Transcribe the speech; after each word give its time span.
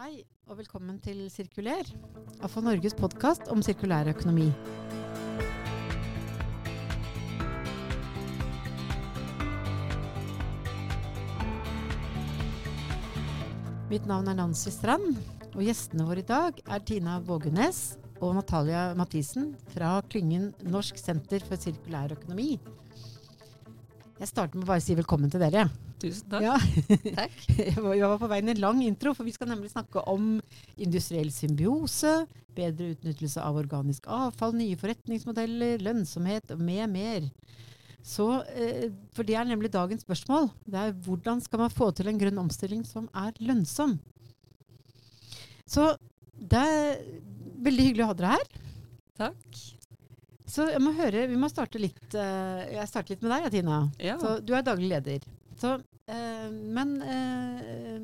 Hei, 0.00 0.22
og 0.48 0.56
velkommen 0.56 0.94
til 1.04 1.18
Sirkuler, 1.28 1.84
AFO 2.40 2.62
Norges 2.64 2.94
podkast 2.96 3.50
om 3.52 3.60
sirkulær 3.60 4.08
økonomi. 4.08 4.46
Mitt 13.90 14.08
navn 14.08 14.32
er 14.32 14.38
Nancy 14.38 14.72
Strand, 14.72 15.20
og 15.50 15.60
gjestene 15.66 16.08
våre 16.08 16.24
i 16.24 16.28
dag 16.32 16.64
er 16.64 16.88
Tina 16.88 17.18
Vågenes 17.20 17.98
og 18.22 18.38
Natalia 18.38 18.94
Mathisen 18.96 19.52
fra 19.74 19.98
klyngen 20.08 20.54
Norsk 20.64 20.96
senter 20.96 21.44
for 21.44 21.60
sirkulær 21.60 22.16
økonomi. 22.16 22.54
Jeg 24.16 24.32
starter 24.32 24.56
med 24.56 24.64
å 24.64 24.72
bare 24.72 24.88
si 24.88 24.96
velkommen 24.96 25.28
til 25.28 25.44
dere. 25.44 25.68
Tusen 26.00 26.30
takk. 26.32 26.44
Ja. 26.44 26.56
Takk. 27.20 27.38
Jeg 27.60 27.76
var 27.82 28.18
på 28.20 28.28
vei 28.30 28.40
i 28.40 28.46
en 28.54 28.62
lang 28.62 28.82
intro, 28.84 29.12
for 29.16 29.28
vi 29.28 29.34
skal 29.36 29.50
nemlig 29.52 29.72
snakke 29.72 30.02
om 30.10 30.38
industriell 30.80 31.30
symbiose, 31.34 32.22
bedre 32.56 32.94
utnyttelse 32.94 33.42
av 33.44 33.58
organisk 33.60 34.08
avfall, 34.10 34.56
nye 34.56 34.78
forretningsmodeller, 34.80 35.82
lønnsomhet 35.84 36.54
og 36.54 36.62
mer, 36.64 36.86
mer. 36.90 37.28
Så, 38.02 38.26
eh, 38.56 38.88
for 39.12 39.28
det 39.28 39.36
er 39.36 39.48
nemlig 39.48 39.72
dagens 39.72 40.06
spørsmål. 40.06 40.48
Det 40.64 40.80
er 40.80 40.96
hvordan 41.04 41.42
skal 41.44 41.66
man 41.66 41.74
få 41.74 41.90
til 41.92 42.08
en 42.08 42.20
grønn 42.20 42.40
omstilling 42.40 42.84
som 42.88 43.10
er 43.12 43.36
lønnsom? 43.44 43.98
Så 45.68 45.92
det 46.34 46.62
er 46.64 47.04
veldig 47.60 47.90
hyggelig 47.90 48.06
å 48.06 48.10
ha 48.10 48.16
dere 48.16 48.32
her. 48.38 48.48
Takk. 49.20 49.60
Så 50.50 50.66
jeg 50.72 50.80
må 50.82 50.94
høre, 50.96 51.28
vi 51.30 51.36
må 51.38 51.46
starte 51.50 51.78
litt 51.78 52.14
eh, 52.18 52.62
Jeg 52.74 52.88
starter 52.90 53.14
litt 53.14 53.22
med 53.22 53.30
deg, 53.36 53.50
Tina. 53.54 53.76
Ja. 54.02 54.16
Så 54.18 54.40
du 54.42 54.54
er 54.56 54.64
daglig 54.66 54.88
leder. 54.90 55.28
Så, 55.60 55.74
eh, 56.08 56.48
men 56.50 56.94
eh, 57.04 57.98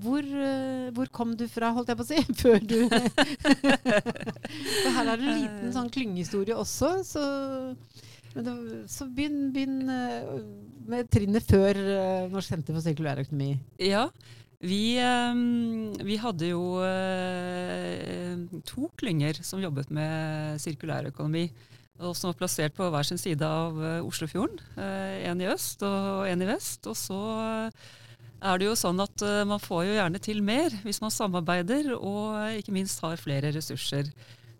hvor, 0.00 0.22
eh, 0.24 0.88
hvor 0.96 1.10
kom 1.12 1.34
du 1.36 1.46
fra, 1.50 1.72
holdt 1.76 1.90
jeg 1.92 1.98
på 1.98 2.06
å 2.06 2.10
si, 2.10 2.20
før 2.42 2.58
du 2.62 2.78
For 4.80 4.90
her 4.96 5.06
er 5.12 5.16
det 5.20 5.26
en 5.26 5.40
liten 5.42 5.74
sånn 5.74 5.90
klyngehistorie 5.92 6.56
også, 6.56 6.92
så, 7.06 7.24
det, 8.34 8.54
så 8.90 9.08
begynn, 9.10 9.50
begynn 9.54 9.90
eh, 9.92 10.34
med 10.90 11.10
trinnet 11.12 11.44
før 11.50 11.74
eh, 11.80 12.28
Norsk 12.32 12.54
senter 12.54 12.76
for 12.76 12.86
sirkulær 12.86 13.24
økonomi. 13.24 13.54
ja. 13.90 14.08
Vi, 14.60 14.98
eh, 15.00 15.38
vi 16.04 16.16
hadde 16.20 16.50
jo 16.50 16.64
eh, 16.84 18.34
to 18.68 18.90
klynger 19.00 19.38
som 19.40 19.62
jobbet 19.62 19.88
med 19.96 20.60
sirkulærøkonomi. 20.60 21.46
Og 22.00 22.16
som 22.16 22.30
var 22.30 22.38
plassert 22.40 22.76
på 22.76 22.88
hver 22.88 23.06
sin 23.06 23.20
side 23.20 23.44
av 23.44 23.76
eh, 23.84 24.06
Oslofjorden. 24.06 24.60
Én 24.80 25.34
en 25.34 25.42
i 25.44 25.48
øst 25.52 25.84
og 25.84 26.26
en 26.30 26.42
i 26.44 26.48
vest. 26.48 26.86
Og 26.88 26.96
så 26.96 27.20
eh, 27.44 27.88
er 28.40 28.60
det 28.60 28.70
jo 28.70 28.76
sånn 28.78 29.00
at 29.04 29.24
eh, 29.26 29.44
man 29.48 29.60
får 29.60 29.86
jo 29.86 29.96
gjerne 29.98 30.20
til 30.24 30.42
mer 30.44 30.74
hvis 30.84 31.02
man 31.04 31.12
samarbeider 31.12 31.92
og 31.98 32.36
eh, 32.40 32.60
ikke 32.60 32.74
minst 32.76 33.02
har 33.04 33.20
flere 33.20 33.52
ressurser. 33.54 34.08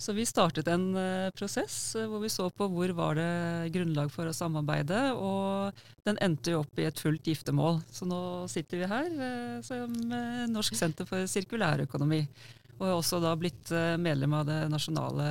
Så 0.00 0.14
vi 0.16 0.24
startet 0.24 0.68
en 0.72 0.94
eh, 0.96 1.30
prosess 1.36 1.94
eh, 1.98 2.06
hvor 2.08 2.22
vi 2.22 2.30
så 2.32 2.46
på 2.52 2.68
hvor 2.72 2.92
var 2.96 3.18
det 3.18 3.72
grunnlag 3.74 4.12
for 4.12 4.28
å 4.28 4.36
samarbeide, 4.36 5.00
og 5.12 5.76
den 6.08 6.20
endte 6.24 6.54
jo 6.54 6.62
opp 6.62 6.80
i 6.80 6.86
et 6.88 7.00
fullt 7.00 7.28
giftermål. 7.28 7.82
Så 7.92 8.08
nå 8.08 8.20
sitter 8.48 8.80
vi 8.80 8.88
her 8.88 9.10
eh, 9.10 9.58
som 9.66 9.92
eh, 9.92 10.46
Norsk 10.48 10.78
senter 10.78 11.08
for 11.08 11.28
sirkulærøkonomi. 11.28 12.22
Og 12.80 12.88
har 12.88 12.96
også 12.96 13.20
da 13.20 13.34
blitt 13.36 13.70
eh, 13.76 13.94
medlem 14.00 14.34
av 14.38 14.48
det 14.48 14.62
nasjonale 14.72 15.28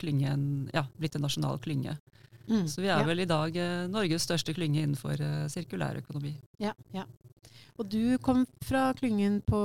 klyngen, 0.00 0.66
ja, 0.72 0.86
blitt 0.96 1.18
en 1.18 1.26
nasjonal 1.26 1.60
klynge. 1.62 1.98
Mm. 2.46 2.64
Så 2.70 2.80
vi 2.80 2.88
er 2.88 3.02
ja. 3.02 3.06
vel 3.06 3.20
i 3.20 3.28
dag 3.28 3.56
eh, 3.60 3.84
Norges 3.92 4.24
største 4.24 4.54
klynge 4.56 4.80
innenfor 4.80 5.14
sirkulær 5.18 5.52
sirkulærøkonomi. 5.52 6.34
Ja, 6.62 6.72
ja. 6.94 7.04
Og 7.76 7.88
du 7.92 8.16
kom 8.24 8.46
fra 8.64 8.88
klyngen 8.96 9.42
på, 9.44 9.60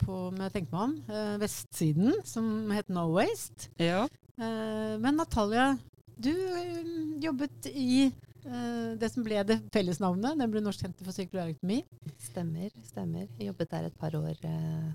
på 0.00 0.16
med 0.34 0.54
tenk 0.54 0.72
meg 0.72 0.80
om, 0.88 0.94
eh, 1.06 1.36
vestsiden, 1.38 2.16
som 2.26 2.72
het 2.74 2.90
No 2.90 3.06
Waste. 3.14 3.70
Ja. 3.78 4.06
Eh, 4.38 4.94
men 4.98 5.18
Natalia, 5.18 5.76
du 6.18 6.32
eh, 6.32 6.88
jobbet 7.22 7.68
i 7.70 8.08
eh, 8.08 8.96
det 8.98 9.12
som 9.12 9.26
ble 9.26 9.44
det 9.46 9.60
fellesnavnet, 9.74 10.34
nemlig 10.40 10.64
Norsk 10.64 10.82
senter 10.82 11.06
for 11.06 11.14
sirkulær 11.14 11.52
økonomi. 11.54 11.84
Stemmer. 12.26 12.74
stemmer. 12.90 13.28
Jeg 13.38 13.52
jobbet 13.52 13.70
der 13.76 13.86
et 13.86 14.00
par 14.02 14.18
år 14.18 14.34
eh, 14.34 14.90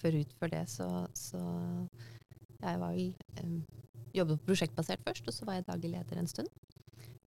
forut 0.00 0.34
for 0.38 0.52
det, 0.52 0.64
så, 0.70 0.88
så 1.16 1.40
jeg 2.62 2.80
var 2.80 2.94
vel 2.94 3.12
eh, 3.40 3.56
jobbet 4.16 4.44
prosjektbasert 4.46 5.02
først, 5.06 5.28
og 5.28 5.36
så 5.36 5.48
var 5.48 5.58
jeg 5.58 5.68
daglig 5.68 5.94
leder 5.96 6.20
en 6.20 6.30
stund. 6.30 6.50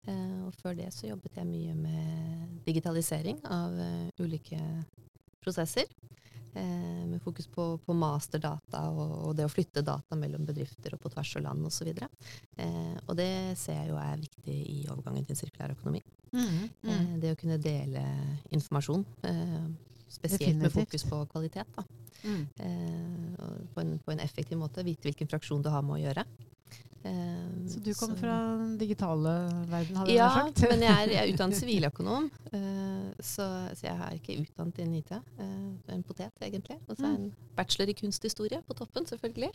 Eh, 0.08 0.42
og 0.46 0.54
før 0.62 0.78
det 0.78 0.92
så 0.94 1.10
jobbet 1.10 1.40
jeg 1.40 1.50
mye 1.50 1.76
med 1.78 2.60
digitalisering 2.68 3.42
av 3.50 3.80
eh, 3.82 4.24
ulike 4.24 4.60
prosesser. 5.44 5.90
Eh, 6.56 7.08
med 7.10 7.22
fokus 7.22 7.48
på, 7.52 7.64
på 7.84 7.94
masterdata 7.94 8.86
og, 8.88 9.16
og 9.28 9.34
det 9.36 9.44
å 9.44 9.52
flytte 9.52 9.84
data 9.84 10.16
mellom 10.16 10.46
bedrifter 10.48 10.94
og 10.96 11.02
på 11.04 11.12
tvers 11.12 11.34
av 11.36 11.44
land 11.50 11.68
osv. 11.68 11.90
Eh, 11.92 12.94
og 13.10 13.18
det 13.20 13.58
ser 13.60 13.82
jeg 13.82 13.90
jo 13.92 13.98
er 14.00 14.22
viktig 14.22 14.56
i 14.56 14.78
overgangen 14.88 15.28
til 15.28 15.36
sirkulær 15.42 15.76
økonomi. 15.76 16.00
Mm. 16.32 16.64
Eh, 16.88 17.12
det 17.24 17.34
å 17.34 17.40
kunne 17.40 17.60
dele 17.60 18.06
informasjon, 18.56 19.04
eh, 19.28 19.60
spesielt 20.16 20.62
med 20.62 20.72
fokus 20.72 21.04
på 21.10 21.26
kvalitet. 21.34 21.76
Da. 21.76 21.84
Mm. 22.26 22.42
Eh, 22.60 23.64
på, 23.74 23.82
en, 23.86 23.96
på 24.00 24.12
en 24.16 24.20
effektiv 24.26 24.58
måte. 24.58 24.84
Vite 24.88 25.08
hvilken 25.10 25.30
fraksjon 25.32 25.62
du 25.66 25.70
har 25.70 25.86
med 25.86 26.00
å 26.00 26.04
gjøre. 26.08 26.26
Eh, 27.06 27.68
Så 27.70 27.80
du 27.86 27.92
kom 27.94 28.16
fra 28.18 28.36
den 28.58 28.78
digitale 28.82 29.34
verden, 29.70 29.98
hadde 30.00 30.14
Ja, 30.16 30.26
jeg 30.26 30.48
sagt? 30.48 30.62
Ja, 30.64 30.70
men 30.72 30.82
jeg 30.88 30.96
er, 31.04 31.12
jeg 31.14 31.22
er 31.22 31.34
utdannet 31.36 31.60
siviløkonom, 31.62 32.30
eh, 32.52 33.12
så, 33.22 33.46
så 33.78 33.86
jeg 33.86 33.94
er 34.08 34.16
ikke 34.18 34.38
utdannet 34.42 34.80
innen 34.82 34.96
IT. 35.04 35.12
En 35.94 36.02
potet, 36.08 36.34
egentlig. 36.42 36.80
Og 36.90 36.98
så 36.98 37.06
er 37.06 37.12
jeg 37.14 37.20
en 37.22 37.28
bachelor 37.60 37.92
i 37.94 37.98
kunsthistorie 38.00 38.62
på 38.66 38.78
toppen, 38.80 39.06
selvfølgelig. 39.06 39.52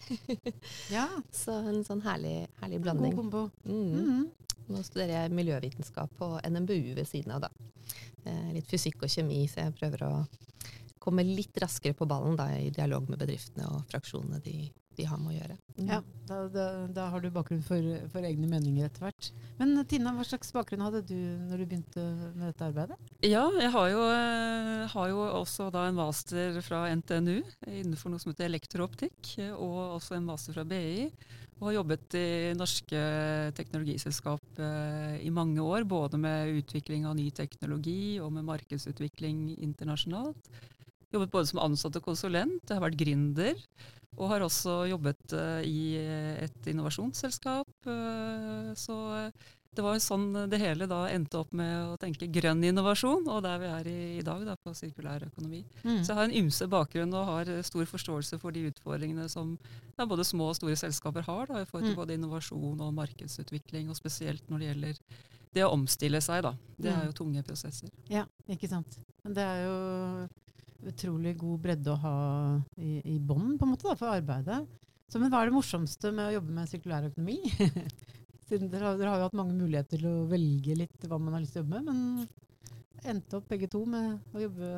ja, 0.96 1.08
Så 1.34 1.56
en 1.72 1.82
sånn 1.86 2.04
herlig, 2.06 2.36
herlig 2.62 2.78
god 2.78 2.86
blanding. 2.86 3.16
kombo. 3.18 3.48
Mm. 3.66 3.98
Mm. 3.98 4.28
Nå 4.70 4.84
studerer 4.86 5.16
jeg 5.24 5.34
miljøvitenskap 5.34 6.12
på 6.20 6.28
NMBU 6.46 6.94
ved 7.00 7.08
siden 7.10 7.34
av, 7.34 7.48
da. 7.48 7.50
Eh, 8.30 8.52
litt 8.54 8.70
fysikk 8.70 9.02
og 9.02 9.10
kjemi, 9.10 9.42
så 9.50 9.64
jeg 9.64 9.74
prøver 9.80 10.06
å 10.06 10.12
komme 11.00 11.24
litt 11.26 11.56
raskere 11.62 11.96
på 11.96 12.08
ballen 12.08 12.36
da, 12.38 12.50
i 12.56 12.70
dialog 12.74 13.08
med 13.10 13.20
bedriftene 13.22 13.66
og 13.72 13.88
fraksjonene 13.90 14.40
de, 14.44 14.68
de 14.98 15.06
har 15.08 15.20
med 15.20 15.32
å 15.32 15.36
gjøre. 15.38 15.56
Mm. 15.78 15.88
Ja, 15.88 15.98
da, 16.28 16.40
da, 16.52 16.66
da 16.92 17.06
har 17.14 17.24
du 17.24 17.30
bakgrunn 17.32 17.62
for, 17.64 17.86
for 18.12 18.26
egne 18.26 18.48
meninger 18.50 18.86
etter 18.86 19.06
hvert. 19.06 19.30
Men 19.58 19.74
eh, 19.80 19.86
Tina, 19.88 20.12
hva 20.16 20.26
slags 20.28 20.52
bakgrunn 20.54 20.84
hadde 20.84 21.02
du 21.08 21.16
når 21.48 21.62
du 21.62 21.66
begynte 21.70 22.06
med 22.36 22.50
dette 22.50 22.68
arbeidet? 22.68 22.98
Ja, 23.24 23.46
jeg 23.56 23.72
har 23.74 23.92
jo, 23.92 24.06
eh, 24.12 24.86
har 24.94 25.12
jo 25.12 25.26
også 25.40 25.70
da 25.74 25.86
en 25.88 26.00
master 26.00 26.60
fra 26.66 26.84
NTNU 27.00 27.38
innenfor 27.66 28.12
noe 28.12 28.22
som 28.22 28.34
heter 28.34 28.50
elektrooptikk, 28.50 29.36
og 29.56 30.00
også 30.00 30.18
en 30.18 30.28
master 30.28 30.56
fra 30.56 30.66
BI. 30.68 31.08
Og 31.60 31.66
har 31.68 31.74
jobbet 31.76 32.14
i 32.16 32.26
norske 32.56 33.00
teknologiselskap 33.56 34.60
eh, 34.64 35.16
i 35.20 35.32
mange 35.32 35.60
år, 35.60 35.84
både 35.84 36.20
med 36.20 36.56
utvikling 36.62 37.04
av 37.08 37.18
ny 37.18 37.26
teknologi 37.36 38.16
og 38.20 38.32
med 38.32 38.48
markedsutvikling 38.48 39.58
internasjonalt. 39.60 40.48
Jobbet 41.12 41.30
både 41.32 41.46
som 41.50 41.58
ansatt 41.64 41.96
og 41.98 42.04
konsulent, 42.06 42.62
jeg 42.68 42.76
har 42.78 42.84
vært 42.88 42.98
gründer. 43.00 43.56
Og 44.18 44.28
har 44.28 44.42
også 44.42 44.88
jobbet 44.90 45.32
eh, 45.38 45.62
i 45.64 45.80
et 46.44 46.66
innovasjonsselskap. 46.70 47.68
eh, 47.86 48.74
så 48.76 49.30
det 49.70 49.84
var 49.86 50.00
sånn 50.02 50.32
det 50.50 50.58
hele 50.58 50.86
da 50.90 51.04
endte 51.14 51.38
opp 51.38 51.52
med 51.54 51.92
å 51.92 51.96
tenke 51.96 52.26
grønn 52.26 52.58
innovasjon, 52.66 53.22
og 53.30 53.38
der 53.46 53.60
vi 53.62 53.68
er 53.70 53.86
i, 53.86 53.98
i 54.18 54.24
dag, 54.26 54.42
da, 54.44 54.56
på 54.58 54.72
sirkulær 54.74 55.22
økonomi. 55.28 55.60
Mm. 55.84 56.00
Så 56.02 56.10
jeg 56.10 56.18
har 56.18 56.24
en 56.26 56.34
ymse 56.42 56.66
bakgrunn 56.68 57.14
og 57.14 57.28
har 57.30 57.48
eh, 57.54 57.62
stor 57.62 57.86
forståelse 57.86 58.40
for 58.42 58.50
de 58.50 58.64
utfordringene 58.72 59.28
som 59.30 59.54
ja, 59.96 60.04
både 60.10 60.26
små 60.26 60.50
og 60.50 60.58
store 60.58 60.74
selskaper 60.76 61.22
har 61.22 61.46
da, 61.46 61.62
i 61.62 61.68
forhold 61.70 61.86
til 61.86 61.94
Mm. 61.94 62.00
både 62.02 62.18
innovasjon 62.18 62.80
og 62.82 62.94
markedsutvikling, 62.98 63.88
og 63.90 63.96
spesielt 63.96 64.42
når 64.50 64.58
det 64.58 64.68
gjelder 64.72 65.00
det 65.54 65.64
å 65.66 65.72
omstille 65.74 66.20
seg. 66.22 66.42
da. 66.42 66.52
Det 66.76 66.90
Mm. 66.92 67.00
er 67.00 67.06
jo 67.06 67.12
tunge 67.22 67.42
prosesser. 67.46 67.90
Ja, 68.10 68.26
ikke 68.50 68.68
sant. 68.68 68.98
Det 69.24 69.38
er 69.38 69.64
jo 69.66 70.28
utrolig 70.88 71.34
god 71.40 71.60
bredde 71.64 71.92
å 71.92 72.00
ha 72.02 72.14
i, 72.80 73.00
i 73.14 73.18
bånn 73.18 73.58
for 73.60 74.08
arbeidet. 74.08 74.62
Så, 75.10 75.18
men 75.18 75.32
hva 75.32 75.42
er 75.42 75.50
det 75.50 75.56
morsomste 75.56 76.12
med 76.14 76.28
å 76.28 76.34
jobbe 76.38 76.54
med 76.54 76.70
sirkulær 76.70 77.08
økonomi? 77.10 77.40
Siden 78.48 78.70
dere, 78.70 78.94
dere 78.98 79.12
har 79.12 79.20
jo 79.20 79.28
hatt 79.28 79.38
mange 79.38 79.56
muligheter 79.58 79.98
til 79.98 80.08
å 80.10 80.26
velge 80.30 80.76
litt 80.78 81.06
hva 81.10 81.18
man 81.18 81.36
har 81.36 81.42
lyst 81.42 81.56
til 81.56 81.62
å 81.62 81.64
jobbe 81.64 81.80
med, 81.80 81.90
men 81.90 83.10
endte 83.10 83.38
opp 83.38 83.48
begge 83.50 83.70
to 83.70 83.84
med 83.88 84.34
å 84.34 84.42
jobbe 84.44 84.72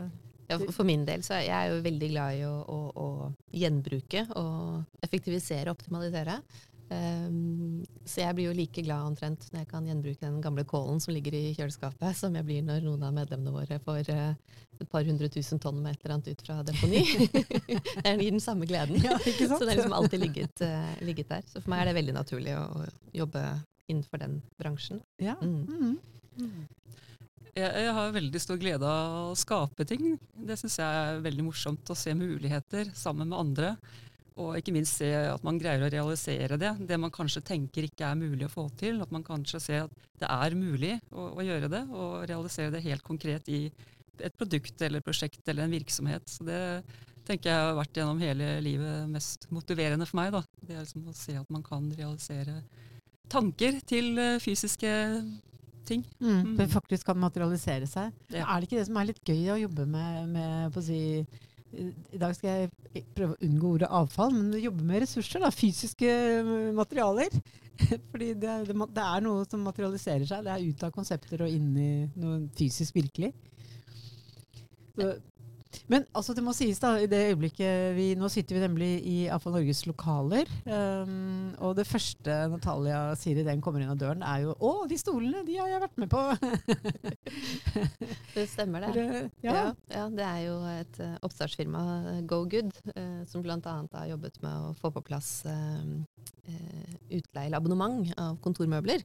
Ja, 0.51 0.59
for 0.75 0.85
min 0.89 1.05
del 1.09 1.23
så 1.25 1.37
er 1.39 1.47
jeg 1.47 1.71
jo 1.71 1.79
veldig 1.85 2.09
glad 2.13 2.39
i 2.39 2.43
å, 2.45 2.53
å, 2.69 2.79
å 2.93 3.07
gjenbruke 3.57 4.27
og 4.37 5.05
effektivisere 5.05 5.71
og 5.71 5.79
optimalisere. 5.79 6.39
Um, 6.93 7.85
så 8.05 8.21
jeg 8.25 8.37
blir 8.37 8.49
jo 8.51 8.57
like 8.57 8.83
glad 8.85 9.07
omtrent 9.07 9.47
når 9.53 9.63
jeg 9.63 9.69
kan 9.71 9.87
gjenbruke 9.89 10.21
den 10.21 10.41
gamle 10.45 10.65
kålen 10.69 11.01
som 11.01 11.15
ligger 11.15 11.35
i 11.39 11.55
kjøleskapet, 11.57 12.17
som 12.19 12.35
jeg 12.37 12.47
blir 12.49 12.65
når 12.67 12.85
noen 12.85 13.07
av 13.07 13.15
medlemmene 13.17 13.55
våre 13.55 13.79
får 13.85 14.11
uh, 14.13 14.59
et 14.83 14.91
par 14.93 15.07
hundre 15.07 15.31
tusen 15.33 15.63
tonn 15.63 15.81
med 15.83 15.95
et 15.95 16.05
eller 16.05 16.17
annet 16.19 16.33
ut 16.33 16.45
fra 16.47 16.59
deponi. 16.67 17.03
det 18.05 18.15
gir 18.19 18.35
den 18.35 18.45
samme 18.45 18.69
gleden. 18.69 19.01
Ja, 19.05 19.17
ikke 19.21 19.49
sant? 19.49 19.59
Så 19.59 19.65
det 19.65 19.73
har 19.73 19.81
liksom 19.81 19.97
alltid 19.97 20.25
ligget, 20.27 20.65
uh, 20.67 20.93
ligget 21.07 21.33
der. 21.33 21.49
Så 21.49 21.63
for 21.63 21.73
meg 21.73 21.85
er 21.85 21.93
det 21.93 21.99
veldig 22.03 22.17
naturlig 22.19 22.57
å, 22.59 22.67
å 22.83 23.17
jobbe 23.23 23.47
innenfor 23.89 24.23
den 24.23 24.39
bransjen. 24.61 25.03
Ja. 25.23 25.39
Mm. 25.43 25.99
Mm. 26.39 26.63
Jeg, 27.53 27.69
jeg 27.69 27.93
har 27.99 28.15
veldig 28.15 28.41
stor 28.41 28.61
glede 28.61 28.89
av 28.89 29.33
å 29.33 29.37
skape 29.37 29.85
ting. 29.89 30.15
Det 30.33 30.57
syns 30.61 30.79
jeg 30.81 31.03
er 31.03 31.21
veldig 31.25 31.45
morsomt. 31.51 31.91
Å 31.93 31.99
se 31.99 32.15
muligheter 32.17 32.91
sammen 32.97 33.29
med 33.29 33.39
andre. 33.39 33.75
Og 34.41 34.57
ikke 34.57 34.73
minst 34.75 34.97
se 35.01 35.11
at 35.13 35.43
man 35.45 35.59
greier 35.61 35.85
å 35.85 35.91
realisere 35.93 36.57
det. 36.61 36.73
Det 36.89 36.99
man 37.01 37.13
kanskje 37.13 37.45
tenker 37.45 37.87
ikke 37.89 38.09
er 38.09 38.19
mulig 38.19 38.47
å 38.49 38.53
få 38.53 38.67
til. 38.81 39.03
At 39.05 39.13
man 39.13 39.25
kanskje 39.27 39.61
ser 39.61 39.85
at 39.87 40.11
det 40.23 40.31
er 40.31 40.57
mulig 40.57 40.95
å, 41.11 41.33
å 41.37 41.45
gjøre 41.45 41.71
det, 41.73 41.83
og 41.93 42.23
realisere 42.31 42.73
det 42.73 42.85
helt 42.87 43.05
konkret 43.05 43.49
i 43.53 43.67
et 44.23 44.37
produkt 44.39 44.83
eller 44.85 45.05
prosjekt 45.05 45.49
eller 45.49 45.67
en 45.67 45.75
virksomhet. 45.75 46.29
Så 46.31 46.47
det 46.47 46.61
tenker 47.27 47.53
jeg 47.53 47.67
har 47.69 47.79
vært 47.79 47.99
gjennom 47.99 48.21
hele 48.23 48.57
livet 48.65 49.11
mest 49.11 49.49
motiverende 49.55 50.09
for 50.09 50.21
meg. 50.23 50.33
Da. 50.35 50.43
Det 50.63 50.77
er 50.77 50.85
liksom 50.85 51.09
å 51.11 51.17
se 51.17 51.37
at 51.39 51.53
man 51.53 51.65
kan 51.67 51.89
realisere 51.97 52.61
tanker 53.33 53.79
til 53.89 54.19
eh, 54.21 54.41
fysiske 54.43 54.91
ting. 55.89 56.05
Mm. 56.23 56.57
Det 56.59 56.69
faktisk 56.73 57.07
kan 57.09 57.21
materialisere 57.21 57.89
seg. 57.91 58.13
Ja. 58.33 58.47
Er 58.47 58.61
det 58.61 58.69
ikke 58.69 58.81
det 58.81 58.89
som 58.89 58.99
er 59.01 59.09
litt 59.11 59.23
gøy 59.27 59.55
å 59.55 59.61
jobbe 59.65 59.87
med, 59.91 60.29
med 60.35 60.75
på 60.75 60.83
å 60.83 60.87
si, 60.87 61.01
I 61.73 62.21
dag 62.21 62.35
skal 62.37 62.67
jeg 62.67 63.05
prøve 63.17 63.35
å 63.35 63.43
unngå 63.47 63.75
ordet 63.77 63.89
avfall, 63.89 64.35
men 64.37 64.61
jobbe 64.61 64.85
med 64.87 65.05
ressurser. 65.05 65.41
Da, 65.43 65.51
fysiske 65.55 66.09
eh, 66.09 66.51
materialer. 66.77 67.33
Fordi 68.13 68.33
det, 68.37 68.57
det, 68.69 69.05
er 69.05 69.25
noe 69.25 69.47
som 69.49 69.65
materialiserer 69.65 70.27
seg. 70.29 70.45
Det 70.45 70.53
er 70.53 70.67
ut 70.69 70.85
av 70.87 70.93
konsepter 70.95 71.47
og 71.47 71.53
inn 71.53 71.71
i 71.81 71.93
noe 72.21 72.43
fysisk 72.59 72.99
virkelig. 73.01 73.33
Så, 74.93 75.15
men 75.93 76.05
altså, 76.17 76.35
det 76.37 76.45
må 76.45 76.55
sies, 76.57 76.81
da, 76.83 76.95
i 77.01 77.09
det 77.11 77.21
øyeblikket 77.33 77.95
vi 77.97 78.13
Nå 78.19 78.29
sitter 78.33 78.57
vi 78.57 78.63
nemlig 78.63 78.91
i 79.09 79.17
AFA 79.33 79.53
Norges 79.55 79.85
lokaler. 79.89 80.51
Um, 80.67 81.53
og 81.65 81.77
det 81.79 81.87
første 81.89 82.37
Natalia 82.53 83.01
sier 83.19 83.41
idet 83.41 83.55
hun 83.57 83.65
kommer 83.65 83.83
inn 83.83 83.93
av 83.93 84.01
døren, 84.01 84.23
er 84.27 84.47
jo 84.47 84.57
'Å, 84.57 84.73
de 84.91 84.99
stolene, 85.01 85.45
de 85.47 85.59
har 85.59 85.71
jeg 85.73 85.85
vært 85.85 85.99
med 86.03 86.13
på'. 86.13 86.27
Det 88.37 88.47
stemmer 88.49 88.87
det. 88.87 88.93
det 88.97 89.05
ja. 89.45 89.53
Ja, 89.53 89.65
ja, 89.93 90.05
det 90.09 90.25
er 90.25 90.41
jo 90.47 90.55
et 90.71 91.01
uh, 91.05 91.17
oppstartsfirma, 91.27 91.83
GoGood, 92.29 92.29
Go 92.29 92.41
Good, 92.53 92.97
eh, 92.97 93.21
som 93.29 93.43
bl.a. 93.45 93.59
har 93.93 94.09
jobbet 94.09 94.39
med 94.43 94.69
å 94.69 94.73
få 94.79 94.91
på 94.95 95.03
plass 95.05 95.43
uh, 95.47 95.85
eh, 96.49 96.95
utleie 97.19 97.47
eller 97.47 97.61
abonnement 97.61 98.09
av 98.21 98.39
kontormøbler. 98.45 99.05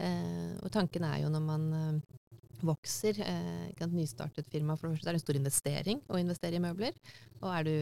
Eh, 0.00 0.52
og 0.62 0.72
tanken 0.72 1.04
er 1.06 1.22
jo 1.22 1.30
når 1.32 1.44
man 1.44 1.66
eh, 1.76 2.18
vokser, 2.66 3.18
eh, 3.22 3.70
ikke 3.72 3.86
et 3.88 3.96
nystartet 3.96 4.50
firma, 4.52 4.76
for 4.76 4.88
det 4.88 4.98
første 4.98 5.12
er 5.12 5.18
en 5.18 5.24
stor 5.24 5.38
investering 5.38 6.02
å 6.08 6.20
investere 6.20 6.58
i 6.58 6.62
møbler. 6.62 6.96
Og 7.42 7.50
er 7.50 7.66
du 7.68 7.74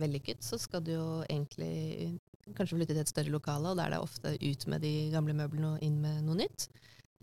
vellykket, 0.00 0.42
så 0.44 0.58
skal 0.60 0.84
du 0.84 0.94
jo 0.96 1.08
egentlig 1.28 2.18
kanskje 2.52 2.76
flytte 2.76 2.92
til 2.92 3.04
et 3.04 3.12
større 3.12 3.32
lokale, 3.32 3.70
og 3.70 3.78
da 3.78 3.86
er 3.86 3.94
det 3.94 4.02
ofte 4.04 4.34
ut 4.36 4.66
med 4.68 4.84
de 4.84 4.94
gamle 5.14 5.36
møblene 5.36 5.74
og 5.74 5.84
inn 5.84 6.00
med 6.02 6.24
noe 6.26 6.42
nytt. 6.42 6.68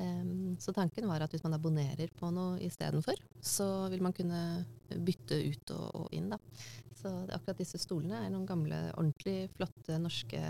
Em, 0.02 0.56
så 0.62 0.74
tanken 0.74 1.06
var 1.10 1.22
at 1.22 1.34
hvis 1.34 1.44
man 1.46 1.56
abonnerer 1.58 2.10
på 2.18 2.30
noe 2.34 2.60
istedenfor, 2.66 3.20
så 3.44 3.68
vil 3.92 4.02
man 4.02 4.16
kunne 4.18 4.40
bytte 4.90 5.38
ut 5.52 5.74
og, 5.76 5.88
og 6.04 6.16
inn. 6.16 6.32
Da. 6.32 6.40
Så 6.98 7.12
akkurat 7.34 7.60
disse 7.62 7.82
stolene 7.82 8.24
er 8.24 8.32
noen 8.34 8.48
gamle, 8.50 8.80
ordentlig 8.96 9.52
flotte 9.58 10.00
norske, 10.02 10.42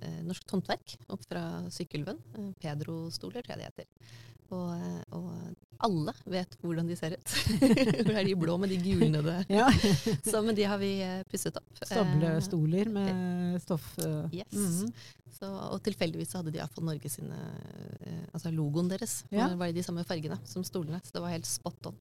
eh, 0.00 0.20
norsk 0.26 0.56
håndverk 0.56 0.96
opp 1.14 1.26
fra 1.28 1.44
Sykkylven. 1.70 2.18
Eh, 2.38 2.50
Pedro-stoler, 2.62 3.44
tror 3.46 3.54
jeg 3.56 3.62
de 3.62 3.68
heter. 3.68 4.18
Og, 4.50 4.70
eh, 4.74 5.02
og 5.14 5.59
alle 5.86 6.14
vet 6.24 6.56
hvordan 6.62 6.88
de 6.90 6.96
ser 6.98 7.16
ut. 7.16 7.36
det 8.06 8.14
er 8.14 8.26
de 8.26 8.34
blå 8.38 8.56
med 8.60 8.72
de 8.72 8.80
gulnede. 8.84 9.38
Ja. 9.60 9.68
Så, 10.24 10.42
men 10.44 10.54
de 10.56 10.66
har 10.68 10.78
vi 10.80 10.92
eh, 11.04 11.22
pusset 11.30 11.56
opp. 11.56 11.70
Eh, 11.80 11.88
Stablestoler 11.88 12.90
med 12.92 13.62
stoff. 13.62 13.94
Yes. 13.98 14.52
Yes. 14.52 14.54
-hmm. 14.54 14.92
Så, 15.40 15.48
og 15.48 15.80
tilfeldigvis 15.86 16.34
hadde 16.36 16.52
de 16.52 16.60
iallfall 16.60 16.84
Norge 16.84 17.08
sine 17.08 17.36
eh, 18.04 18.24
Altså 18.32 18.52
logoen 18.52 18.90
deres. 18.90 19.22
Ja. 19.32 19.48
Var 19.56 19.72
i 19.72 19.76
de 19.76 19.82
samme 19.82 20.04
fargene 20.04 20.36
som 20.44 20.64
stolene. 20.66 21.00
Så 21.04 21.16
det 21.16 21.22
var 21.24 21.32
helt 21.32 21.48
spot 21.48 21.86
on. 21.86 21.96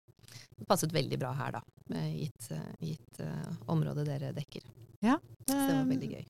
Det 0.59 0.67
passet 0.67 0.93
veldig 0.93 1.19
bra 1.21 1.31
her, 1.37 1.55
da. 1.55 1.61
Med 1.93 2.17
gitt, 2.19 2.49
eh, 2.51 2.73
gitt 2.91 3.21
uh, 3.23 3.53
området 3.71 4.05
dere 4.09 4.33
dekker. 4.35 4.65
Ja. 5.05 5.15
Så 5.47 5.55
det 5.55 5.71
var 5.71 5.79
Eh, 5.79 5.87
veldig 5.93 6.09
gøy. 6.11 6.25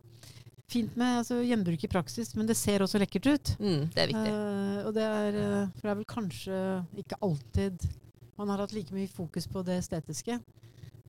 Fint 0.70 0.98
med 1.00 1.22
altså, 1.24 1.40
gjenbruk 1.42 1.84
i 1.84 1.90
praksis, 1.90 2.36
men 2.38 2.50
det 2.50 2.58
ser 2.60 2.84
også 2.86 3.02
lekkert 3.02 3.30
ut. 3.32 3.54
Mm, 3.58 3.88
det 3.96 4.04
er 4.04 4.12
viktig. 4.12 4.34
Uh, 4.34 4.80
og 4.86 4.94
det 4.94 5.08
er, 5.08 5.40
eh, 5.40 5.72
for 5.74 5.88
det 5.88 5.94
er 5.94 6.00
vel 6.02 6.10
kanskje 6.14 6.60
ikke 7.02 7.18
alltid 7.26 7.90
man 8.40 8.54
har 8.54 8.62
hatt 8.64 8.74
like 8.74 8.96
mye 8.96 9.10
fokus 9.12 9.50
på 9.52 9.64
det 9.68 9.82
estetiske. 9.82 10.40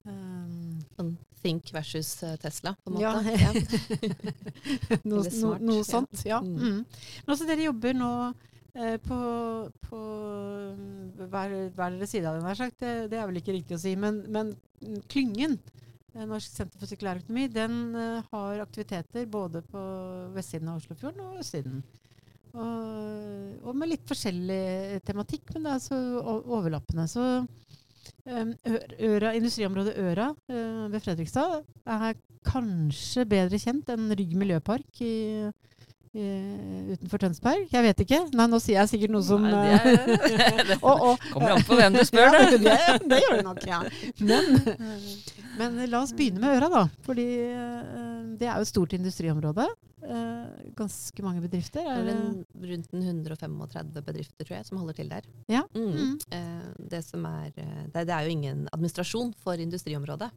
Um, 0.03 1.17
Think 1.41 1.73
versus 1.73 2.23
Tesla, 2.41 2.75
på 2.83 2.91
en 2.91 2.97
måte. 2.97 3.37
Ja. 3.41 3.51
noe, 5.09 5.23
no, 5.23 5.53
noe 5.61 5.77
ja. 5.79 5.85
sånt. 5.87 6.25
Ja. 6.27 6.41
Mm. 6.41 6.57
Mm. 6.57 6.81
Men 7.25 7.33
også 7.33 7.47
dere 7.47 7.69
jobber 7.69 7.95
nå 7.97 8.11
eh, 8.75 8.97
på, 9.01 9.19
på 9.87 10.01
hver, 11.21 11.55
hver 11.71 11.95
deres 11.95 12.11
side 12.13 12.27
av 12.27 12.41
den. 12.41 12.75
Det, 12.81 12.93
det 13.13 13.21
er 13.21 13.29
vel 13.29 13.39
ikke 13.41 13.55
riktig 13.55 13.77
å 13.77 13.81
si. 13.81 13.95
Men, 13.95 14.21
men 14.27 14.51
klyngen, 15.09 15.57
Norsk 16.11 16.51
senter 16.51 16.79
for 16.79 16.89
sirkulærøkonomi, 16.89 17.47
den 17.53 17.95
eh, 17.95 18.23
har 18.33 18.63
aktiviteter 18.63 19.27
både 19.31 19.61
på 19.63 19.81
vestsiden 20.35 20.71
av 20.71 20.81
Oslofjorden 20.81 21.21
og 21.23 21.39
østsiden. 21.39 21.83
Og, 22.51 23.61
og 23.63 23.77
med 23.79 23.93
litt 23.93 24.03
forskjellig 24.09 24.99
tematikk, 25.07 25.53
men 25.53 25.69
det 25.69 25.75
er 25.75 25.83
så 25.85 25.99
overlappende. 26.25 27.05
Så 27.07 27.23
um, 28.27 28.51
Øra, 29.07 29.31
industriområdet 29.39 29.95
Øra 30.03 30.27
eh, 30.51 30.83
ved 30.91 30.99
Fredrikstad 30.99 31.61
er 31.95 32.19
kanskje 32.43 33.27
bedre 33.29 33.59
kjent 33.61 33.93
enn 33.93 34.11
Rygg 34.17 34.35
miljøpark 34.41 35.03
i, 35.05 35.13
utenfor 36.13 37.21
Tønsberg. 37.23 37.67
Jeg 37.71 37.85
vet 37.85 38.01
ikke. 38.03 38.19
Nei, 38.35 38.47
nå 38.51 38.59
sier 38.61 38.81
jeg 38.81 38.91
sikkert 38.91 39.13
noe 39.15 39.23
som 39.25 39.45
Nei, 39.45 39.61
eh, 39.77 40.09
det 40.67 40.75
er- 40.75 40.83
og, 40.83 41.21
Kommer 41.31 41.55
an 41.55 41.63
på 41.67 41.77
hvem 41.79 41.95
du 41.95 42.03
spør, 42.07 42.27
ja, 42.35 42.49
det. 42.51 42.59
det. 42.65 42.79
Det 43.07 43.21
gjør 43.23 43.37
det 43.37 43.45
nok, 43.47 43.61
ja. 43.69 43.79
Men, 44.19 44.99
men 45.61 45.79
la 45.91 46.03
oss 46.03 46.11
begynne 46.17 46.43
med 46.43 46.57
Øra, 46.57 46.71
da. 46.73 46.83
Fordi 47.07 47.27
eh, 47.47 48.19
det 48.41 48.49
er 48.49 48.59
jo 48.59 48.67
et 48.67 48.73
stort 48.73 48.97
industriområde. 48.97 49.69
Eh, 50.01 50.45
ganske 50.75 51.23
mange 51.23 51.43
bedrifter. 51.43 51.85
Er 51.85 52.03
det, 52.09 52.15
er 52.17 52.69
rundt 52.73 52.93
135 52.97 54.03
bedrifter, 54.03 54.45
tror 54.47 54.57
jeg, 54.57 54.67
som 54.67 54.79
holder 54.81 54.97
til 54.97 55.11
der. 55.11 55.27
Ja. 55.51 55.63
Mm. 55.77 55.91
Mm. 55.95 56.15
Eh, 56.33 56.87
det, 56.91 57.03
som 57.07 57.25
er, 57.29 57.51
eh, 57.55 57.83
det, 57.93 58.07
det 58.09 58.15
er 58.17 58.27
jo 58.27 58.35
ingen 58.35 58.65
administrasjon 58.73 59.31
for 59.43 59.61
industriområdet. 59.61 60.31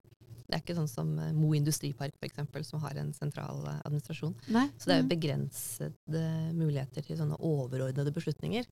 Det 0.55 0.61
er 0.61 0.63
ikke 0.69 0.77
sånn 0.79 0.91
som 0.91 1.09
eh, 1.19 1.33
Mo 1.35 1.49
industripark, 1.59 2.15
eksempel, 2.23 2.63
som 2.63 2.79
har 2.85 2.95
en 3.03 3.09
sentral 3.17 3.65
eh, 3.67 3.81
administrasjon. 3.89 4.37
nei? 4.55 4.69
Så 4.79 4.87
det 4.87 4.95
er 4.95 5.01
jo 5.01 5.07
Mm. 5.09 5.11
begrensede 5.11 6.23
muligheter 6.55 7.03
til 7.03 7.19
sånne 7.19 7.35
overordnede 7.43 8.13
beslutninger. 8.15 8.65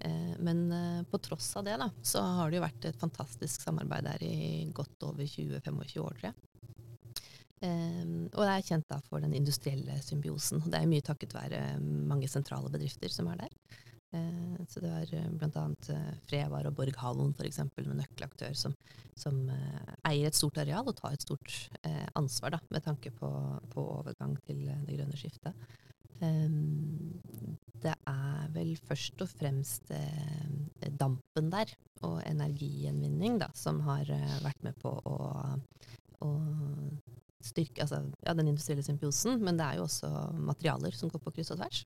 Eh, 0.00 0.32
men 0.40 1.04
på 1.12 1.20
tross 1.20 1.50
av 1.60 1.66
det, 1.68 1.76
da, 1.78 1.90
så 2.00 2.22
har 2.38 2.50
det 2.50 2.56
jo 2.56 2.64
vært 2.64 2.88
et 2.88 2.96
fantastisk 2.96 3.60
samarbeid 3.60 4.08
der 4.08 4.24
i 4.24 4.64
godt 4.72 5.04
over 5.04 5.28
20-25 5.28 6.00
år, 6.00 6.16
tror 6.16 6.30
jeg. 6.30 6.34
Eh, 7.64 8.04
og 8.32 8.40
det 8.44 8.52
er 8.54 8.66
kjent 8.70 8.88
da 8.88 8.98
for 9.04 9.20
den 9.20 9.34
industrielle 9.36 10.00
symbiosen. 10.04 10.62
Og 10.64 10.70
det 10.72 10.80
er 10.80 10.88
mye 10.90 11.04
takket 11.04 11.36
være 11.36 11.60
mange 11.82 12.28
sentrale 12.32 12.72
bedrifter 12.72 13.12
som 13.12 13.28
er 13.32 13.44
der. 13.44 13.52
Eh, 14.14 14.66
så 14.68 14.82
det 14.82 14.90
var 14.92 15.08
bl.a. 15.10 15.30
blant 15.40 15.58
annet 15.60 15.88
eh, 15.94 16.12
Frevar 16.28 16.68
og 16.68 16.76
Borghallen 16.78 17.34
f.eks. 17.34 17.62
med 17.78 17.96
nøkkelaktør, 18.02 18.54
som, 18.58 18.76
som 19.18 19.40
eh, 19.52 19.96
eier 20.12 20.30
et 20.30 20.38
stort 20.38 20.60
areal 20.62 20.86
og 20.86 20.96
tar 20.98 21.16
et 21.16 21.26
stort 21.26 21.56
eh, 21.82 22.06
ansvar 22.18 22.56
da, 22.56 22.62
med 22.70 22.86
tanke 22.86 23.12
på, 23.14 23.32
på 23.72 23.88
overgang 23.98 24.36
til 24.46 24.62
eh, 24.68 24.84
det 24.86 25.00
grønne 25.00 25.18
skiftet. 25.18 25.66
Det 26.16 27.92
er 28.08 28.46
vel 28.54 28.70
først 28.88 29.20
og 29.20 29.28
fremst 29.28 29.90
eh, 29.92 30.86
dampen 30.96 31.50
der, 31.52 31.74
og 32.06 32.22
energigjenvinning, 32.28 33.36
da, 33.42 33.50
som 33.56 33.82
har 33.84 34.08
eh, 34.12 34.38
vært 34.44 34.64
med 34.64 34.78
på 34.80 34.92
å, 34.96 35.18
å 36.24 36.30
styrke 37.44 37.84
altså, 37.84 38.02
ja, 38.24 38.34
den 38.36 38.50
industrielle 38.50 38.84
symbiosen, 38.84 39.38
men 39.44 39.58
det 39.58 39.66
er 39.66 39.78
jo 39.80 39.86
også 39.86 40.10
materialer 40.40 40.96
som 40.96 41.12
går 41.12 41.22
på 41.24 41.36
kryss 41.36 41.52
og 41.54 41.60
tvers. 41.60 41.84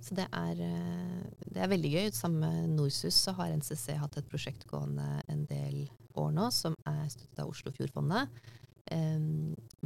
Så 0.00 0.16
det 0.16 0.26
er, 0.32 0.60
eh, 0.64 1.24
det 1.52 1.60
er 1.60 1.72
veldig 1.72 1.90
gøy. 1.92 2.10
Sammen 2.16 2.40
med 2.40 2.76
Norsus 2.78 3.16
så 3.26 3.34
har 3.36 3.52
NCC 3.52 3.96
hatt 4.00 4.16
et 4.16 4.28
prosjekt 4.30 4.66
gående 4.70 5.22
en 5.28 5.44
del 5.50 5.84
år 6.18 6.32
nå, 6.34 6.48
som 6.54 6.76
er 6.88 7.04
støttet 7.12 7.42
av 7.44 7.52
Oslofjordfondet. 7.52 8.28
eh, 8.90 9.20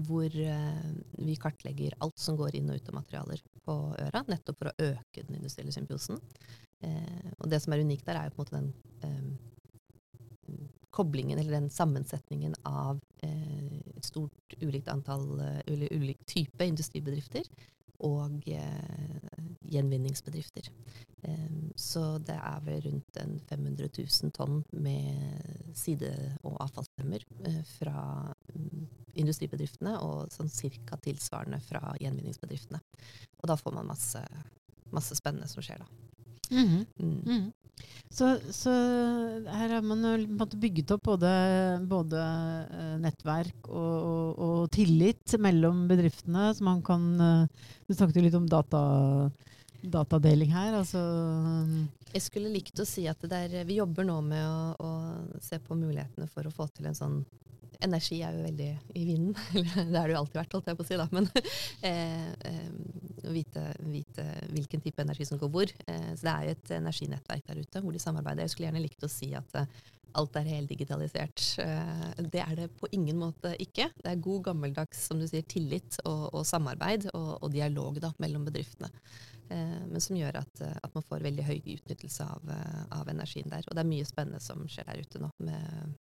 hvor 0.06 0.36
eh, 0.40 0.92
vi 1.18 1.34
kartlegger 1.36 1.96
alt 2.00 2.18
som 2.18 2.38
går 2.38 2.54
inn 2.56 2.70
og 2.70 2.78
ut 2.78 2.88
av 2.88 2.94
materialer 2.94 3.42
på 3.66 3.74
øra, 4.00 4.22
nettopp 4.28 4.58
for 4.58 4.70
å 4.70 4.86
øke 4.92 5.26
den 5.26 5.36
industrielle 5.36 5.74
symbiosen. 5.74 6.22
Eh, 6.80 7.32
og 7.38 7.50
det 7.50 7.60
som 7.60 7.74
er 7.74 7.82
unikt 7.84 8.06
der, 8.06 8.16
er 8.16 8.30
jo 8.30 8.36
på 8.38 8.46
en 8.46 8.46
måte 8.46 8.56
den 8.56 8.72
eh, 9.04 9.44
koblingen, 10.94 11.38
eller 11.38 11.58
den 11.58 11.70
sammensetningen 11.74 12.54
av 12.64 13.00
eh, 13.26 13.80
et 13.96 14.06
stort 14.06 14.56
ulikt 14.60 14.88
antall, 14.92 15.24
uh, 15.40 15.60
ulik 15.66 16.20
type 16.30 16.66
industribedrifter 16.66 17.48
og 18.04 18.48
eh, 18.52 19.40
gjenvinningsbedrifter. 19.74 20.68
Så 21.76 22.18
det 22.18 22.36
er 22.36 22.60
vel 22.66 22.82
rundt 22.84 23.16
en 23.16 23.38
500 23.48 23.88
000 23.96 24.32
tonn 24.36 24.60
med 24.70 25.74
side- 25.76 26.36
og 26.44 26.58
avfallsstrømmer 26.62 27.24
eh, 27.48 27.62
fra 27.78 28.02
mm, 28.54 28.84
industribedriftene, 29.22 29.96
og 30.04 30.30
sånn 30.34 30.52
cirka 30.52 30.98
tilsvarende 31.02 31.60
fra 31.64 31.94
gjenvinningsbedriftene. 32.00 32.80
Og 33.40 33.50
da 33.50 33.56
får 33.58 33.74
man 33.74 33.90
masse, 33.90 34.22
masse 34.94 35.18
spennende 35.18 35.50
som 35.50 35.64
skjer, 35.64 35.82
da. 35.82 35.88
Mhm. 36.52 36.86
Mm. 37.00 37.52
Så, 38.14 38.28
så 38.54 38.70
her 39.50 39.72
har 39.74 39.82
man 39.82 40.04
bygget 40.62 40.92
opp 40.94 41.08
både, 41.08 41.30
både 41.90 42.20
eh, 42.22 42.92
nettverk 43.02 43.66
og, 43.66 43.94
og, 44.10 44.42
og 44.44 44.68
tillit 44.74 45.34
mellom 45.42 45.88
bedriftene. 45.90 46.52
Så 46.54 46.62
man 46.66 46.82
kan 46.86 47.08
eh, 47.18 47.64
Du 47.88 47.94
snakket 47.96 48.20
jo 48.20 48.26
litt 48.28 48.38
om 48.38 48.46
data, 48.46 48.82
datadeling 49.82 50.54
her. 50.54 50.76
Altså 50.78 51.02
Jeg 52.12 52.22
skulle 52.28 52.54
likt 52.54 52.78
å 52.78 52.86
si 52.86 53.08
at 53.10 53.26
det 53.26 53.40
er, 53.48 53.66
vi 53.66 53.80
jobber 53.80 54.06
nå 54.06 54.20
med 54.28 54.46
å, 54.46 54.76
å 54.78 55.42
se 55.42 55.58
på 55.58 55.74
mulighetene 55.78 56.30
for 56.30 56.46
å 56.46 56.54
få 56.54 56.70
til 56.70 56.92
en 56.92 57.00
sånn 57.00 57.18
Energi 57.82 58.20
er 58.24 58.36
jo 58.36 58.44
veldig 58.44 58.68
i 58.94 59.04
vinden. 59.08 59.34
det 59.92 59.98
har 59.98 60.08
det 60.08 60.14
jo 60.14 60.20
alltid 60.20 60.38
vært, 60.40 60.54
holdt 60.56 60.70
jeg 60.70 60.78
på 60.78 60.84
å 60.84 60.88
si. 60.88 60.98
da, 61.00 61.08
Men 61.14 61.28
eh, 61.90 62.30
eh, 62.50 62.68
vite, 63.34 63.64
vite, 63.88 64.28
hvilken 64.52 64.84
type 64.84 65.04
energi 65.04 65.26
som 65.28 65.40
går 65.40 65.52
hvor. 65.54 65.74
Eh, 65.86 66.12
så 66.14 66.28
det 66.28 66.34
er 66.34 66.46
jo 66.46 66.54
et 66.54 66.72
energinettverk 66.78 67.50
der 67.50 67.60
ute 67.64 67.84
hvor 67.84 67.96
de 67.96 68.02
samarbeider. 68.02 68.44
Jeg 68.44 68.54
skulle 68.54 68.70
gjerne 68.70 68.84
likt 68.84 69.06
å 69.06 69.12
si 69.12 69.32
at 69.38 69.58
alt 70.14 70.38
er 70.38 70.46
heldigitalisert. 70.46 71.44
Eh, 71.64 72.08
det 72.30 72.42
er 72.44 72.56
det 72.62 72.70
på 72.78 72.90
ingen 72.94 73.18
måte 73.20 73.54
ikke. 73.62 73.90
Det 73.98 74.12
er 74.12 74.24
god 74.28 74.48
gammeldags 74.50 75.06
som 75.08 75.20
du 75.20 75.26
sier, 75.28 75.46
tillit 75.50 76.00
og, 76.04 76.28
og 76.30 76.48
samarbeid 76.48 77.10
og, 77.12 77.30
og, 77.40 77.48
dialog 77.54 78.00
da, 78.02 78.14
mellom 78.22 78.46
bedriftene. 78.48 78.92
Men 79.44 80.00
som 80.00 80.16
gjør 80.16 80.38
at, 80.40 80.60
at, 80.64 80.94
man 80.94 81.04
får 81.04 81.20
veldig 81.26 81.42
høy 81.44 81.58
utnyttelse 81.74 82.24
av, 82.24 82.48
av, 82.96 83.10
energien 83.12 83.50
der. 83.52 83.66
Og 83.68 83.76
det 83.76 83.82
er 83.82 83.90
mye 83.90 84.06
spennende 84.08 84.40
som 84.40 84.62
skjer 84.72 84.88
der 84.88 85.02
ute 85.04 85.20
nå, 85.20 85.28
med 85.44 85.98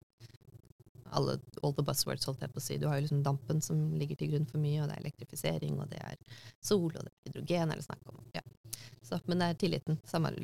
alle, 1.17 1.37
all 1.62 1.75
the 1.76 1.85
buzzwords, 1.87 2.26
holdt 2.29 2.45
jeg 2.45 2.52
på 2.55 2.61
å 2.61 2.64
si. 2.64 2.79
Du 2.81 2.87
har 2.88 2.99
jo 2.99 3.07
liksom 3.07 3.23
dampen 3.26 3.61
som 3.64 3.83
ligger 3.99 4.19
til 4.21 4.33
grunn 4.33 4.49
for 4.50 4.62
mye, 4.62 4.83
og 4.83 4.90
det 4.90 4.97
er 4.97 5.05
elektrifisering, 5.05 5.79
og 5.81 5.90
det 5.93 6.00
er 6.05 6.17
sol, 6.62 6.88
og 6.88 7.00
det 7.00 7.11
er 7.11 7.31
hydrogen 7.31 7.73
er 7.73 7.81
det 7.81 7.87
snakk 7.87 8.12
om. 8.12 8.23
Ja. 8.37 8.45
Så, 9.02 9.19
men 9.26 9.43
det 9.43 9.49
er 9.49 9.59
tilliten 9.59 9.99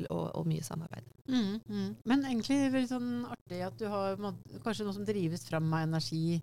og, 0.09 0.25
og 0.35 0.47
mye 0.49 0.65
samarbeid. 0.65 1.05
Mm, 1.29 1.59
mm. 1.63 1.89
Men 2.09 2.25
egentlig 2.27 2.59
veldig 2.73 2.89
sånn 2.89 3.11
artig 3.31 3.61
at 3.63 3.77
du 3.79 3.87
har 3.91 4.17
kanskje 4.65 4.87
noe 4.87 4.97
som 4.97 5.07
drives 5.07 5.45
fram 5.47 5.69
av 5.71 5.85
energi. 5.87 6.41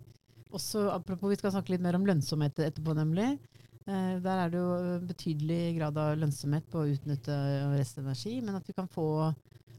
Også, 0.55 0.87
apropos, 0.93 1.29
Vi 1.33 1.37
skal 1.41 1.53
snakke 1.53 1.75
litt 1.75 1.83
mer 1.83 1.97
om 1.97 2.05
lønnsomhet 2.07 2.63
etterpå, 2.69 2.95
nemlig. 2.97 3.35
Eh, 3.85 4.15
der 4.23 4.39
er 4.41 4.49
det 4.49 4.61
jo 4.61 4.99
betydelig 5.05 5.75
grad 5.77 5.99
av 6.01 6.15
lønnsomhet 6.17 6.65
på 6.71 6.81
å 6.81 6.89
utnytte 6.95 7.35
restenergi, 7.75 8.39
men 8.41 8.57
at 8.57 8.65
vi 8.65 8.73
kan 8.77 8.89
få 8.89 9.07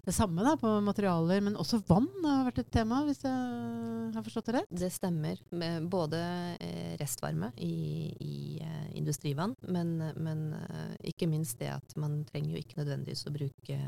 det 0.07 0.15
samme 0.15 0.45
da, 0.47 0.55
på 0.61 0.71
materialer, 0.87 1.41
men 1.43 1.57
også 1.59 1.81
vann 1.89 2.07
har 2.23 2.45
vært 2.47 2.61
et 2.63 2.71
tema, 2.77 3.01
hvis 3.09 3.25
jeg 3.27 4.13
har 4.15 4.23
forstått 4.23 4.51
det 4.51 4.55
rett? 4.61 4.77
Det 4.83 4.91
stemmer. 4.95 5.41
Både 5.91 6.21
eh, 6.63 6.95
restvarme 7.01 7.51
i, 7.59 8.13
i 8.23 8.37
uh, 8.63 8.87
industrivann, 8.95 9.57
men, 9.67 9.97
men 10.23 10.47
uh, 10.55 10.95
ikke 11.11 11.27
minst 11.31 11.59
det 11.59 11.73
at 11.75 11.97
man 11.99 12.21
trenger 12.29 12.55
jo 12.55 12.63
ikke 12.63 12.79
nødvendigvis 12.79 13.27
å 13.27 13.35
bruke 13.35 13.81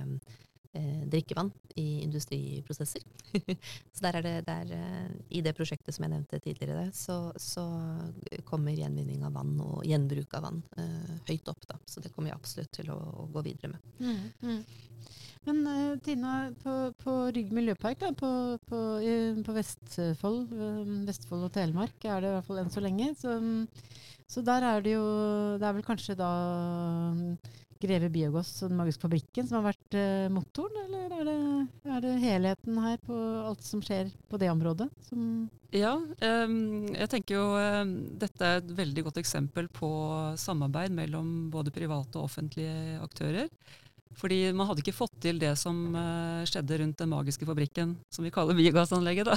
drikkevann 1.08 1.48
i 1.80 2.02
industriprosesser. 2.04 3.02
så 3.94 4.04
der 4.04 4.18
er 4.18 4.26
det, 4.26 4.34
der, 4.46 4.74
I 5.32 5.40
det 5.42 5.54
prosjektet 5.56 5.96
som 5.96 6.04
jeg 6.04 6.12
nevnte 6.12 6.40
tidligere, 6.44 6.90
så, 6.94 7.32
så 7.40 7.64
kommer 8.46 8.76
gjenvinning 8.76 9.24
av 9.26 9.38
vann 9.38 9.56
og 9.64 9.80
gjenbruk 9.88 10.36
av 10.38 10.44
vann 10.44 10.60
høyt 11.28 11.50
opp. 11.50 11.64
Da. 11.70 11.80
Så 11.88 12.04
det 12.04 12.12
kommer 12.14 12.30
jeg 12.32 12.38
absolutt 12.38 12.74
til 12.78 12.92
å, 12.94 12.98
å 13.24 13.26
gå 13.32 13.46
videre 13.48 13.72
med. 13.74 13.88
Mm, 13.98 14.20
mm. 14.44 14.60
Men 15.48 15.62
uh, 15.66 15.98
Tina, 16.04 16.32
på, 16.62 16.74
på, 17.00 17.14
Rygg 17.34 17.52
miljøpark 17.56 18.02
da, 18.02 18.10
på, 18.16 18.30
på, 18.68 18.80
i, 19.04 19.14
på 19.44 19.54
Vestfold, 19.56 20.52
uh, 20.52 20.90
Vestfold 21.08 21.46
og 21.46 21.54
Telemark 21.54 22.04
er 22.04 22.24
det 22.24 22.32
i 22.32 22.36
hvert 22.36 22.48
fall 22.48 22.60
enn 22.62 22.74
så 22.74 22.82
lenge. 22.84 23.12
Så, 23.18 23.38
så, 24.28 24.44
der 24.44 24.66
er 24.74 24.84
det 24.84 24.96
jo 24.96 25.06
Det 25.60 25.68
er 25.68 25.78
vel 25.78 25.86
kanskje 25.86 26.18
da 26.18 26.32
Greve 27.82 28.10
Biogass 28.12 28.62
og 28.62 28.72
Den 28.72 28.80
magiske 28.80 29.04
fabrikken 29.04 29.48
som 29.48 29.60
har 29.60 29.70
vært 29.72 29.96
uh, 29.98 30.26
motoren, 30.34 30.78
eller 30.84 31.14
er 31.18 31.28
det, 31.28 31.36
er 31.94 32.04
det, 32.04 32.14
helheten 32.22 32.80
her 32.82 32.98
på 33.04 33.16
alt 33.48 33.64
som 33.66 33.82
skjer 33.84 34.12
på 34.30 34.40
det 34.40 34.50
området? 34.52 34.88
ja, 35.74 35.94
um, 35.98 36.86
jeg 36.94 37.10
tenker 37.12 37.36
jo 37.36 37.44
um, 37.56 37.92
dette 38.20 38.46
er 38.46 38.62
et 38.62 38.72
veldig 38.78 39.04
godt 39.08 39.20
eksempel 39.22 39.68
på 39.72 39.90
samarbeid 40.40 40.94
mellom 40.96 41.50
både 41.52 41.74
private 41.74 42.18
og 42.18 42.30
offentlige 42.30 42.98
aktører. 43.04 43.52
Fordi 44.18 44.38
man 44.56 44.66
hadde 44.66 44.82
ikke 44.82 44.96
fått 44.96 45.14
til 45.22 45.38
det 45.38 45.52
som 45.60 45.76
uh, 45.94 46.42
skjedde 46.48 46.80
rundt 46.80 46.98
den 46.98 47.10
magiske 47.12 47.46
fabrikken, 47.46 47.94
som 48.10 48.26
vi 48.26 48.32
kaller 48.34 48.56
biogassanlegget, 48.58 49.30
da. 49.30 49.36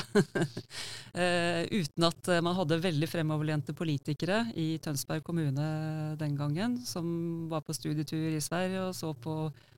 uh, 1.14 1.62
uten 1.82 2.08
at 2.08 2.32
uh, 2.32 2.40
man 2.42 2.58
hadde 2.58 2.80
veldig 2.82 3.10
fremoverlente 3.10 3.76
politikere 3.78 4.48
i 4.58 4.74
Tønsberg 4.82 5.22
kommune 5.28 5.68
den 6.18 6.38
gangen, 6.40 6.80
som 6.88 7.06
var 7.52 7.62
på 7.66 7.76
studietur 7.78 8.34
i 8.34 8.42
Sverige 8.42 8.88
og 8.88 8.98
så 8.98 9.14
på 9.14 9.36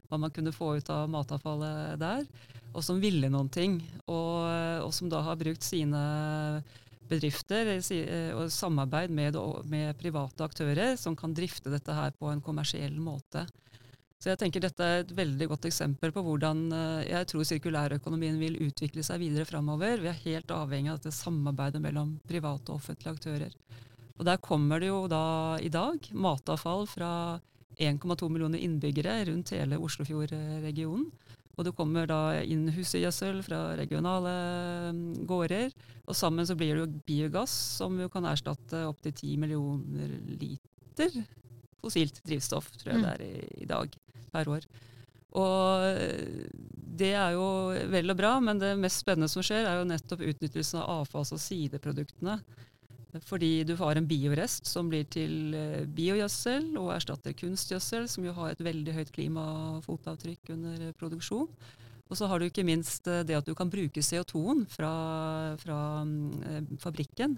hva 0.07 0.19
man 0.21 0.31
kunne 0.31 0.53
få 0.55 0.77
ut 0.77 0.91
av 0.93 1.09
matavfallet 1.11 1.99
der, 1.99 2.23
og 2.71 2.83
som 2.85 3.01
ville 3.01 3.27
noen 3.31 3.49
ting. 3.51 3.79
Og, 4.05 4.45
og 4.85 4.91
som 4.95 5.09
da 5.11 5.23
har 5.25 5.39
brukt 5.39 5.65
sine 5.65 5.99
bedrifter 7.09 7.73
og 8.37 8.51
samarbeid 8.53 9.11
med, 9.11 9.35
med 9.69 9.97
private 9.99 10.45
aktører 10.45 10.95
som 10.99 11.17
kan 11.17 11.33
drifte 11.35 11.73
dette 11.73 11.95
her 11.95 12.13
på 12.15 12.29
en 12.31 12.43
kommersiell 12.45 12.95
måte. 13.01 13.45
Så 14.23 14.31
jeg 14.31 14.39
tenker 14.39 14.63
dette 14.63 14.85
er 14.87 15.01
et 15.01 15.09
veldig 15.17 15.49
godt 15.51 15.65
eksempel 15.67 16.13
på 16.15 16.21
hvordan 16.23 16.59
eh, 16.71 17.09
jeg 17.09 17.27
tror 17.27 17.43
sirkulærøkonomien 17.43 18.37
vil 18.39 18.55
utvikle 18.63 19.03
seg 19.03 19.19
videre 19.19 19.43
framover. 19.43 19.99
Vi 19.99 20.07
er 20.07 20.21
helt 20.21 20.53
avhengig 20.55 20.93
av 20.93 21.01
dette 21.01 21.11
samarbeidet 21.11 21.81
mellom 21.83 22.13
private 22.29 22.71
og 22.71 22.79
offentlige 22.79 23.11
aktører. 23.17 23.57
Og 24.15 24.23
der 24.29 24.39
kommer 24.39 24.79
det 24.79 24.93
jo 24.93 25.01
da 25.11 25.25
i 25.59 25.67
dag 25.73 26.07
matavfall 26.15 26.87
fra 26.87 27.09
1,2 27.75 28.29
millioner 28.31 28.63
innbyggere 28.63 29.17
rundt 29.27 29.51
hele 29.57 29.81
Oslofjordregionen. 29.83 31.09
Og 31.57 31.67
det 31.67 31.75
kommer 31.75 32.07
da 32.07 32.21
inn 32.47 32.69
husgjødsel 32.71 33.43
fra 33.43 33.59
regionale 33.75 34.31
mm, 34.95 35.03
gårder. 35.27 35.75
Og 36.07 36.15
sammen 36.15 36.47
så 36.47 36.55
blir 36.55 36.77
det 36.77 36.85
jo 36.85 37.03
biogass, 37.11 37.51
som 37.81 37.99
jo 37.99 38.07
kan 38.13 38.31
erstatte 38.31 38.85
opptil 38.87 39.17
10 39.19 39.35
millioner 39.43 40.15
liter 40.31 41.19
fossilt 41.83 42.23
drivstoff, 42.23 42.71
tror 42.79 42.93
jeg 42.93 43.01
mm. 43.01 43.05
det 43.05 43.13
er 43.13 43.27
i, 43.27 43.63
i 43.65 43.67
dag 43.67 43.99
per 44.33 44.49
år. 44.51 44.67
Og 45.33 45.85
det 46.93 47.13
er 47.17 47.33
jo 47.33 47.45
vel 47.89 48.13
og 48.13 48.19
bra, 48.19 48.35
men 48.43 48.59
det 48.61 48.75
mest 48.77 49.01
spennende 49.01 49.31
som 49.31 49.45
skjer, 49.45 49.65
er 49.65 49.79
jo 49.79 49.89
nettopp 49.89 50.21
utnyttelsen 50.21 50.81
av 50.83 51.01
avfalls- 51.01 51.33
og 51.33 51.41
sideproduktene. 51.41 52.37
Fordi 53.21 53.63
du 53.67 53.75
har 53.77 53.97
en 53.97 54.07
biorest 54.09 54.65
som 54.65 54.87
blir 54.89 55.05
til 55.13 55.53
eh, 55.53 55.85
biogjødsel 55.85 56.71
og 56.81 56.95
erstatter 56.95 57.35
kunstgjødsel, 57.37 58.07
som 58.09 58.25
jo 58.25 58.33
har 58.33 58.53
et 58.53 58.63
veldig 58.65 58.95
høyt 58.95 59.11
klimafotavtrykk 59.13 60.49
under 60.55 60.87
produksjon. 60.97 61.51
Og 62.09 62.17
så 62.17 62.29
har 62.29 62.41
du 62.41 62.47
ikke 62.47 62.65
minst 62.65 63.05
eh, 63.09 63.21
det 63.25 63.37
at 63.37 63.45
du 63.45 63.53
kan 63.57 63.69
bruke 63.73 64.01
CO2-en 64.01 64.65
fra, 64.69 64.93
fra 65.61 65.77
mm, 66.09 66.73
fabrikken 66.81 67.37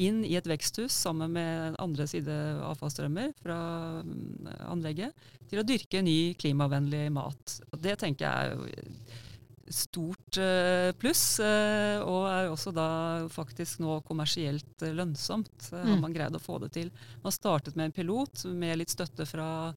inn 0.00 0.22
i 0.24 0.36
et 0.38 0.48
veksthus 0.48 0.94
sammen 1.04 1.34
med 1.34 1.76
andre 1.82 2.06
side 2.08 2.36
avfallsstrømmer 2.64 3.34
fra 3.42 3.58
mm, 4.06 4.48
anlegget 4.70 5.26
til 5.50 5.60
å 5.60 5.66
dyrke 5.66 6.00
ny 6.04 6.32
klimavennlig 6.40 7.10
mat. 7.12 7.58
Og 7.72 7.82
det 7.84 7.98
tenker 8.00 8.24
jeg 8.24 8.56
er 8.56 9.28
stort 9.72 10.36
eh, 10.36 10.92
pluss, 10.98 11.40
eh, 11.40 12.00
og 12.02 12.26
er 12.28 12.50
også 12.50 12.72
da 12.74 12.88
faktisk 13.32 13.80
nå 13.82 14.00
kommersielt 14.06 14.84
lønnsomt. 14.84 15.70
Eh, 15.72 15.80
har 15.80 15.96
mm. 15.96 16.04
man 16.04 16.14
greid 16.14 16.36
å 16.36 16.42
få 16.42 16.58
det 16.62 16.72
til. 16.76 16.92
Man 17.24 17.34
startet 17.34 17.76
med 17.78 17.90
en 17.90 17.96
pilot 17.96 18.44
med 18.52 18.80
litt 18.80 18.92
støtte 18.92 19.26
fra 19.28 19.72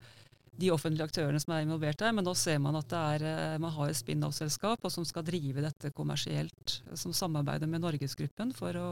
de 0.56 0.72
offentlige 0.72 1.10
aktørene 1.10 1.40
som 1.42 1.52
er 1.52 1.66
involvert 1.66 2.00
der, 2.00 2.14
men 2.16 2.24
nå 2.24 2.32
ser 2.40 2.62
man 2.64 2.78
at 2.80 2.94
er, 2.96 3.26
man 3.60 3.74
har 3.76 3.92
et 3.92 4.00
spin-off-selskap 4.00 4.86
som 4.88 5.04
skal 5.08 5.26
drive 5.28 5.64
dette 5.66 5.92
kommersielt, 5.96 6.78
som 6.96 7.12
samarbeider 7.12 7.68
med 7.68 7.84
Norgesgruppen 7.84 8.54
for 8.56 8.80
å 8.80 8.88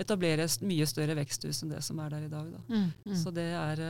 etablere 0.00 0.46
mye 0.64 0.86
større 0.88 1.16
veksthus 1.18 1.62
enn 1.62 1.72
det 1.74 1.82
som 1.84 2.00
er 2.02 2.14
der 2.14 2.26
i 2.26 2.30
dag. 2.32 2.52
Mm, 2.68 2.86
mm. 3.04 3.16
Så 3.18 3.32
det, 3.34 3.48
er, 3.56 3.82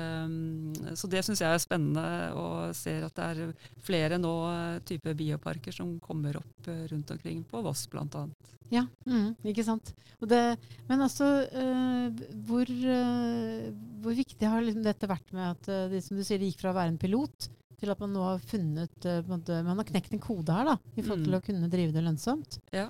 så 0.99 1.11
det 1.11 1.23
syns 1.26 1.42
jeg 1.44 1.54
er 1.54 1.62
spennende, 1.62 2.06
og 2.38 2.75
ser 2.76 3.06
at 3.06 3.18
det 3.18 3.28
er 3.28 3.68
flere 3.82 4.18
nå 4.21 4.32
eh, 4.50 4.80
type 4.88 5.14
bioparker 5.18 5.75
som 5.75 5.94
kommer 6.02 6.40
opp 6.40 6.71
eh, 6.71 6.87
rundt 6.92 7.14
omkring, 7.14 7.44
på 7.49 7.62
Voss 7.64 7.87
bl.a. 7.92 8.26
Ja, 8.73 8.87
mm, 9.04 9.35
ikke 9.52 9.64
sant. 9.66 9.92
Det, 10.23 10.40
men 10.88 11.02
altså, 11.04 11.26
uh, 11.52 12.21
hvor, 12.47 12.68
uh, 12.68 13.66
hvor, 14.00 14.14
viktig 14.16 14.49
har 14.49 14.62
liksom 14.64 14.85
dette 14.87 15.11
vært 15.11 15.35
med 15.37 15.44
at 15.50 15.68
uh, 15.68 15.90
det, 15.92 16.00
som 16.06 16.16
du 16.16 16.23
sier, 16.25 16.40
det 16.40 16.52
gikk 16.52 16.62
fra 16.62 16.73
å 16.73 16.78
være 16.78 16.94
en 16.94 17.00
pilot 17.00 17.50
til 17.82 17.92
at 17.92 18.00
man 18.00 18.12
nå 18.14 18.23
har 18.23 18.44
funnet 18.47 19.06
Man 19.26 19.80
har 19.80 19.87
knekt 19.88 20.12
en 20.14 20.23
kode 20.23 20.54
her 20.54 20.68
da, 20.71 20.76
i 20.94 21.02
forhold 21.02 21.25
til 21.26 21.35
mm. 21.35 21.38
å 21.40 21.44
kunne 21.49 21.71
drive 21.73 21.92
det 21.97 22.04
lønnsomt. 22.06 22.61
Ja. 22.71 22.87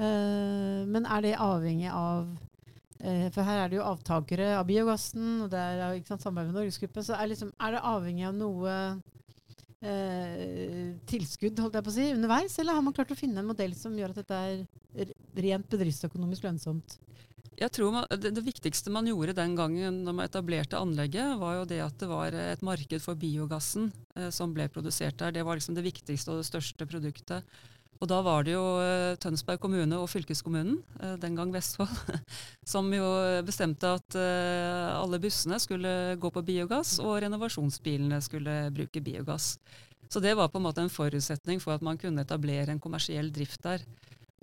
men 0.00 1.04
er 1.04 1.20
det 1.26 1.34
avhengig 1.44 1.90
av 1.92 2.30
for 3.00 3.46
her 3.46 3.62
er 3.62 3.70
det 3.70 3.78
jo 3.78 3.86
avtakere 3.88 4.50
av 4.58 4.66
biogassen, 4.68 5.44
og 5.44 5.52
det 5.52 5.60
er 5.60 5.96
ikke 5.96 6.12
sant, 6.12 6.24
samarbeid 6.26 6.50
med 6.50 6.58
Norgesgruppen. 6.60 7.06
Så 7.06 7.16
er, 7.16 7.30
liksom, 7.32 7.52
er, 7.56 7.76
det 7.76 7.84
avhengig 7.90 8.26
av 8.28 8.34
noe 8.36 8.74
eh, 9.80 10.90
tilskudd 11.08 11.62
holdt 11.62 11.78
jeg 11.78 11.86
på 11.86 11.92
å 11.92 11.96
si, 11.96 12.08
underveis, 12.14 12.58
eller 12.60 12.76
har 12.76 12.84
man 12.84 12.96
klart 12.96 13.14
å 13.14 13.18
finne 13.18 13.40
en 13.42 13.48
modell 13.48 13.72
som 13.78 13.96
gjør 13.96 14.12
at 14.12 14.20
dette 14.22 14.42
er 14.50 15.14
rent 15.46 15.70
bedriftsøkonomisk 15.72 16.44
lønnsomt? 16.48 16.98
Jeg 17.60 17.74
tror 17.76 17.92
man, 17.92 18.06
det, 18.08 18.30
det, 18.32 18.44
viktigste 18.44 18.92
man 18.92 19.08
gjorde 19.08 19.34
den 19.36 19.52
gangen 19.58 19.98
når 20.06 20.14
man 20.16 20.28
etablerte 20.30 20.78
anlegget, 20.80 21.34
var 21.40 21.58
jo 21.58 21.66
det 21.68 21.80
at 21.84 21.98
det 22.00 22.08
var 22.08 22.32
et 22.32 22.62
marked 22.64 23.04
for 23.04 23.20
biogassen 23.20 23.90
eh, 24.16 24.30
som 24.32 24.54
ble 24.56 24.68
produsert 24.72 25.18
der. 25.20 25.34
Det 25.36 25.44
var 25.44 25.60
liksom 25.60 25.76
det 25.76 25.84
viktigste 25.84 26.32
og 26.32 26.40
det 26.40 26.48
største 26.48 26.88
produktet. 26.88 27.44
Og 28.00 28.08
da 28.08 28.22
var 28.24 28.46
det 28.46 28.54
jo 28.54 28.64
eh, 28.80 29.16
Tønsberg 29.20 29.60
kommune 29.60 29.98
og 30.00 30.08
fylkeskommunen, 30.08 30.78
eh, 31.02 31.16
den 31.20 31.34
gang 31.36 31.52
Vestfold, 31.52 31.92
som 32.72 32.88
jo 32.94 33.10
bestemte 33.44 33.90
at 33.98 34.16
eh, 34.16 34.88
alle 34.96 35.20
bussene 35.20 35.58
skulle 35.60 36.16
gå 36.20 36.30
på 36.32 36.44
biogass, 36.46 36.96
og 37.04 37.18
renovasjonsbilene 37.26 38.22
skulle 38.24 38.62
bruke 38.72 39.04
biogass. 39.04 39.58
Så 40.10 40.22
det 40.24 40.32
var 40.34 40.48
på 40.48 40.58
en 40.58 40.64
måte 40.64 40.82
en 40.82 40.90
forutsetning 40.90 41.60
for 41.62 41.76
at 41.76 41.84
man 41.84 42.00
kunne 42.00 42.24
etablere 42.24 42.72
en 42.72 42.80
kommersiell 42.82 43.28
drift 43.34 43.62
der. 43.68 43.84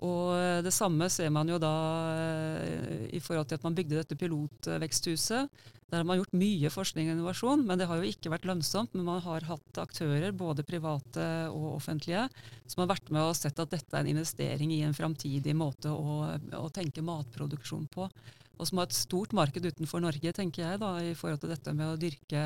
Og 0.06 0.36
eh, 0.38 0.60
det 0.66 0.74
samme 0.76 1.08
ser 1.10 1.32
man 1.34 1.50
jo 1.50 1.58
da 1.62 1.74
eh, 2.14 3.08
i 3.18 3.22
forhold 3.24 3.50
til 3.50 3.58
at 3.58 3.66
man 3.66 3.78
bygde 3.78 3.98
dette 3.98 4.18
pilotveksthuset. 4.20 5.50
Der 5.88 6.02
har 6.02 6.06
man 6.06 6.20
gjort 6.20 6.36
mye 6.36 6.70
forskning 6.70 7.08
og 7.08 7.16
innovasjon, 7.16 7.62
men 7.66 7.80
det 7.80 7.88
har 7.88 8.02
jo 8.02 8.10
ikke 8.10 8.30
vært 8.34 8.46
lønnsomt. 8.46 8.94
Men 8.94 9.08
man 9.08 9.22
har 9.24 9.48
hatt 9.48 9.80
aktører, 9.82 10.36
både 10.36 10.66
private 10.68 11.28
og 11.50 11.78
offentlige, 11.78 12.26
som 12.68 12.84
har 12.84 12.92
vært 12.92 13.10
med 13.16 13.24
og 13.24 13.38
sett 13.40 13.62
at 13.64 13.72
dette 13.72 13.96
er 13.96 14.04
en 14.04 14.12
investering 14.12 14.74
i 14.76 14.84
en 14.86 14.98
framtidig 14.98 15.56
måte 15.58 15.94
å, 15.94 16.26
å, 16.60 16.68
tenke 16.76 17.06
matproduksjon 17.06 17.88
på. 17.94 18.10
Og 18.58 18.68
som 18.68 18.82
har 18.82 18.90
et 18.90 18.98
stort 18.98 19.34
marked 19.38 19.64
utenfor 19.64 20.04
Norge, 20.04 20.34
tenker 20.36 20.66
jeg, 20.66 20.82
da, 20.82 20.92
i 21.00 21.16
forhold 21.18 21.42
til 21.46 21.56
dette 21.56 21.74
med 21.78 21.94
å 21.94 22.00
dyrke 22.02 22.44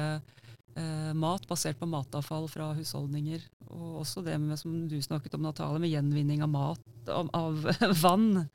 eh, 0.76 1.12
mat 1.18 1.48
basert 1.50 1.80
på 1.80 1.90
matavfall 1.90 2.48
fra 2.52 2.72
husholdninger. 2.78 3.44
Og 3.72 4.02
også 4.02 4.24
det 4.26 4.36
med, 4.42 4.60
som 4.60 4.74
du 4.92 4.98
snakket 5.04 5.36
om, 5.38 5.46
Natale, 5.46 5.80
med 5.80 5.92
gjenvinning 5.92 6.44
av 6.44 6.52
mat, 6.52 6.84
av, 7.08 7.30
av 7.36 7.70
vann, 8.04 8.48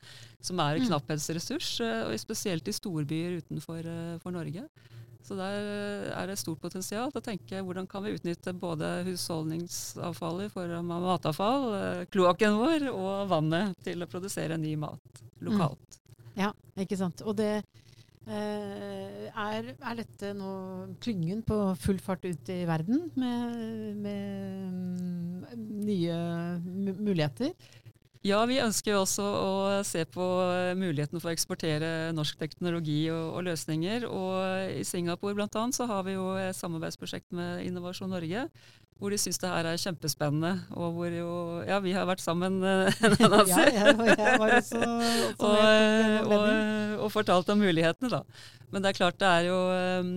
som 0.43 0.61
er 0.61 0.77
en 0.77 0.85
mm. 0.85 0.91
knapphetsressurs, 0.91 1.71
eh, 1.85 2.03
og 2.07 2.21
spesielt 2.21 2.67
i 2.69 2.75
storbyer 2.75 3.39
utenfor 3.41 3.87
uh, 3.87 4.31
Norge. 4.33 4.67
Så 5.27 5.35
der 5.35 5.65
er 6.15 6.29
det 6.29 6.37
stort 6.39 6.61
potensial 6.63 7.09
til 7.11 7.19
å 7.19 7.25
tenke 7.25 7.59
hvordan 7.59 7.87
kan 7.89 8.05
vi 8.05 8.13
utnytte 8.15 8.53
både 8.55 9.01
husholdningsavfallet 9.09 10.47
i 10.47 10.53
form 10.53 10.93
av 10.95 11.07
matavfall, 11.09 11.67
uh, 11.73 12.05
kloakken 12.13 12.61
vår 12.61 12.87
og 12.93 13.33
vannet 13.33 13.75
til 13.83 14.05
å 14.05 14.09
produsere 14.09 14.59
ny 14.61 14.77
mat 14.79 15.25
lokalt. 15.43 15.99
Mm. 15.99 16.37
Ja, 16.37 16.53
ikke 16.79 16.99
sant. 16.99 17.25
Og 17.25 17.35
det 17.39 17.57
Eh, 17.59 17.86
er, 18.27 19.71
er, 19.71 19.97
dette 19.99 20.33
nå 20.35 20.51
klyngen 21.03 21.43
på 21.47 21.57
full 21.79 21.99
fart 22.03 22.25
ut 22.27 22.51
i 22.51 22.61
verden 22.67 23.07
med, 23.15 23.99
med 24.03 24.71
mm, 24.73 25.67
nye 25.87 26.17
muligheter? 26.97 27.53
Ja, 28.25 28.41
vi 28.49 28.57
ønsker 28.59 28.91
jo 28.91 29.03
også 29.05 29.23
å 29.23 29.51
se 29.87 30.01
på 30.09 30.25
muligheten 30.75 31.21
for 31.21 31.29
å 31.29 31.35
eksportere 31.35 32.11
norsk 32.17 32.39
teknologi 32.41 33.05
og, 33.13 33.37
og 33.37 33.45
løsninger. 33.47 34.07
Og 34.09 34.73
I 34.81 34.83
Singapore 34.87 35.37
annet, 35.45 35.77
så 35.77 35.87
har 35.87 36.03
vi 36.07 36.17
jo 36.17 36.33
et 36.41 36.57
samarbeidsprosjekt 36.57 37.31
med 37.37 37.63
Innovasjon 37.69 38.11
Norge 38.11 38.47
hvor 38.97 39.13
de 39.13 39.17
syns 39.21 39.37
det 39.41 39.49
her 39.49 39.67
er 39.69 39.79
kjempespennende. 39.81 40.53
Og 40.75 40.93
hvor 40.95 41.13
jo 41.13 41.31
Ja, 41.67 41.79
vi 41.83 41.93
har 41.93 42.07
vært 42.09 42.21
sammen, 42.23 42.59
eh, 42.63 42.89
ja, 43.21 43.63
jeg, 43.69 43.95
jeg 44.17 44.39
var 44.41 44.53
også, 44.57 44.81
også 44.81 45.49
og, 45.49 46.31
og, 46.31 46.47
og, 47.03 47.11
fortalt 47.13 47.49
om 47.53 47.61
mulighetene, 47.61 48.09
da. 48.09 48.21
Men 48.71 48.83
det 48.83 48.89
er 48.89 48.97
klart, 48.97 49.19
det 49.21 49.27
er 49.27 49.45
jo 49.47 49.57
um, 50.01 50.09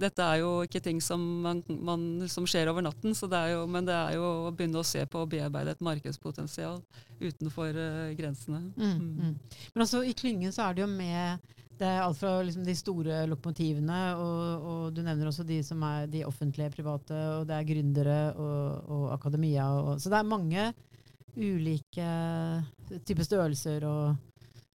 Dette 0.00 0.24
er 0.26 0.40
jo 0.40 0.50
ikke 0.66 0.82
ting 0.82 0.98
som, 1.04 1.20
man, 1.44 1.62
man, 1.68 2.06
som 2.28 2.48
skjer 2.48 2.72
over 2.72 2.82
natten, 2.82 3.14
det 3.14 3.42
jo, 3.52 3.64
men 3.70 3.86
det 3.86 3.94
er 3.94 4.16
jo 4.16 4.26
å 4.48 4.52
begynne 4.56 4.80
å 4.80 4.86
se 4.86 5.04
på 5.06 5.22
og 5.22 5.30
bearbeide 5.30 5.76
et 5.76 5.84
markedspotensial 5.84 6.80
utenfor 7.22 7.76
uh, 7.76 8.10
grensene. 8.18 8.64
Mm, 8.74 8.96
mm. 8.96 9.10
Mm. 9.20 9.58
Men 9.74 9.84
altså, 9.84 10.02
i 10.02 10.16
klyngen 10.18 10.54
så 10.54 10.66
er 10.66 10.78
det 10.78 10.86
jo 10.86 10.90
med 10.90 11.52
det 11.80 11.88
er 11.88 12.02
alt 12.04 12.18
fra 12.18 12.32
liksom 12.44 12.64
de 12.66 12.74
store 12.76 13.22
lokomotivene, 13.30 14.00
og, 14.20 14.66
og, 14.70 14.82
du 14.94 15.00
nevner 15.02 15.30
også 15.30 15.44
de 15.48 15.58
som 15.66 15.82
er 15.86 16.10
de 16.10 16.24
offentlige, 16.28 16.72
private, 16.76 17.20
og 17.38 17.46
det 17.48 17.56
er 17.56 17.68
gründere 17.68 18.18
og, 18.36 18.90
og 18.96 19.06
akademia. 19.16 19.68
Og, 19.80 19.96
så 20.02 20.12
det 20.12 20.20
er 20.20 20.28
mange 20.28 20.66
ulike 21.32 22.10
typer 23.08 23.24
størrelser. 23.24 23.86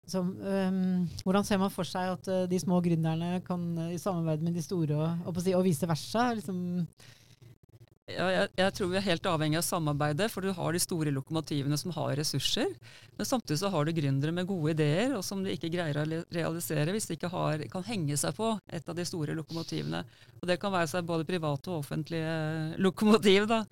så, 0.08 0.22
um, 0.22 1.10
hvordan 1.24 1.44
ser 1.44 1.60
man 1.60 1.74
for 1.74 1.88
seg 1.88 2.14
at 2.14 2.32
uh, 2.32 2.46
de 2.50 2.60
små 2.62 2.80
gründerne 2.82 3.42
kan 3.46 3.68
uh, 3.78 3.92
i 3.92 4.00
samarbeid 4.00 4.46
med 4.46 4.56
de 4.56 4.64
store, 4.64 4.96
og, 4.96 5.28
og, 5.28 5.44
og 5.58 5.64
vice 5.66 5.88
versa? 5.90 6.32
liksom 6.34 6.88
jeg, 8.06 8.50
jeg, 8.54 8.74
tror 8.78 8.90
vi 8.92 8.98
er 9.00 9.06
helt 9.08 9.28
avhengig 9.30 9.58
av 9.58 9.64
samarbeidet, 9.66 10.28
for 10.30 10.46
du 10.46 10.52
har 10.54 10.76
de 10.76 10.82
store 10.84 11.14
lokomotivene 11.16 11.78
som 11.80 11.94
har 11.96 12.14
ressurser. 12.20 12.70
Men 13.18 13.26
samtidig 13.26 13.58
så 13.64 13.72
har 13.74 13.88
du 13.88 13.96
gründere 13.98 14.34
med 14.36 14.46
gode 14.50 14.76
ideer, 14.76 15.16
og 15.18 15.24
som 15.26 15.42
de 15.42 15.56
ikke 15.56 15.72
greier 15.74 15.98
å 15.98 16.06
realisere 16.06 16.94
hvis 16.94 17.10
de 17.10 17.18
ikke 17.18 17.32
har, 17.34 17.66
kan 17.72 17.88
henge 17.88 18.18
seg 18.22 18.38
på 18.38 18.52
et 18.70 18.92
av 18.92 18.98
de 18.98 19.08
store 19.10 19.34
lokomotivene. 19.40 20.04
Og 20.38 20.46
Det 20.52 20.60
kan 20.62 20.76
være 20.76 20.92
seg 20.92 21.08
både 21.10 21.26
private 21.26 21.74
og 21.74 21.82
offentlige 21.82 22.78
lokomotiv. 22.78 23.50
da. 23.50 23.64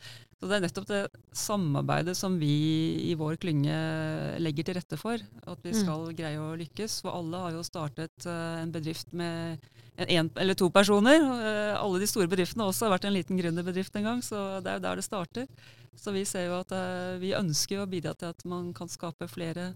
Så 0.44 0.50
Det 0.52 0.58
er 0.58 0.64
nettopp 0.66 0.88
det 0.90 1.02
samarbeidet 1.40 2.18
som 2.20 2.34
vi 2.36 2.56
i 3.08 3.14
vår 3.16 3.38
klynge 3.40 3.76
legger 4.44 4.66
til 4.68 4.76
rette 4.76 4.98
for. 5.00 5.22
At 5.48 5.62
vi 5.64 5.72
mm. 5.72 5.78
skal 5.78 6.02
mm. 6.10 6.18
greie 6.18 6.42
å 6.42 6.50
lykkes. 6.60 6.98
For 7.06 7.16
alle 7.16 7.40
har 7.46 7.56
jo 7.56 7.62
startet 7.64 8.28
uh, 8.28 8.60
en 8.60 8.74
bedrift 8.74 9.16
med 9.16 9.64
en 9.96 10.28
eller 10.36 10.60
to 10.60 10.68
personer. 10.68 11.24
Uh, 11.24 11.80
alle 11.80 12.04
de 12.04 12.10
store 12.12 12.28
bedriftene 12.28 12.68
også 12.68 12.90
har 12.90 12.98
vært 12.98 13.08
en 13.08 13.16
liten 13.16 13.40
gründerbedrift 13.40 13.96
en 13.96 14.10
gang, 14.10 14.20
så 14.26 14.60
det 14.60 14.74
er 14.74 14.82
jo 14.82 14.86
der 14.90 15.00
det 15.00 15.08
starter. 15.08 15.48
Så 15.96 16.12
vi 16.12 16.26
ser 16.28 16.50
jo 16.50 16.60
at 16.60 16.76
uh, 16.76 17.16
vi 17.24 17.32
ønsker 17.40 17.80
å 17.80 17.88
bidra 17.88 18.12
til 18.12 18.36
at 18.36 18.44
man 18.44 18.74
kan 18.76 18.92
skape 18.92 19.32
flere 19.32 19.72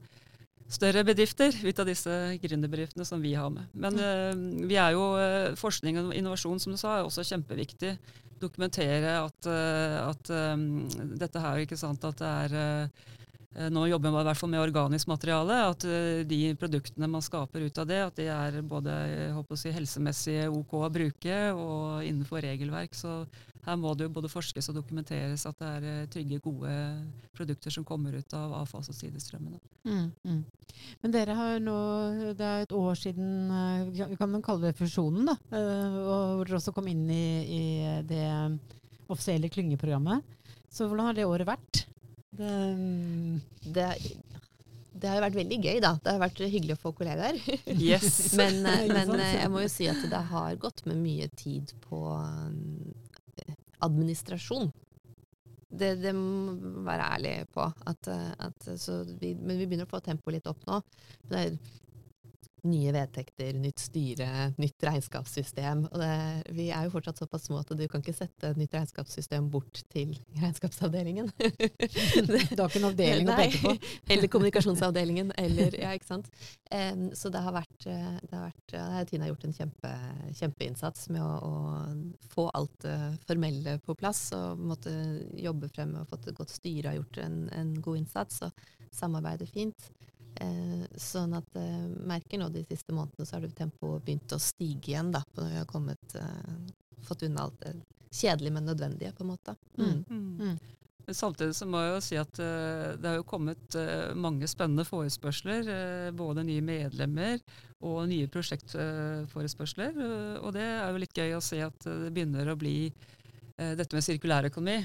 større 0.67 1.03
bedrifter 1.08 1.56
ut 1.63 1.80
av 1.80 1.88
disse 1.88 2.13
gründerbedriftene 2.43 3.06
som 3.08 3.21
vi 3.23 3.34
har 3.39 3.51
med. 3.53 3.67
Men 3.73 3.99
uh, 4.01 4.65
vi 4.67 4.80
er 4.80 4.95
jo, 4.95 5.10
forskning 5.60 5.99
og 6.01 6.15
innovasjon 6.17 6.60
som 6.60 6.75
du 6.75 6.80
sa, 6.80 6.97
er 6.97 7.08
også 7.08 7.25
kjempeviktig 7.27 7.95
dokumentere 8.41 9.17
at, 9.21 9.49
uh, 9.49 10.10
at 10.10 10.34
um, 10.53 10.88
dette 11.17 11.41
her, 11.41 11.63
ikke 11.63 11.80
sant, 11.80 12.03
at 12.06 12.19
det 12.21 12.34
er 12.45 12.58
uh, 12.58 13.13
nå 13.74 13.88
jobber 13.89 14.13
man 14.13 14.22
i 14.22 14.28
hvert 14.30 14.39
fall 14.39 14.52
med 14.54 14.62
organisk 14.62 15.10
materiale. 15.10 15.58
At 15.72 15.86
uh, 15.88 16.22
de 16.28 16.39
produktene 16.60 17.10
man 17.10 17.26
skaper 17.26 17.65
ut 17.67 17.82
av 17.82 17.89
det, 17.89 18.00
at 18.06 18.20
de 18.20 18.30
er 18.32 18.62
både 18.62 18.96
si, 19.58 19.74
helsemessig 19.74 20.39
OK 20.52 20.78
å 20.80 20.89
bruke 20.93 21.38
og 21.56 22.06
innenfor 22.06 22.43
regelverk. 22.46 22.96
Så 22.98 23.24
her 23.67 23.80
må 23.80 23.91
det 23.98 24.08
jo 24.08 24.13
både 24.15 24.32
forskes 24.32 24.70
og 24.72 24.78
dokumenteres 24.78 25.43
at 25.50 25.58
det 25.60 25.72
er 25.80 26.06
trygge, 26.13 26.39
gode 26.43 26.72
produkter 27.36 27.74
som 27.74 27.84
kommer 27.88 28.15
ut 28.15 28.36
av 28.38 28.54
avfalls- 28.62 28.88
og 28.93 28.96
sidestrømmene. 28.96 29.60
Mm, 29.84 30.06
mm. 30.24 30.39
Men 31.02 31.15
dere 31.15 31.36
har 31.36 31.60
nå, 31.60 31.76
det 32.38 32.48
er 32.48 32.63
et 32.63 32.78
år 32.78 32.96
siden, 32.96 33.52
vi 33.91 34.15
kan 34.20 34.39
kalle 34.46 34.70
det 34.70 34.80
fusjonen, 34.80 35.28
da, 35.28 35.36
hvor 35.52 36.48
dere 36.48 36.62
også 36.62 36.72
kom 36.78 36.88
inn 36.88 37.04
i, 37.12 37.28
i 37.43 37.63
det 38.08 38.24
offisielle 39.12 39.52
klyngeprogrammet. 39.52 40.24
Så 40.72 40.88
hvordan 40.88 41.10
har 41.10 41.17
det 41.17 41.28
året 41.28 41.48
vært? 41.50 41.84
Det, 42.38 42.56
det, 43.73 43.86
det 44.97 45.10
har 45.10 45.19
jo 45.19 45.26
vært 45.28 45.38
veldig 45.38 45.60
gøy, 45.62 45.78
da. 45.84 45.93
Det 46.02 46.13
har 46.13 46.23
vært 46.23 46.41
hyggelig 46.43 46.78
å 46.78 46.82
få 46.82 46.93
kollegaer. 46.97 47.39
Yes. 47.73 48.10
men, 48.39 48.62
men 48.95 49.13
jeg 49.21 49.52
må 49.54 49.63
jo 49.65 49.71
si 49.71 49.89
at 49.91 50.02
det 50.10 50.23
har 50.32 50.60
gått 50.62 50.86
med 50.89 51.00
mye 51.02 51.30
tid 51.38 51.73
på 51.86 52.02
administrasjon. 53.86 54.71
Det, 55.67 55.97
det 56.00 56.13
må 56.15 56.56
være 56.88 57.10
ærlig 57.17 57.34
på. 57.54 57.65
At, 57.89 58.08
at, 58.10 58.69
vi, 59.19 59.34
men 59.36 59.60
vi 59.60 59.67
begynner 59.67 59.86
å 59.86 59.91
få 59.91 60.02
tempoet 60.06 60.39
litt 60.39 60.50
opp 60.50 60.63
nå. 60.69 60.80
Det 61.28 61.43
er 61.43 61.60
nye 62.65 62.91
vedtekter, 62.93 63.58
nytt 63.62 63.82
styre, 63.82 64.28
nytt 64.58 64.84
regnskapssystem. 64.88 65.84
Og 65.91 66.00
det, 66.02 66.12
vi 66.58 66.70
er 66.74 66.88
jo 66.88 66.93
fortsatt 66.96 67.22
såpass 67.22 67.46
små 67.48 67.60
at 67.62 67.74
du 67.78 67.84
kan 67.89 68.02
ikke 68.02 68.15
sette 68.15 68.52
et 68.52 68.60
nytt 68.60 68.74
regnskapssystem 68.74 69.50
bort 69.54 69.84
til 69.93 70.15
regnskapsavdelingen. 70.41 71.30
du 71.38 72.34
har 72.34 72.65
ikke 72.65 72.82
en 72.82 72.89
avdeling 72.89 73.32
å 73.32 73.38
peke 73.38 73.62
på? 73.63 73.76
eller 74.15 74.32
kommunikasjonsavdelingen, 74.34 75.34
eller 75.38 75.78
Ja, 75.78 75.93
ikke 75.98 76.10
sant. 76.10 76.32
Um, 76.72 77.10
så 77.15 77.32
det 77.34 77.43
har 77.46 77.56
vært, 77.56 77.78
det 77.86 78.34
har 78.34 78.48
vært 78.48 78.76
ja, 78.76 78.88
Tina 79.08 79.28
har 79.28 79.34
gjort 79.36 79.48
en 79.48 79.58
kjempe, 79.60 79.93
kjempeinnsats 80.39 81.08
med 81.13 81.24
å, 81.24 81.32
å 81.48 82.28
få 82.34 82.50
alt 82.58 82.82
det 82.84 82.98
uh, 82.98 83.22
formelle 83.28 83.78
på 83.86 83.96
plass, 83.98 84.28
og 84.36 84.62
måtte 84.62 84.91
jobbe 85.38 85.70
frem 85.74 85.96
og 86.00 86.10
fått 86.10 86.30
et 86.32 86.38
godt 86.38 86.54
styre 86.54 86.93
og 86.93 87.02
gjort 87.02 87.22
en, 87.24 87.39
en 87.54 87.74
god 87.84 88.02
innsats, 88.02 88.41
og 88.48 88.93
samarbeide 88.98 89.48
fint. 89.50 89.89
Eh, 90.41 90.86
sånn 91.02 91.36
at 91.38 91.58
eh, 91.58 91.84
merker 92.10 92.41
nå 92.41 92.50
de 92.54 92.63
siste 92.67 92.93
månedene 92.95 93.26
så 93.26 93.38
har 93.38 93.45
det 93.45 93.56
tempoet 93.58 94.06
begynt 94.06 94.36
å 94.36 94.41
stige 94.41 94.93
igjen, 94.93 95.12
da. 95.15 95.23
Når 95.38 95.52
vi 95.52 95.60
har 95.62 95.69
kommet, 95.69 96.15
eh, 96.19 96.97
fått 97.08 97.26
unna 97.28 97.47
alt 97.47 97.60
det 97.63 97.76
kjedelige, 98.12 98.54
men 98.54 98.67
nødvendige, 98.69 99.13
på 99.17 99.26
en 99.26 99.32
måte. 99.34 99.56
Mm. 99.78 100.04
Mm. 100.10 100.26
Mm. 100.41 100.58
Samtidig 101.08 101.56
så 101.56 101.65
må 101.69 101.80
jeg 101.80 101.91
jo 101.93 102.00
si 102.04 102.17
at 102.19 102.39
uh, 102.43 102.97
det 103.00 103.08
har 103.08 103.15
jo 103.15 103.28
kommet 103.28 103.76
uh, 103.80 104.12
mange 104.12 104.47
spennende 104.52 104.84
forespørsler. 104.84 105.69
Uh, 105.69 106.08
både 106.12 106.43
nye 106.43 106.63
medlemmer 106.65 107.39
og 107.80 108.10
nye 108.12 108.28
prosjektforespørsler. 108.28 109.93
og 110.41 110.50
det 110.56 110.65
er 110.65 110.89
jo 110.89 111.00
litt 111.04 111.15
gøy 111.15 111.36
å 111.38 111.43
se 111.45 111.62
at 111.62 111.86
det 111.86 112.10
begynner 112.12 112.50
å 112.50 112.58
bli 112.60 112.89
dette 113.58 113.96
med 113.98 114.04
sirkulærøkonomi 114.06 114.76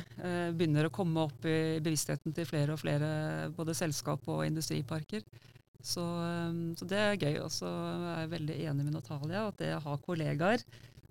begynner 0.57 0.87
å 0.89 0.93
komme 0.95 1.27
opp 1.29 1.45
i 1.45 1.79
bevisstheten 1.85 2.33
til 2.33 2.47
flere 2.49 2.73
og 2.73 2.81
flere 2.81 3.51
både 3.53 3.75
selskap 3.77 4.25
og 4.33 4.47
industriparker. 4.47 5.21
Så, 5.83 6.01
um, 6.01 6.73
så 6.79 6.87
det 6.89 6.97
er 7.03 7.17
gøy. 7.19 7.37
Og 7.43 7.51
så 7.51 7.67
er 7.67 8.23
jeg 8.23 8.31
veldig 8.37 8.57
enig 8.71 8.85
med 8.87 8.95
Natalia 8.95 9.49
at 9.51 9.59
det 9.61 9.73
å 9.77 9.83
ha 9.83 9.97
kollegaer, 9.99 10.63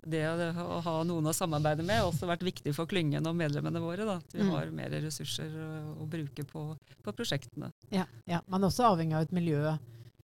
det 0.02 0.24
å 0.26 0.80
ha 0.82 0.94
noen 1.06 1.28
å 1.30 1.34
samarbeide 1.36 1.84
med, 1.86 2.00
har 2.00 2.08
også 2.08 2.26
vært 2.26 2.42
viktig 2.42 2.72
for 2.74 2.88
klyngen 2.90 3.28
og 3.28 3.36
medlemmene 3.38 3.82
våre. 3.84 4.06
Da, 4.08 4.16
at 4.18 4.32
vi 4.34 4.42
Mm. 4.42 4.50
har 4.56 4.70
mer 4.74 4.90
ressurser 5.04 5.52
å, 5.54 5.68
å 6.02 6.06
bruke 6.10 6.42
på, 6.48 6.64
på 7.04 7.12
prosjektene. 7.14 7.68
Ja, 7.94 8.06
ja. 8.26 8.40
Man 8.48 8.64
er 8.64 8.72
også 8.72 8.88
avhengig 8.90 9.14
av 9.14 9.28
et 9.28 9.36
miljø. 9.36 9.76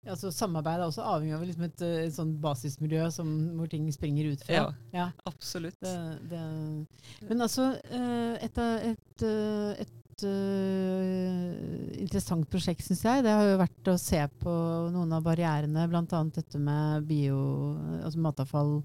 Altså, 0.10 0.32
samarbeid 0.34 0.80
er 0.80 0.88
også 0.88 1.04
avhengig 1.06 1.36
av 1.38 1.44
liksom 1.46 1.66
et, 1.68 1.82
eh, 1.86 2.06
et 2.08 2.16
sånt 2.16 2.38
basismiljø 2.42 3.06
som, 3.14 3.28
hvor 3.60 3.70
ting 3.70 3.86
springer 3.94 4.32
ut 4.34 4.42
fra. 4.48 4.56
Ja. 4.56 4.64
Ja, 4.96 5.08
Absolutt. 5.30 5.78
det, 5.84 5.94
det. 6.32 6.42
Men 7.30 7.46
altså, 7.46 7.68
eh, 7.86 8.34
et, 8.42 8.58
et, 8.58 9.26
eh, 9.28 9.84
et 9.86 9.98
interessant 12.02 12.50
prosjekt, 12.50 12.84
syns 12.86 13.06
jeg, 13.06 13.24
det 13.26 13.34
har 13.34 13.46
jo 13.46 13.62
vært 13.62 13.94
å 13.94 13.98
se 14.02 14.20
på 14.42 14.52
noen 14.94 15.14
av 15.18 15.24
barrierene, 15.26 15.86
bl.a. 15.90 16.24
dette 16.34 16.62
med 16.62 17.08
bio, 17.10 17.38
altså 18.02 18.22
matavfall, 18.22 18.76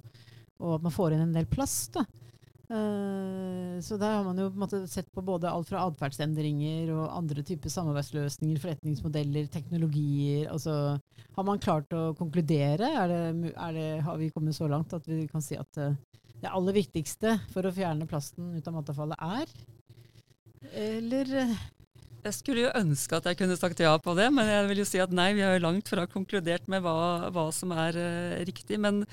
og 0.61 0.79
at 0.79 0.87
man 0.87 0.95
får 0.95 1.17
inn 1.17 1.27
en 1.27 1.37
del 1.37 1.49
plast. 1.49 1.97
da. 1.97 2.05
Eh, 2.67 3.79
så 3.81 3.95
der 4.01 4.17
har 4.17 4.25
man 4.27 4.39
jo 4.41 4.49
på 4.51 4.57
en 4.59 4.63
måte 4.65 4.81
sett 4.91 5.07
på 5.15 5.23
både 5.23 5.51
alt 5.51 5.69
fra 5.69 5.85
atferdsendringer 5.87 6.91
og 6.97 7.13
andre 7.15 7.45
typer 7.47 7.71
samarbeidsløsninger, 7.71 8.59
forretningsmodeller, 8.63 9.47
teknologier. 9.53 10.49
Altså, 10.51 10.97
har 11.37 11.47
man 11.47 11.63
klart 11.63 11.95
å 11.95 12.09
konkludere? 12.19 12.91
Er 13.05 13.13
det, 13.13 13.53
er 13.55 13.77
det, 13.77 13.87
har 14.09 14.19
vi 14.19 14.33
kommet 14.35 14.59
så 14.59 14.67
langt 14.71 14.97
at 14.97 15.07
vi 15.07 15.25
kan 15.31 15.45
si 15.45 15.59
at 15.61 15.79
eh, 15.79 15.95
det 16.43 16.51
aller 16.51 16.77
viktigste 16.77 17.39
for 17.55 17.67
å 17.67 17.75
fjerne 17.75 18.09
plasten 18.11 18.57
ut 18.59 18.67
av 18.67 18.77
matavfallet 18.81 19.23
er? 19.23 19.55
Eller 20.75 21.33
eh, 21.45 21.57
Jeg 22.27 22.35
skulle 22.35 22.67
jo 22.67 22.75
ønske 22.75 23.21
at 23.21 23.31
jeg 23.31 23.39
kunne 23.39 23.61
sagt 23.61 23.79
ja 23.85 23.95
på 24.03 24.17
det, 24.19 24.27
men 24.35 24.51
jeg 24.51 24.67
vil 24.73 24.83
jo 24.83 24.89
si 24.91 24.99
at 24.99 25.15
nei, 25.15 25.31
vi 25.39 25.47
har 25.47 25.55
jo 25.55 25.63
langt 25.69 25.87
fra 25.93 26.09
konkludert 26.11 26.67
med 26.67 26.83
hva, 26.83 27.31
hva 27.31 27.47
som 27.55 27.71
er 27.71 27.95
uh, 27.95 28.43
riktig. 28.49 28.81
Men 28.83 29.05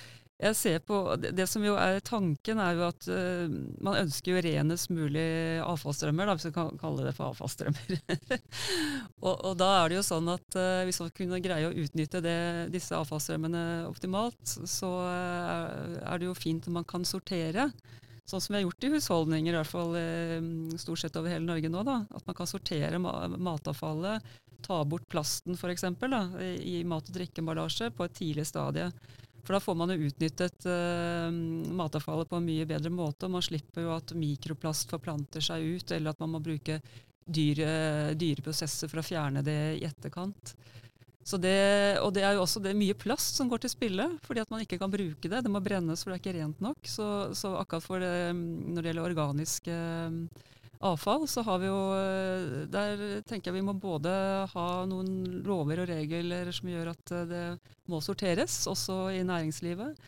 jeg 0.43 0.58
ser 0.60 0.82
på, 0.84 0.97
det, 1.21 1.45
som 1.47 1.63
jo 1.63 1.75
er 1.79 2.01
tanken, 2.03 2.60
er 2.60 2.75
jo 2.75 2.84
at 2.89 3.08
uh, 3.08 3.53
man 3.84 3.99
ønsker 4.01 4.34
jo 4.34 4.43
renest 4.43 4.91
mulig 4.93 5.25
avfallsstrømmer, 5.63 6.27
da, 6.27 6.36
hvis 6.38 6.49
vi 6.49 6.53
kan 6.56 6.79
kalle 6.82 7.06
det 7.08 7.13
for 7.17 7.32
avfallsstrømmer. 7.32 7.95
og, 9.25 9.34
og 9.34 9.56
da 9.62 9.69
er 9.79 9.91
det 9.91 9.99
jo 10.01 10.06
sånn 10.10 10.29
at 10.34 10.60
uh, 10.60 10.84
hvis 10.88 11.01
man 11.03 11.15
kunne 11.15 11.41
greie 11.43 11.69
å 11.69 11.75
utnytte 11.86 12.23
det, 12.25 12.38
disse 12.73 12.97
avfallsstrømmene 12.99 13.65
optimalt, 13.88 14.56
så 14.69 14.91
uh, 15.08 15.97
er 16.03 16.19
det 16.19 16.29
jo 16.29 16.38
fint 16.38 16.67
om 16.67 16.79
man 16.82 16.88
kan 16.88 17.08
sortere. 17.08 17.69
Sånn 18.27 18.39
som 18.39 18.53
vi 18.53 18.62
har 18.62 18.67
gjort 18.67 18.86
i 18.88 18.93
husholdninger, 18.93 19.51
i 19.51 19.60
hvert 19.60 19.67
fall 19.67 19.97
stort 20.79 21.01
sett 21.01 21.17
over 21.19 21.34
hele 21.34 21.43
Norge 21.43 21.67
nå. 21.67 21.82
da, 21.84 21.97
At 22.15 22.23
man 22.23 22.38
kan 22.38 22.47
sortere 22.47 23.01
ma 23.03 23.25
matavfallet, 23.27 24.23
ta 24.63 24.77
bort 24.88 25.03
plasten 25.12 25.58
f.eks. 25.60 25.84
i 26.63 26.77
mat- 26.88 27.10
og 27.12 27.17
drikkeemballasje 27.17 27.91
på 27.97 28.08
et 28.08 28.15
tidlig 28.15 28.47
stadie. 28.47 28.88
For 29.43 29.56
da 29.56 29.60
får 29.60 29.75
man 29.75 29.91
jo 29.91 30.08
utnyttet 30.08 30.67
uh, 30.69 31.27
matavfallet 31.75 32.29
på 32.32 32.39
en 32.39 32.45
mye 32.47 32.67
bedre 32.67 32.91
måte. 32.93 33.27
og 33.27 33.36
Man 33.36 33.43
slipper 33.43 33.84
jo 33.84 33.95
at 33.95 34.13
mikroplast 34.15 34.93
forplanter 34.93 35.43
seg 35.43 35.65
ut, 35.75 35.91
eller 35.91 36.13
at 36.13 36.23
man 36.23 36.32
må 36.36 36.43
bruke 36.43 36.79
dyre, 37.23 38.13
dyre 38.19 38.43
prosesser 38.43 38.91
for 38.91 39.01
å 39.01 39.06
fjerne 39.06 39.43
det 39.45 39.60
i 39.79 39.84
etterkant. 39.88 40.56
Det, 41.23 41.99
og 42.03 42.10
det 42.15 42.23
er 42.27 42.36
jo 42.36 42.43
også 42.43 42.60
det 42.60 42.73
mye 42.75 42.95
plast 42.99 43.38
som 43.39 43.47
går 43.47 43.63
til 43.63 43.71
spille, 43.71 44.10
fordi 44.25 44.41
at 44.43 44.49
man 44.51 44.63
ikke 44.63 44.79
kan 44.82 44.91
bruke 44.91 45.29
det. 45.32 45.43
Det 45.45 45.51
må 45.51 45.62
brennes, 45.63 46.03
for 46.03 46.12
det 46.12 46.17
er 46.17 46.23
ikke 46.23 46.36
rent 46.39 46.63
nok. 46.63 46.82
Så, 46.84 47.06
så 47.38 47.53
akkurat 47.62 48.03
det, 48.03 48.34
når 48.36 48.82
det 48.82 48.91
gjelder 48.91 49.08
organiske 49.08 49.77
eh, 49.77 50.49
avfall, 50.84 51.28
så 51.30 51.43
har 51.48 51.62
vi 51.62 51.69
jo 51.69 51.78
eh, 51.98 52.58
Der 52.72 53.04
tenker 53.28 53.52
jeg 53.52 53.60
vi 53.60 53.65
må 53.65 53.76
både 53.78 54.12
ha 54.54 54.67
noen 54.89 55.41
lover 55.46 55.84
og 55.84 55.89
regler 55.91 56.52
som 56.56 56.72
gjør 56.72 56.91
at 56.93 57.13
eh, 57.15 57.30
det 57.30 57.46
må 57.91 58.02
sorteres, 58.04 58.63
også 58.69 59.08
i 59.15 59.24
næringslivet. 59.28 60.04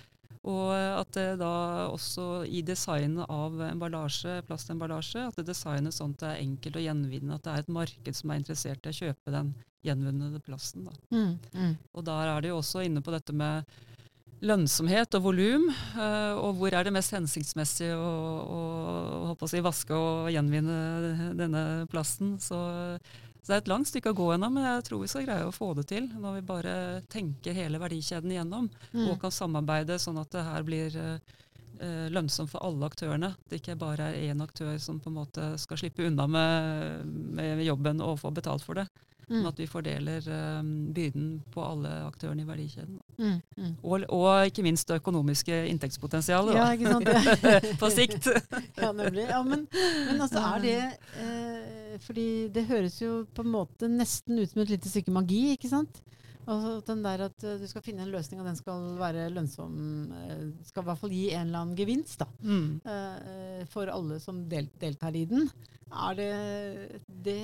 Og 0.45 0.69
at 0.77 1.09
det 1.17 1.39
da 1.41 1.87
også 1.89 2.43
i 2.45 2.61
designet 2.61 3.25
av 3.33 3.55
emballasje, 3.65 4.43
plastemballasje, 4.45 5.23
at 5.31 5.39
det 5.39 5.47
designes 5.47 5.97
sånn 5.97 6.13
at 6.13 6.21
det 6.21 6.27
er 6.29 6.43
enkelt 6.43 6.77
å 6.77 6.83
gjenvinne. 6.83 7.37
At 7.39 7.47
det 7.47 7.53
er 7.53 7.63
et 7.63 7.71
marked 7.79 8.19
som 8.19 8.29
er 8.29 8.43
interessert 8.43 8.85
i 8.85 8.93
å 8.93 8.99
kjøpe 8.99 9.33
den 9.33 9.55
gjenvunne 9.85 10.41
plasten. 10.45 10.85
Mm, 11.09 11.33
mm. 11.49 11.73
Og 11.97 12.05
der 12.05 12.29
er 12.29 12.45
det 12.45 12.53
jo 12.53 12.59
også 12.59 12.85
inne 12.85 13.01
på 13.05 13.13
dette 13.15 13.33
med 13.33 13.65
lønnsomhet 14.41 15.15
og 15.17 15.23
volum. 15.29 15.69
eh, 15.95 16.33
og 16.35 16.57
hvor 16.59 16.73
er 16.75 16.83
det 16.83 16.93
mest 16.93 17.13
hensiktsmessig 17.15 17.91
å, 17.95 18.09
å, 18.57 19.35
å 19.39 19.47
si, 19.49 19.61
vaske 19.63 19.95
og 19.95 20.31
gjenvinne 20.33 21.35
denne 21.39 21.63
plasten. 21.91 22.35
Så, 22.39 22.59
så 23.41 23.47
det 23.47 23.55
er 23.55 23.63
et 23.63 23.71
langt 23.71 23.87
stykke 23.89 24.11
å 24.11 24.17
gå 24.17 24.27
ennå, 24.35 24.49
men 24.51 24.65
jeg 24.67 24.83
tror 24.89 25.01
vi 25.03 25.07
skal 25.11 25.25
greie 25.27 25.47
å 25.47 25.53
få 25.55 25.71
det 25.77 25.87
til 25.93 26.09
når 26.19 26.39
vi 26.39 26.45
bare 26.51 26.75
tenker 27.11 27.53
hele 27.57 27.79
verdikjeden 27.81 28.31
igjennom 28.35 28.69
Mm. 28.95 29.09
og 29.11 29.19
kan 29.21 29.31
samarbeide 29.31 29.97
sånn 29.99 30.17
at 30.21 30.31
det 30.31 30.43
her 30.47 30.63
blir 30.63 30.93
eh, 30.99 32.07
lønnsomt 32.11 32.49
for 32.51 32.63
alle 32.63 32.87
aktørene. 32.87 33.33
Det 33.49 33.59
ikke 33.59 33.75
bare 33.79 34.11
er 34.13 34.29
én 34.31 34.41
aktør 34.43 34.77
som 34.79 34.99
på 34.99 35.09
en 35.11 35.17
måte 35.19 35.49
skal 35.59 35.77
slippe 35.81 36.05
unna 36.07 36.27
med, 36.27 37.05
med 37.35 37.63
jobben 37.65 37.99
og 38.01 38.19
få 38.21 38.31
betalt 38.35 38.63
for 38.63 38.79
det. 38.79 38.87
Mm. 39.29 39.45
at 39.49 39.57
vi 39.59 39.65
fordeler 39.65 40.25
um, 40.59 40.71
byrden 40.93 41.29
på 41.53 41.63
alle 41.65 41.89
aktørene 42.05 42.43
i 42.43 42.47
verdikjeden. 42.47 42.99
Mm, 43.17 43.39
mm. 43.57 43.71
Og, 43.81 44.05
og 44.13 44.49
ikke 44.51 44.65
minst 44.65 44.87
det 44.89 44.99
økonomiske 45.01 45.63
inntektspotensialet 45.71 46.59
Ja, 46.59 46.67
ikke 46.75 46.93
sant? 46.93 47.09
på 47.81 47.89
sikt. 47.93 48.29
Ja, 48.81 48.91
nemlig. 48.93 49.25
Ja, 49.29 49.41
men, 49.45 49.65
men 49.71 50.21
altså, 50.21 50.41
er 50.45 50.61
det 50.61 50.77
eh, 51.21 51.95
Fordi 52.05 52.27
det 52.53 52.67
høres 52.69 52.99
jo 53.01 53.23
på 53.33 53.45
en 53.45 53.53
måte 53.53 53.89
nesten 53.89 54.37
ut 54.41 54.51
som 54.51 54.61
et 54.61 54.73
lite 54.75 54.91
stykke 54.91 55.13
magi, 55.15 55.47
ikke 55.55 55.71
sant? 55.71 56.03
Altså 56.45 56.75
den 56.85 57.01
der 57.01 57.23
at 57.25 57.43
eh, 57.45 57.57
du 57.61 57.65
skal 57.69 57.83
finne 57.85 58.05
en 58.05 58.11
løsning, 58.13 58.41
og 58.41 58.49
den 58.49 58.57
skal 58.59 58.83
være 58.99 59.29
lønnsom 59.33 59.77
eh, 60.13 60.43
Skal 60.67 60.83
i 60.83 60.89
hvert 60.91 61.01
fall 61.01 61.15
gi 61.15 61.23
en 61.31 61.47
eller 61.47 61.63
annen 61.63 61.79
gevinst, 61.79 62.19
da. 62.21 62.27
Mm. 62.45 62.67
eh, 62.85 63.63
For 63.73 63.89
alle 63.89 64.19
som 64.21 64.43
del, 64.51 64.69
deltar 64.81 65.17
i 65.17 65.25
den. 65.29 65.49
Er 65.89 66.19
det 66.19 66.29
Det 67.07 67.41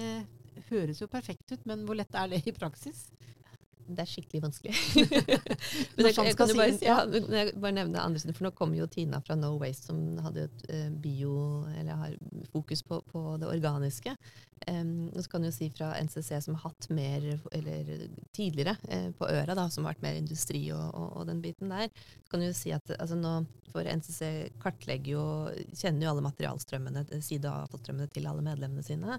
høres 0.69 1.01
jo 1.01 1.07
perfekt 1.11 1.51
ut, 1.53 1.65
men 1.69 1.85
hvor 1.87 1.97
lett 1.97 2.15
er 2.17 2.31
det 2.31 2.43
i 2.47 2.55
praksis? 2.55 3.05
Det 3.95 4.03
er 4.03 4.11
skikkelig 4.11 4.43
vanskelig. 4.45 4.75
Men 5.95 6.07
jeg, 6.07 6.15
jeg 6.15 6.37
kan 6.39 6.51
jo 6.51 6.57
bare, 6.59 6.77
ja. 6.83 6.97
bare 7.55 7.75
nevne 7.75 8.03
andre 8.03 8.21
siden, 8.21 8.37
for 8.37 8.47
nå 8.47 8.53
kommer 8.57 8.79
jo 8.79 8.87
Tina 8.91 9.21
fra 9.25 9.37
No 9.39 9.55
Waste, 9.61 9.89
som 9.91 9.99
hadde 10.25 10.47
et 10.47 10.63
eh, 10.69 10.87
bio, 11.03 11.33
eller 11.75 11.99
har 12.05 12.15
fokus 12.53 12.83
på, 12.87 13.01
på 13.11 13.25
det 13.41 13.49
organiske. 13.51 14.15
Um, 14.69 15.07
og 15.15 15.23
så 15.23 15.29
kan 15.31 15.41
jeg 15.41 15.49
jo 15.49 15.55
si 15.55 15.67
fra 15.73 15.87
NCC, 15.97 16.35
som 16.45 16.53
har 16.53 16.69
hatt 16.69 16.85
mer, 16.93 17.23
eller 17.57 17.87
tidligere 18.35 18.75
eh, 18.93 19.07
på 19.17 19.25
øra, 19.25 19.55
da, 19.57 19.65
som 19.73 19.87
har 19.87 19.95
vært 19.95 20.03
mer 20.05 20.19
industri 20.19 20.67
og, 20.75 20.83
og, 20.93 21.07
og 21.17 21.25
den 21.31 21.41
biten 21.41 21.73
der, 21.73 21.89
så 22.21 22.35
kan 22.35 22.43
jeg 22.45 22.51
jo 22.51 22.57
si 22.59 22.73
at 22.75 22.93
altså 22.99 23.17
nå, 23.17 23.31
for 23.71 23.87
NCC 23.87 24.51
kartlegger 24.61 25.15
jo, 25.15 25.23
kjenner 25.71 26.05
jo 26.05 26.11
alle 26.11 26.25
materialstrømmene, 26.27 27.05
side- 27.23 27.55
til 28.13 28.27
alle 28.29 28.45
medlemmene 28.45 28.85
sine. 28.85 29.17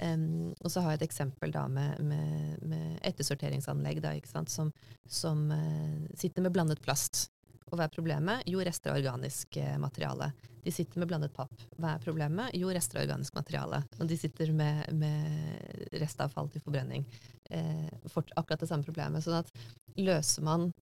Um, 0.00 0.50
og 0.58 0.70
så 0.72 0.82
har 0.82 0.94
jeg 0.94 1.02
et 1.02 1.08
eksempel 1.10 1.52
da 1.54 1.66
med, 1.70 2.00
med, 2.02 2.58
med 2.66 2.98
ettersorteringsanlegg 3.06 4.02
da, 4.02 4.09
sant, 4.30 4.50
som, 4.50 4.72
som 5.08 5.46
uh, 5.50 6.08
sitter 6.18 6.44
med 6.44 6.54
blandet 6.54 6.82
plast. 6.84 7.28
Og 7.70 7.78
hva 7.78 7.86
er 7.86 7.94
problemet? 7.94 8.46
Jo, 8.50 8.62
rester 8.66 8.90
av 8.90 8.98
organisk 8.98 9.56
eh, 9.60 9.76
materiale. 9.78 10.32
De 10.64 10.72
sitter 10.74 10.98
med 10.98 11.06
blandet 11.06 11.30
papp. 11.36 11.52
Hva 11.78 11.92
er 11.94 12.00
problemet? 12.02 12.50
Jo, 12.58 12.72
rester 12.74 12.98
av 12.98 13.04
organisk 13.06 13.36
materiale. 13.38 13.78
Og 14.00 14.08
de 14.10 14.16
sitter 14.18 14.50
med, 14.50 14.88
med 14.98 15.94
restavfall 16.02 16.50
til 16.50 16.64
forbrenning. 16.64 17.06
Eh, 17.46 17.86
fort, 18.10 18.32
akkurat 18.34 18.64
det 18.64 18.70
samme 18.72 18.86
problemet. 18.86 19.22
Sånn 19.22 19.38
at 19.38 19.54
løser 20.00 20.46
man 20.46 20.72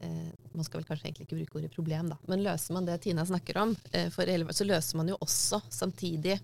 Man 0.00 0.64
skal 0.64 0.80
vel 0.80 0.86
kanskje 0.88 1.10
egentlig 1.10 1.26
ikke 1.26 1.36
bruke 1.36 1.58
ordet 1.58 1.74
problem, 1.74 2.06
da, 2.08 2.16
men 2.24 2.40
løser 2.40 2.72
man 2.72 2.86
det 2.88 2.94
Tina 3.04 3.20
snakker 3.28 3.58
om, 3.60 3.74
for 4.14 4.30
så 4.56 4.64
løser 4.64 4.96
man 4.96 5.10
jo 5.12 5.18
også 5.20 5.58
samtidig 5.68 6.38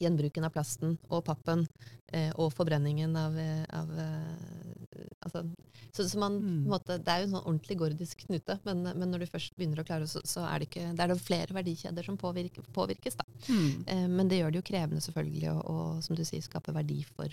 gjenbruken 0.00 0.46
av 0.46 0.52
plasten 0.54 0.96
og 1.08 1.24
pappen 1.26 1.66
eh, 2.12 2.30
og 2.40 2.52
forbrenningen 2.56 3.16
av, 3.20 3.36
eh, 3.38 3.64
av 3.76 3.90
eh, 4.00 5.04
altså, 5.26 5.44
så, 5.92 6.06
så 6.08 6.18
man, 6.22 6.38
Mm. 6.40 6.64
måte, 6.70 6.98
Det 6.98 7.12
er 7.12 7.20
jo 7.20 7.28
en 7.28 7.34
sånn 7.36 7.46
ordentlig 7.46 7.76
gordisk 7.78 8.24
knute, 8.26 8.58
men, 8.64 8.82
men 8.82 9.10
når 9.10 9.24
du 9.24 9.30
først 9.30 9.56
begynner 9.58 9.82
å 9.82 9.86
klare, 9.86 10.06
så, 10.08 10.22
så 10.24 10.44
er 10.48 10.60
det 10.60 10.70
ikke, 10.70 10.86
det 10.96 11.04
er 11.04 11.12
det 11.12 11.20
flere 11.20 11.56
verdikjeder 11.56 12.06
som 12.06 12.18
påvirkes. 12.20 12.70
påvirkes. 12.72 13.16
da. 13.20 13.26
Mm. 13.48 13.84
Eh, 13.86 14.06
men 14.08 14.28
det 14.30 14.40
gjør 14.40 14.54
det 14.54 14.62
jo 14.62 14.68
krevende 14.70 15.04
selvfølgelig 15.04 15.50
å, 15.52 15.58
å 15.60 15.76
som 16.04 16.16
du 16.16 16.24
sier, 16.24 16.44
skape 16.44 16.74
verdi 16.76 17.02
for 17.04 17.28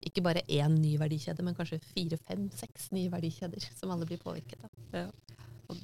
ikke 0.00 0.22
bare 0.24 0.42
én 0.48 0.78
ny 0.80 0.94
verdikjede, 0.96 1.44
men 1.44 1.54
kanskje 1.54 1.80
fire, 1.84 2.16
fem, 2.24 2.48
seks 2.56 2.88
nye 2.96 3.10
verdikjeder 3.12 3.66
som 3.76 3.92
alle 3.92 4.08
blir 4.08 4.20
påvirket 4.22 4.64
av. 4.64 5.10
Og 5.68 5.76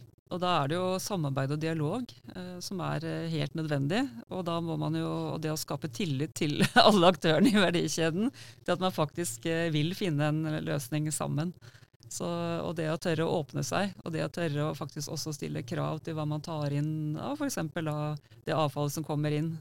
da 0.42 0.52
er 0.58 0.70
det 0.70 0.78
jo 0.78 0.86
samarbeid 0.98 1.52
og 1.54 1.60
dialog 1.62 2.10
eh, 2.34 2.56
som 2.64 2.80
er 2.82 3.04
eh, 3.06 3.28
helt 3.30 3.54
nødvendig. 3.54 4.02
Og 4.34 4.42
da 4.48 4.56
må 4.64 4.74
man 4.80 4.96
jo, 4.98 5.06
og 5.36 5.40
det 5.44 5.52
å 5.52 5.60
skape 5.60 5.90
tillit 5.94 6.34
til 6.34 6.58
alle 6.88 7.12
aktørene 7.12 7.52
i 7.52 7.62
verdikjeden, 7.62 8.32
til 8.64 8.74
at 8.74 8.82
man 8.82 8.94
faktisk 8.94 9.46
eh, 9.46 9.68
vil 9.74 9.94
finne 9.98 10.32
en 10.32 10.58
løsning 10.66 11.06
sammen. 11.14 11.54
Så, 12.10 12.26
og 12.26 12.74
det 12.78 12.88
å 12.90 12.98
tørre 13.02 13.26
å 13.26 13.38
åpne 13.40 13.62
seg, 13.66 13.94
og 14.02 14.12
det 14.14 14.24
å 14.26 14.30
tørre 14.34 14.68
å 14.68 14.76
faktisk 14.78 15.14
også 15.14 15.32
stille 15.34 15.64
krav 15.66 16.02
til 16.06 16.14
hva 16.18 16.26
man 16.26 16.42
tar 16.42 16.74
inn 16.74 17.16
av 17.18 17.38
f.eks. 17.38 17.58
det 18.46 18.54
avfallet 18.54 18.94
som 18.94 19.06
kommer 19.06 19.34
inn. 19.34 19.56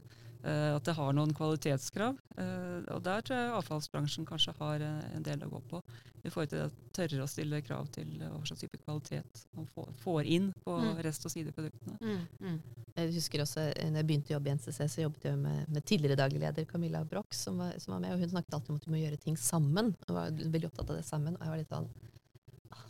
Eh, 0.46 0.72
at 0.76 0.84
det 0.86 0.94
har 0.94 1.14
noen 1.16 1.32
kvalitetskrav. 1.34 2.18
Eh, 2.38 2.82
og 2.94 3.00
der 3.02 3.24
tror 3.26 3.38
jeg 3.40 3.54
avfallsbransjen 3.56 4.26
kanskje 4.28 4.54
har 4.60 4.84
eh, 4.84 5.08
en 5.16 5.24
del 5.26 5.42
å 5.42 5.48
gå 5.56 5.60
på. 5.72 5.80
I 6.26 6.30
forhold 6.30 6.50
til 6.52 6.62
å 6.64 6.70
tørre 6.94 7.24
å 7.24 7.28
stille 7.30 7.60
krav 7.66 7.88
til 7.94 8.08
hva 8.18 8.40
slags 8.46 8.62
type 8.62 8.78
kvalitet 8.82 9.42
man 9.54 9.66
får, 10.02 10.26
inn 10.26 10.52
på 10.64 10.76
Mm. 10.76 11.02
rest- 11.06 11.26
og 11.26 11.30
sideproduktene. 11.30 11.98
Mm, 12.00 12.24
mm. 12.40 12.56
Jeg 12.96 13.12
husker 13.14 13.42
også, 13.44 13.66
når 13.76 14.00
jeg 14.00 14.06
begynte 14.08 14.32
å 14.32 14.36
jobbe 14.36 14.50
i 14.50 14.54
NCC, 14.56 14.80
så 14.90 15.02
jobbet 15.04 15.28
jeg 15.28 15.38
med, 15.38 15.68
med 15.68 15.84
tidligere 15.84 16.18
daglig 16.18 16.40
leder 16.40 16.66
Camilla 16.66 17.04
Broch, 17.04 17.30
som 17.34 17.58
var, 17.58 17.78
som 17.78 17.94
var 17.94 18.00
med. 18.00 18.12
og 18.14 18.18
Hun 18.24 18.34
snakket 18.34 18.54
alltid 18.58 18.70
om 18.70 18.76
at 18.80 18.86
vi 18.86 18.94
må 18.94 19.02
gjøre 19.02 19.22
ting 19.22 19.36
sammen. 19.38 19.94
Hun 20.08 20.16
var 20.16 20.30
veldig 20.30 20.70
opptatt 20.70 20.90
av 20.90 20.96
det 20.96 21.06
sammen. 21.06 21.36
Og 21.36 21.42
jeg 21.46 21.54
var 21.54 21.62
litt 21.62 21.74
sånn 21.74 21.90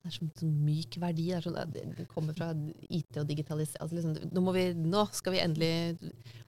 Det 0.03 0.11
er 0.11 0.17
sånn 0.17 0.57
myk 0.63 0.97
verdi. 1.03 1.29
Det, 1.33 1.39
er 1.39 1.47
sånn, 1.47 1.77
det 1.97 2.07
kommer 2.13 2.37
fra 2.37 2.53
IT 2.89 3.19
og 3.21 3.27
digitalisering. 3.29 3.83
Altså 3.83 3.99
liksom, 3.99 4.33
nå, 4.33 4.43
må 4.45 4.55
vi, 4.55 4.69
nå 4.79 5.03
skal 5.17 5.35
vi 5.35 5.43
endelig 5.43 5.73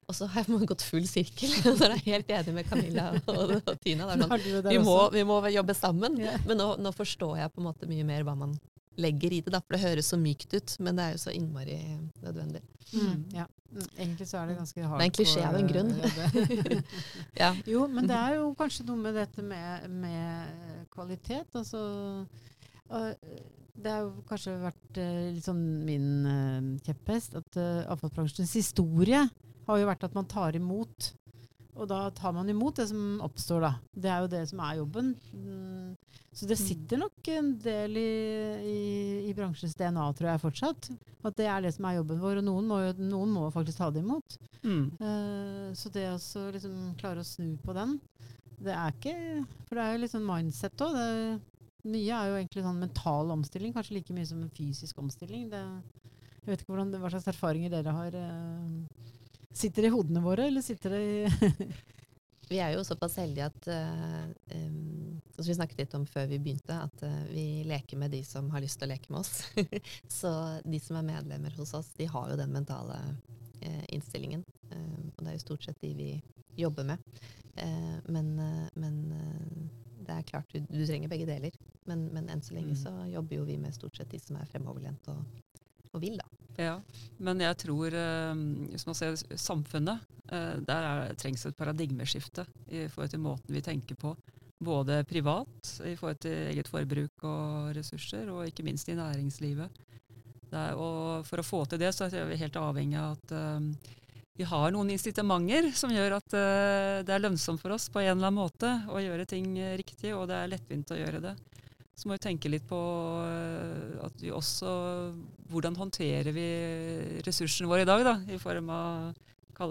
Og 0.09 0.15
så 0.15 0.29
har 0.31 0.47
jeg 0.47 0.69
gått 0.71 0.85
full 0.87 1.07
sirkel. 1.11 1.53
Så 1.67 1.75
er 1.89 1.97
jeg 1.99 2.05
helt 2.07 2.33
enig 2.39 2.55
med 2.61 2.71
Camilla 2.71 3.11
og, 3.19 3.59
og 3.59 3.75
Tina. 3.83 4.07
Det 4.09 4.17
er 4.17 4.25
sånn, 4.31 4.71
vi, 4.71 4.81
må, 4.87 4.99
vi 5.15 5.27
må 5.29 5.43
jobbe 5.53 5.77
sammen. 5.77 6.21
Men 6.47 6.61
nå, 6.61 6.73
nå 6.81 6.95
forstår 6.97 7.43
jeg 7.43 7.55
på 7.55 7.63
en 7.63 7.69
måte 7.71 7.91
mye 7.91 8.07
mer 8.09 8.25
hva 8.29 8.39
man 8.39 8.57
legger 8.99 9.33
i 9.33 9.43
det. 9.43 9.53
Da, 9.55 9.61
for 9.63 9.77
det 9.77 9.85
høres 9.85 10.11
så 10.13 10.19
mykt 10.21 10.55
ut, 10.55 10.75
men 10.83 10.99
det 10.99 11.05
er 11.05 11.15
jo 11.15 11.23
så 11.27 11.35
innmari 11.35 11.79
nødvendig. 12.25 12.63
Mm, 12.93 13.25
ja. 13.37 13.47
Mm, 13.69 13.85
Egentlig 13.99 14.29
så 14.29 14.39
er 14.41 14.47
det 14.49 14.57
ganske 14.57 14.83
hardt. 14.83 14.99
Det 14.99 15.05
er 15.05 15.11
en 15.11 15.17
klisjé 15.19 15.43
av 15.45 15.57
en 15.59 15.69
grunn. 15.69 15.91
Ja. 17.43 17.53
jo, 17.69 17.85
men 17.93 18.09
det 18.09 18.17
er 18.17 18.39
jo 18.39 18.53
kanskje 18.59 18.87
noe 18.89 18.99
med 19.03 19.19
dette 19.19 19.45
med, 19.45 19.89
med 19.93 20.87
kvalitet. 20.95 21.53
Altså 21.59 21.83
øh, 22.95 23.13
Det 23.79 23.93
har 23.93 24.07
jo 24.07 24.25
kanskje 24.29 24.57
vært 24.63 25.01
øh, 25.03 25.21
litt 25.37 25.47
sånn 25.47 25.63
min 25.87 26.09
øh, 26.27 26.73
kjepphest 26.87 27.39
at 27.39 27.61
avfallsbransjens 27.87 28.57
historie 28.59 29.23
har 29.69 29.81
jo 29.81 29.89
vært 29.89 30.07
at 30.09 30.17
man 30.17 30.29
tar 30.29 30.57
imot. 30.57 31.13
Og 31.79 31.87
da 31.87 32.09
tar 32.11 32.33
man 32.35 32.49
imot 32.51 32.81
det 32.81 32.89
som 32.91 33.21
oppstår, 33.23 33.63
da. 33.63 33.73
Det 33.95 34.11
er 34.11 34.25
jo 34.25 34.31
det 34.33 34.41
som 34.51 34.63
er 34.67 34.79
jobben. 34.81 35.13
Mm. 35.31 35.93
Så 36.35 36.47
det 36.47 36.59
sitter 36.59 37.01
nok 37.01 37.29
en 37.33 37.53
del 37.63 37.97
i, 37.99 38.11
i, 38.63 38.81
i 39.31 39.35
bransjens 39.35 39.77
DNA, 39.79 40.09
tror 40.15 40.31
jeg 40.33 40.43
fortsatt. 40.43 40.89
At 41.27 41.39
det 41.39 41.47
er 41.51 41.63
det 41.65 41.73
som 41.75 41.87
er 41.89 41.99
jobben 41.99 42.21
vår. 42.23 42.41
Og 42.41 42.47
noen 42.49 42.67
må, 42.71 42.81
jo, 42.83 42.93
noen 42.99 43.33
må 43.35 43.47
faktisk 43.55 43.81
ta 43.81 43.93
det 43.95 44.03
imot. 44.03 44.39
Mm. 44.65 44.85
Uh, 44.99 45.69
så 45.79 45.91
det 45.95 46.09
å 46.11 46.45
liksom 46.55 46.97
klare 46.99 47.23
å 47.23 47.27
snu 47.27 47.55
på 47.63 47.75
den, 47.77 47.97
det 48.59 48.75
er 48.75 48.91
ikke 48.91 49.15
For 49.69 49.79
det 49.79 49.85
er 49.85 49.93
jo 49.95 50.03
litt 50.03 50.15
sånn 50.15 50.27
mindset 50.27 50.83
òg. 50.83 50.97
Mye 51.87 52.15
er 52.15 52.31
jo 52.31 52.39
egentlig 52.41 52.65
sånn 52.65 52.81
mental 52.83 53.31
omstilling, 53.31 53.75
kanskje 53.75 53.99
like 53.99 54.15
mye 54.17 54.27
som 54.27 54.41
en 54.43 54.55
fysisk 54.55 54.99
omstilling. 54.99 55.47
Det, 55.53 55.61
jeg 56.43 56.51
vet 56.51 56.65
ikke 56.65 56.73
hvordan, 56.75 56.91
hva 56.99 57.13
slags 57.13 57.31
erfaringer 57.31 57.71
dere 57.71 57.95
har. 57.95 58.19
eh, 58.19 59.15
sitter 59.55 59.87
det 59.87 59.93
i 59.93 59.95
hodene 59.95 60.23
våre, 60.25 60.49
eller 60.49 60.65
sitter 60.65 60.97
det 60.97 61.05
i 61.07 61.69
Vi 62.49 62.57
er 62.65 62.73
jo 62.73 62.85
såpass 62.87 63.19
heldige 63.21 63.45
at 63.45 63.67
uh, 63.69 64.29
um, 64.57 65.19
som 65.37 65.49
vi 65.51 65.57
snakket 65.59 65.83
litt 65.83 65.97
om 65.99 66.07
før 66.09 66.31
vi 66.31 66.39
begynte, 66.41 66.79
at 66.81 67.03
uh, 67.05 67.27
vi 67.29 67.61
leker 67.69 68.01
med 68.01 68.15
de 68.17 68.23
som 68.25 68.49
har 68.55 68.65
lyst 68.65 68.81
til 68.81 68.89
å 68.89 68.93
leke 68.95 69.13
med 69.13 69.21
oss. 69.21 69.43
så 70.19 70.31
de 70.65 70.81
som 70.81 70.97
er 70.97 71.11
medlemmer 71.11 71.53
hos 71.61 71.75
oss, 71.77 71.91
de 71.99 72.07
har 72.09 72.31
jo 72.33 72.39
den 72.41 72.55
mentale 72.55 72.97
uh, 73.05 73.85
innstillingen. 73.93 74.47
Og 74.71 75.21
det 75.21 75.29
er 75.29 75.37
jo 75.37 75.45
stort 75.45 75.69
sett 75.69 75.85
de 75.85 75.93
vi 75.97 76.09
jobber 76.57 76.89
med. 76.89 77.21
Men 78.09 78.27
men 78.77 78.97
det 80.09 80.17
er 80.17 80.27
klart 80.29 80.49
du, 80.55 80.63
du 80.65 80.81
trenger 80.89 81.13
begge 81.13 81.29
deler. 81.29 81.55
Men, 81.89 82.09
men 82.13 82.29
enn 82.33 82.43
så 82.45 82.57
lenge 82.57 82.75
Mm. 82.75 82.81
så 82.83 82.93
jobber 83.13 83.39
jo 83.39 83.45
vi 83.49 83.57
med 83.61 83.77
stort 83.77 83.97
sett 83.97 84.11
de 84.13 84.19
som 84.21 84.37
er 84.41 84.49
fremoverlent 84.51 85.09
og, 85.13 85.23
og 85.93 86.03
vil, 86.03 86.19
da. 86.21 86.27
Ja, 86.59 86.75
men 87.23 87.39
jeg 87.45 87.57
tror, 87.63 87.95
eh, 87.95 88.41
hvis 88.73 88.87
man 88.89 88.97
ser 88.99 89.15
samfunnet, 89.39 90.03
eh, 90.33 90.57
der 90.67 90.89
er, 90.89 91.15
trengs 91.15 91.47
et 91.47 91.57
paradigmeskifte 91.57 92.45
i 92.67 92.89
forhold 92.91 93.13
til 93.15 93.23
måten 93.23 93.55
vi 93.55 93.63
tenker 93.65 93.95
på. 94.01 94.17
Både 94.59 95.05
privat, 95.07 95.71
i 95.87 95.95
forhold 95.95 96.19
til 96.25 96.49
eget 96.51 96.67
forbruk 96.69 97.23
og 97.23 97.77
ressurser, 97.77 98.27
og 98.35 98.49
ikke 98.49 98.65
minst 98.67 98.89
i 98.91 98.97
næringslivet. 98.99 99.71
Det 100.51 100.59
er, 100.59 100.75
og 100.75 101.23
for 101.29 101.39
å 101.39 101.47
få 101.47 101.63
til 101.69 101.79
det, 101.79 101.93
så 101.95 102.09
er 102.09 102.27
vi 102.27 102.41
helt 102.41 102.57
avhengig 102.59 102.99
av 102.99 103.15
at 103.21 103.37
eh, 103.39 103.95
vi 104.39 104.47
har 104.47 104.71
noen 104.71 104.93
incitamenter 104.95 105.73
som 105.75 105.91
gjør 105.91 106.21
at 106.21 106.35
eh, 106.39 107.01
det 107.03 107.15
er 107.15 107.23
lønnsomt 107.25 107.59
for 107.59 107.75
oss 107.75 107.89
på 107.91 107.99
en 108.05 108.13
eller 108.13 108.29
annen 108.29 108.39
måte 108.39 108.71
å 108.87 109.01
gjøre 109.03 109.27
ting 109.27 109.57
riktig, 109.81 110.13
og 110.15 110.29
det 110.31 110.37
er 110.39 110.53
lettvint 110.53 110.95
å 110.95 110.99
gjøre 110.99 111.23
det. 111.25 111.35
Så 111.99 112.07
må 112.07 112.15
vi 112.15 112.23
tenke 112.23 112.51
litt 112.51 112.67
på 112.69 112.79
eh, 113.27 113.97
at 114.07 114.21
vi 114.23 114.31
også 114.31 114.75
Hvordan 115.49 115.79
håndterer 115.81 116.31
vi 116.37 116.49
ressursene 117.27 117.71
våre 117.71 117.83
i 117.83 117.89
dag, 117.89 118.05
da, 118.07 118.19
i 118.31 118.39
form 118.39 118.69
av 118.71 119.17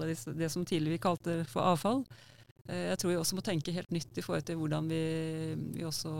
det, 0.03 0.49
som 0.51 0.65
tidligere 0.65 0.97
vi 0.97 1.03
kalte 1.05 1.35
for 1.47 1.63
avfall. 1.63 2.01
Eh, 2.67 2.89
Jeg 2.89 2.99
tror 2.99 3.13
vi 3.13 3.19
også 3.21 3.37
må 3.37 3.45
tenke 3.45 3.71
helt 3.71 3.93
nytt 3.95 4.19
i 4.19 4.25
forhold 4.25 4.43
til 4.49 4.59
hvordan 4.59 4.89
vi, 4.91 5.03
vi 5.77 5.85
også 5.87 6.11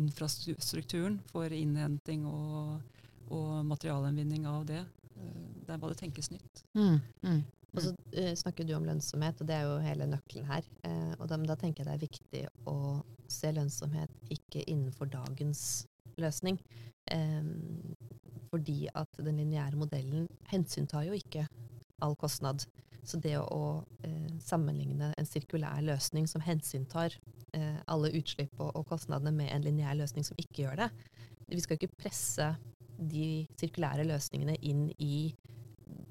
Infrastrukturen 0.00 1.20
for 1.30 1.54
innhenting 1.54 2.26
og, 2.26 2.80
og 3.30 3.62
materialgjenvinning 3.70 4.48
av 4.50 4.66
det. 4.66 4.82
Eh, 5.22 5.42
Der 5.68 5.78
må 5.78 5.88
det 5.88 6.00
tenkes 6.02 6.30
nytt. 6.34 6.64
mm, 6.74 7.00
mm. 7.22 7.42
Og 7.72 7.80
så 7.80 7.90
uh, 7.96 8.34
snakker 8.36 8.66
du 8.68 8.74
om 8.76 8.84
lønnsomhet, 8.84 9.38
og 9.40 9.48
det 9.48 9.54
er 9.56 9.62
jo 9.64 9.78
hele 9.80 10.04
nøkkelen 10.04 10.44
her. 10.44 10.66
Uh, 10.84 11.14
og 11.16 11.28
da, 11.30 11.38
men 11.40 11.48
da 11.48 11.54
tenker 11.56 11.80
jeg 11.80 11.88
det 11.88 11.94
er 11.94 12.02
viktig 12.02 12.42
å 12.68 12.76
se 13.32 13.52
lønnsomhet 13.54 14.12
ikke 14.34 14.64
innenfor 14.68 15.08
dagens 15.08 15.86
løsning. 16.20 16.58
Eh, 17.10 17.42
fordi 18.52 18.86
at 18.94 19.08
den 19.16 19.40
lineære 19.40 19.76
modellen 19.80 20.28
hensyntar 20.52 21.06
jo 21.08 21.16
ikke 21.16 21.46
all 22.02 22.16
kostnad. 22.20 22.66
Så 23.04 23.18
det 23.18 23.34
å, 23.38 23.46
å 23.48 24.06
eh, 24.06 24.28
sammenligne 24.44 25.10
en 25.18 25.26
sirkulær 25.26 25.80
løsning 25.82 26.28
som 26.30 26.44
hensyntar 26.44 27.16
eh, 27.56 27.80
alle 27.90 28.12
utslipp 28.18 28.60
og, 28.60 28.70
og 28.76 28.86
kostnadene 28.92 29.32
med 29.34 29.50
en 29.50 29.64
lineær 29.64 29.98
løsning 29.98 30.26
som 30.26 30.38
ikke 30.38 30.62
gjør 30.62 30.84
det 30.84 30.88
Vi 31.50 31.64
skal 31.64 31.80
ikke 31.80 31.96
presse 31.98 32.52
de 33.10 33.46
sirkulære 33.60 34.06
løsningene 34.08 34.56
inn 34.62 34.88
i 34.98 35.34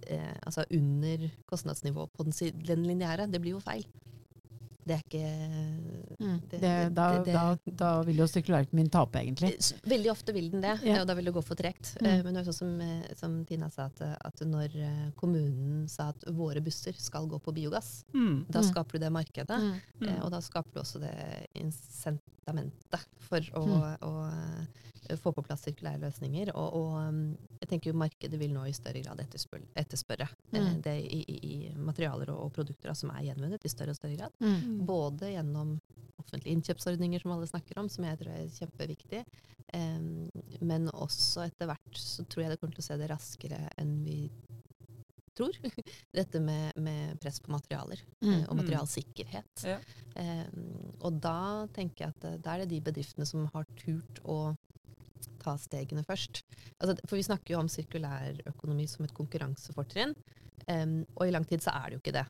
eh, 0.08 0.36
altså 0.44 0.66
under 0.72 1.28
kostnadsnivået 1.46 2.12
på 2.12 2.24
den, 2.24 2.34
den 2.68 2.86
lineære. 2.86 3.28
Det 3.32 3.42
blir 3.42 3.58
jo 3.58 3.64
feil. 3.64 3.88
Det 4.84 4.96
er 4.96 5.02
ikke 5.06 6.18
Mm. 6.22 6.40
det- 6.50 6.60
Det, 6.62 6.94
da, 6.96 7.24
det- 7.24 7.34
da, 7.34 7.56
da 7.76 8.02
vil 8.04 8.16
jo 8.18 8.26
sirkulærøkonomien 8.28 8.90
tape, 8.92 9.20
egentlig. 9.20 9.52
Veldig 9.86 10.10
ofte 10.12 10.34
vil 10.34 10.50
den 10.52 10.62
det, 10.62 10.80
Ja. 10.84 10.96
eh, 10.96 11.02
og 11.02 11.08
da 11.08 11.14
vil 11.14 11.26
det 11.26 11.34
gå 11.34 11.44
for 11.44 11.56
tregt. 11.56 11.96
Mm. 12.02 12.08
Eh, 12.08 12.24
Men 12.24 12.34
det 12.34 12.48
er 12.48 12.50
også 12.52 12.54
som, 12.58 12.82
eh, 12.82 13.14
som 13.16 13.46
Tina 13.46 13.70
sa, 13.70 13.86
at, 13.86 14.02
at 14.26 14.36
når 14.42 14.76
eh, 14.76 15.12
kommunen 15.16 15.88
sa 15.90 16.10
at 16.10 16.24
våre 16.28 16.62
busser 16.62 16.94
skal 16.98 17.28
gå 17.28 17.40
på 17.42 17.54
biogass, 17.54 18.04
Mm. 18.14 18.46
da 18.50 18.60
Mm. 18.62 18.66
skaper 18.74 18.92
du 18.94 19.00
det 19.00 19.12
markedet. 19.12 19.48
Mm. 19.60 19.82
Mm. 20.02 20.08
Eh, 20.10 20.24
og 20.26 20.32
da 20.32 20.40
skaper 20.40 20.74
du 20.74 20.80
også 20.80 21.00
det 21.00 21.48
incitamentet 21.56 23.06
for 23.20 23.40
å, 23.40 23.98
å, 24.02 24.12
eh, 25.10 25.16
få 25.18 25.34
på 25.34 25.44
plass 25.46 25.62
sirkulære 25.66 26.00
løsninger. 26.02 26.52
Og, 26.56 26.74
og 26.74 27.36
jeg 27.62 27.70
tenker 27.70 27.92
jo 27.92 27.98
markedet 28.02 28.40
vil 28.42 28.52
nå 28.56 28.64
i 28.66 28.74
større 28.74 29.04
grad 29.06 29.20
etterspørre, 29.22 29.68
etterspørre 29.78 30.26
eh, 30.52 30.60
Mm. 30.62 30.82
det 30.82 30.96
i, 31.06 31.20
i, 31.30 31.56
materialer 31.78 32.32
og, 32.34 32.48
og 32.48 32.54
produkter 32.56 32.94
som 32.98 33.12
er 33.14 33.28
gjenvunnet 33.30 33.64
i 33.66 33.70
større 33.72 33.94
og 33.94 34.00
større 34.00 34.18
grad. 34.18 34.34
Mm. 34.42 34.80
Både 34.90 35.30
gjennom 35.36 35.76
offentlige 36.22 36.54
innkjøpsordninger, 36.58 37.22
som 37.22 37.32
alle 37.36 37.48
snakker 37.50 37.78
om, 37.82 37.88
som 37.90 38.06
jeg 38.06 38.18
tror 38.20 38.32
er 38.34 38.50
kjempeviktig. 38.58 39.22
um, 39.74 40.30
men 40.62 40.90
også 40.90 41.46
etter 41.48 41.70
hvert 41.70 41.98
så 41.98 42.26
tror 42.26 42.44
jeg 42.44 42.52
det 42.52 42.60
kommer 42.62 42.76
til 42.76 42.84
å 42.84 42.90
se 42.90 42.98
det 43.02 43.10
raskere 43.10 43.62
enn 43.82 43.94
vi 44.06 44.18
tror. 45.38 45.56
Dette 46.20 46.42
med, 46.44 46.74
med 46.78 47.20
press 47.24 47.40
på 47.40 47.54
materialer 47.54 48.02
Mm. 48.22 48.34
eh, 48.34 48.44
og 48.50 48.58
materialsikkerhet. 48.60 49.64
Ja. 49.66 49.78
Um, 50.14 50.92
og 51.02 51.16
da 51.24 51.66
tenker 51.74 52.06
jeg 52.06 52.14
at 52.18 52.26
eh, 52.30 52.36
da 52.44 52.54
er 52.58 52.66
det 52.66 52.74
de 52.76 52.82
bedriftene 52.92 53.26
som 53.26 53.48
har 53.54 53.66
turt 53.80 54.20
å 54.30 54.56
ta 55.42 55.56
stegene 55.60 56.04
først. 56.08 56.44
Altså, 56.80 56.98
for 57.06 57.20
vi 57.20 57.26
snakker 57.28 57.56
jo 57.56 57.64
om 57.64 57.72
sirkulærøkonomi 57.72 58.88
som 58.90 59.08
et 59.08 59.16
konkurransefortrinn, 59.18 60.14
um, 60.68 61.02
og 61.18 61.26
i 61.28 61.34
lang 61.34 61.48
tid 61.50 61.64
så 61.66 61.74
er 61.78 61.90
det 61.90 62.00
jo 62.00 62.04
ikke 62.06 62.18
det. 62.20 62.28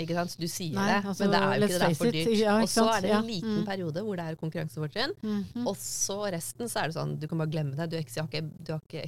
Ikke 0.00 0.16
sant? 0.16 0.32
Så 0.32 0.40
Du 0.40 0.48
sier 0.48 0.76
Nei, 0.78 0.86
det, 0.88 1.00
altså, 1.04 1.26
men 1.26 1.34
det 1.34 1.40
er 1.40 1.48
jo 1.48 1.52
ikke 1.52 1.72
det. 1.72 1.80
Det 1.80 1.88
er 1.88 1.98
for 1.98 2.16
dyrt. 2.16 2.38
Ja, 2.38 2.54
og 2.56 2.70
så 2.72 2.84
er 2.94 3.02
det 3.04 3.10
en 3.12 3.26
liten 3.28 3.58
ja. 3.58 3.64
periode 3.68 4.04
hvor 4.06 4.20
det 4.20 4.28
er 4.28 4.38
konkurransefortrinn. 4.40 5.16
Mhm. 5.20 5.66
Og 5.66 5.76
så 5.80 6.18
resten 6.32 6.72
så 6.72 6.82
er 6.82 6.92
det 6.92 6.96
sånn, 6.96 7.18
du 7.20 7.28
kan 7.28 7.42
bare 7.42 7.52
glemme 7.52 7.76
det. 7.76 7.90
Du, 7.92 7.98
har 7.98 8.06
ikke, 8.28 8.46
du 8.56 8.72
har 8.72 8.86
ikke 8.86 9.04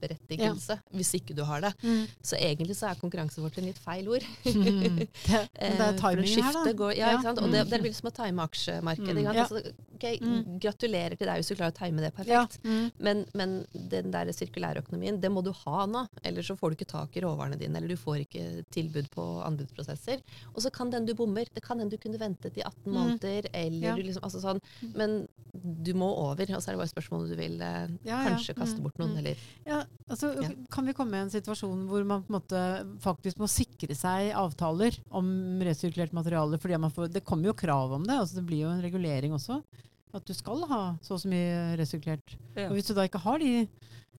eksistensberettigelse 0.00 0.78
hvis 0.94 1.12
ikke 1.20 1.34
du 1.36 1.42
har 1.44 1.60
det. 1.60 1.72
Mm. 1.82 2.06
Så 2.22 2.36
egentlig 2.38 2.76
så 2.76 2.90
er 2.90 3.00
konkurransefortrinn 3.00 3.66
litt 3.70 3.78
feil 3.78 4.08
ord. 4.08 4.24
Mm. 4.60 4.96
Det, 4.98 5.06
det 5.26 5.48
Eh, 5.60 5.80
er 5.80 5.96
timing 5.98 6.24
timingen 6.26 6.44
her, 6.44 6.52
da. 6.64 6.72
Går, 6.72 6.92
ja, 6.96 7.10
Ja. 7.10 7.30
Og 7.30 7.36
det, 7.50 7.60
Mm. 7.64 7.68
det 7.70 7.72
er 7.78 7.82
vel 7.82 7.94
som 7.94 8.10
å 8.10 8.14
time 8.14 8.42
aksjemarkedet. 8.42 9.16
Mm. 9.16 9.34
Ja. 9.34 9.44
Altså, 9.44 9.72
okay, 9.94 10.18
Mm. 10.20 10.58
Gratulerer 10.60 11.16
til 11.18 11.26
deg 11.26 11.36
hvis 11.40 11.48
du 11.48 11.54
klarer 11.54 11.72
å 11.72 11.76
time 11.78 12.00
det 12.00 12.12
Ja. 12.26 12.46
perfekt. 12.46 12.58
Men, 12.98 13.26
men 13.34 13.66
den 13.74 14.10
der 14.10 14.26
sirkulærøkonomien, 14.32 15.20
det 15.20 15.30
må 15.30 15.42
du 15.44 15.52
ha 15.52 15.86
nå. 15.86 16.06
Ellers 16.24 16.48
så 16.48 16.56
får 16.58 16.70
du 16.70 16.76
ikke 16.76 16.90
tak 16.90 17.16
i 17.16 17.20
råvarene 17.20 17.58
dine, 17.58 17.76
eller 17.76 17.88
du 17.88 17.96
får 17.96 18.26
ikke 18.26 18.64
tilbud 18.70 19.10
på 19.10 19.42
anbudsprosesser. 19.44 20.20
Og 20.54 20.62
så 20.62 20.70
kan 20.72 20.90
den 20.90 21.06
du 21.06 21.14
bommer. 21.14 21.46
Det 21.54 21.62
kan 21.62 21.78
hende 21.78 21.90
du 21.90 21.98
kunne 21.98 22.18
ventet 22.18 22.56
i 22.56 22.62
18 22.62 22.86
Mm. 22.86 22.94
måneder, 22.94 23.46
eller 23.54 23.80
Ja. 23.88 23.94
du 23.96 24.02
liksom, 24.02 24.22
altså 24.22 24.40
sånn. 24.40 24.60
Men 24.94 25.28
du 25.52 25.92
må 25.94 26.06
over, 26.16 26.42
og 26.54 26.62
så 26.62 26.68
er 26.70 26.76
det 26.76 26.78
bare 26.78 26.94
spørsmål 26.94 27.22
om 27.22 27.28
du 27.28 27.36
vil 27.36 27.60
eh, 27.60 27.88
Ja, 28.04 28.22
ja. 28.24 28.30
kanskje 28.30 28.54
kaste 28.54 28.78
Mm. 28.78 28.82
bort 28.82 28.98
noen, 28.98 29.16
eller 29.18 29.36
Ja, 29.66 29.84
Altså, 30.10 30.32
Ja. 30.42 30.48
Kan 30.70 30.86
vi 30.86 30.92
komme 30.92 31.14
i 31.14 31.22
en 31.22 31.30
situasjon 31.30 31.84
hvor 31.86 32.04
man 32.04 32.24
på 32.26 32.32
en 32.32 32.40
måte 32.40 32.60
faktisk 33.00 33.38
må 33.38 33.46
sikre 33.46 33.94
seg 33.94 34.32
avtaler 34.34 34.96
om 35.10 35.60
resirkulert 35.62 36.12
materiale? 36.12 36.58
fordi 36.58 36.78
man 36.80 36.90
får, 36.90 37.12
Det 37.12 37.24
kommer 37.24 37.46
jo 37.46 37.52
krav 37.54 37.92
om 37.92 38.02
det. 38.04 38.18
altså 38.18 38.34
Det 38.40 38.46
blir 38.46 38.64
jo 38.64 38.72
en 38.72 38.82
regulering 38.82 39.32
også. 39.32 39.62
At 40.12 40.24
du 40.26 40.34
skal 40.34 40.66
ha 40.66 40.96
så 41.00 41.14
og 41.14 41.20
så 41.22 41.28
mye 41.30 41.76
resirkulert. 41.78 42.34
Ja. 42.56 42.66
Og 42.68 42.74
hvis 42.74 42.88
du 42.88 42.94
da 42.94 43.06
ikke 43.06 43.22
har 43.22 43.38
de 43.38 43.68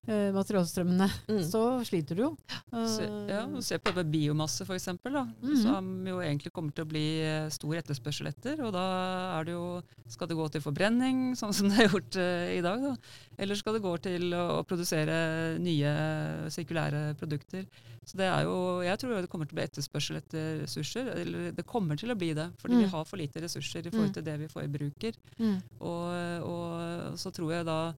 eh, 0.08 0.32
materialstrømmene, 0.34 1.06
Mm. 1.28 1.42
så 1.46 1.60
sliter 1.86 2.16
du 2.16 2.22
jo. 2.22 2.36
Se, 2.72 3.04
ja, 3.28 3.44
Eh, 3.46 3.60
se 3.60 3.78
på 3.78 3.92
det 3.94 3.96
med 4.04 4.10
biomasse 4.12 4.62
f.eks., 4.66 4.88
Mhm. 4.88 5.56
som 5.62 6.06
jo 6.06 6.18
egentlig 6.18 6.52
kommer 6.52 6.72
til 6.74 6.84
å 6.84 6.88
bli 6.88 7.20
eh, 7.22 7.48
stor 7.50 7.74
etterspørsel 7.76 8.26
etter. 8.26 8.60
Og 8.64 8.72
da 8.72 9.38
er 9.40 9.44
det 9.44 9.52
jo, 9.54 9.82
skal 10.08 10.26
det 10.28 10.36
gå 10.36 10.50
til 10.50 10.60
forbrenning, 10.60 11.34
sånn 11.36 11.52
som 11.54 11.68
det 11.68 11.78
er 11.78 11.88
gjort 11.88 12.16
eh, 12.16 12.58
i 12.58 12.60
dag. 12.60 12.80
Da. 12.82 12.96
Eller 13.38 13.54
skal 13.54 13.74
det 13.74 13.82
gå 13.82 13.96
til 14.02 14.32
å, 14.34 14.60
å 14.60 14.66
produsere 14.66 15.58
nye 15.58 16.50
sirkulære 16.50 17.16
produkter. 17.18 17.66
Så 18.04 18.16
det 18.18 18.26
er 18.26 18.42
jo, 18.48 18.80
jeg 18.82 18.98
tror 18.98 19.20
det 19.20 19.30
kommer 19.30 19.46
til 19.46 19.54
å 19.54 19.60
bli 19.60 19.68
etterspørsel 19.68 20.16
etter 20.18 20.62
ressurser. 20.64 21.06
Eller 21.22 21.52
det 21.54 21.64
kommer 21.64 21.96
til 21.96 22.10
å 22.10 22.18
bli 22.18 22.32
det, 22.34 22.50
fordi 22.58 22.74
Mm. 22.74 22.82
vi 22.82 22.88
har 22.90 23.04
for 23.04 23.16
lite 23.16 23.40
ressurser 23.40 23.86
i 23.86 23.90
forhold 23.90 24.10
Mm. 24.10 24.14
til 24.14 24.22
det 24.24 24.38
vi 24.40 24.48
forbruker. 24.48 25.12
mm. 25.38 25.62
Og, 25.80 26.42
og 26.42 27.18
så 27.18 27.30
tror 27.32 27.52
jeg 27.52 27.64
da 27.66 27.94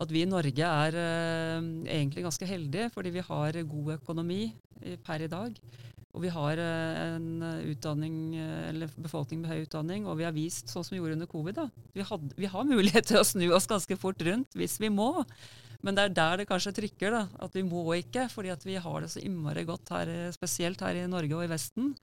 at 0.00 0.12
vi 0.12 0.22
i 0.24 0.28
Norge 0.28 0.68
er 0.68 0.98
eh, 0.98 1.70
egentlig 1.98 2.24
ganske 2.24 2.48
heldige, 2.48 2.90
fordi 2.94 3.12
vi 3.12 3.24
har 3.26 3.62
god 3.68 3.96
økonomi 3.98 4.44
per 5.04 5.22
i 5.22 5.30
dag. 5.30 5.58
Og 6.12 6.20
vi 6.26 6.30
har 6.32 6.60
eh, 6.60 7.14
en 7.16 7.44
eh, 8.36 8.84
befolkning 9.00 9.40
med 9.40 9.48
høy 9.48 9.64
utdanning, 9.64 10.04
og 10.04 10.18
vi 10.20 10.26
har 10.26 10.34
vist, 10.36 10.68
sånn 10.68 10.84
som 10.84 10.94
vi 10.94 11.00
gjorde 11.00 11.16
under 11.16 11.30
covid, 11.30 11.56
da. 11.56 11.66
Vi, 11.96 12.04
had, 12.04 12.34
vi 12.36 12.50
har 12.52 12.68
mulighet 12.68 13.06
til 13.10 13.22
å 13.22 13.26
snu 13.26 13.46
oss 13.56 13.68
ganske 13.70 13.96
fort 14.00 14.20
rundt 14.26 14.58
hvis 14.58 14.76
vi 14.82 14.92
må. 14.92 15.24
Men 15.82 15.96
det 15.96 16.04
er 16.04 16.16
der 16.18 16.42
det 16.42 16.48
kanskje 16.50 16.74
trykker, 16.76 17.16
da. 17.16 17.22
At 17.42 17.56
vi 17.56 17.64
må 17.64 17.86
ikke, 17.96 18.28
fordi 18.32 18.52
vi 18.68 18.76
har 18.84 19.00
det 19.00 19.08
så 19.14 19.24
innmari 19.24 19.64
godt 19.68 19.94
her, 19.96 20.12
eh, 20.12 20.34
spesielt 20.36 20.84
her 20.84 21.00
i 21.00 21.08
Norge 21.10 21.38
og 21.38 21.46
i 21.46 21.52
Vesten. 21.54 21.94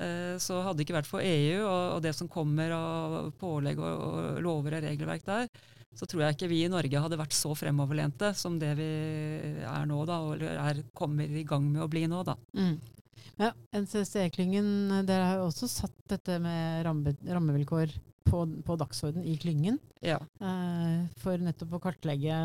Eh, 0.00 0.38
Så 0.40 0.60
hadde 0.62 0.80
det 0.80 0.86
ikke 0.86 0.96
vært 1.00 1.10
for 1.10 1.20
EU 1.24 1.66
og, 1.66 2.00
det 2.04 2.14
som 2.16 2.30
kommer 2.32 2.72
av 2.76 3.32
pålegg 3.40 3.80
og, 3.82 4.40
lover 4.44 4.78
og 4.78 4.86
regelverk 4.86 5.26
der, 5.26 5.50
så 5.92 6.08
tror 6.08 6.24
jeg 6.24 6.36
ikke 6.36 6.48
vi 6.48 6.62
i 6.64 6.70
Norge 6.72 7.02
hadde 7.04 7.18
vært 7.20 7.36
så 7.36 7.52
fremoverlente 7.58 8.30
som 8.38 8.56
det 8.60 8.72
vi 8.78 8.88
er 9.68 9.84
nå, 9.88 9.98
da, 10.08 10.22
eller 10.32 10.56
er, 10.62 10.80
kommer 10.96 11.28
i 11.28 11.44
gang 11.44 11.66
med 11.68 11.84
å 11.84 11.90
bli 11.92 12.06
nå. 12.08 12.22
da. 12.24 12.38
Mm. 12.56 12.78
Ja, 13.40 13.50
NCC-klyngen, 13.76 15.04
dere 15.08 15.28
har 15.28 15.38
jo 15.40 15.50
også 15.50 15.68
satt 15.68 15.94
dette 16.08 16.38
med 16.40 16.82
ramme, 16.86 17.12
rammevilkår 17.28 17.92
på, 18.28 18.42
på 18.64 18.76
dagsorden 18.80 19.24
i 19.28 19.36
klyngen. 19.40 19.78
Ja. 20.04 20.18
eh, 20.40 21.04
for 21.20 21.40
nettopp 21.44 21.76
å 21.76 21.82
kartlegge 21.84 22.36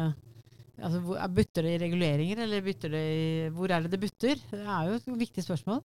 altså, 0.81 1.01
hvor, 1.05 1.19
Butter 1.33 1.67
det 1.67 1.75
i 1.77 1.81
reguleringer, 1.85 2.43
eller 2.43 2.65
bytter 2.65 2.93
det 2.93 3.03
i, 3.15 3.27
hvor 3.55 3.71
er 3.71 3.85
det 3.85 3.93
det 3.95 4.01
butter? 4.03 4.43
Det 4.51 4.63
er 4.63 4.91
jo 4.91 4.99
et 4.99 5.11
viktig 5.23 5.45
spørsmål. 5.47 5.83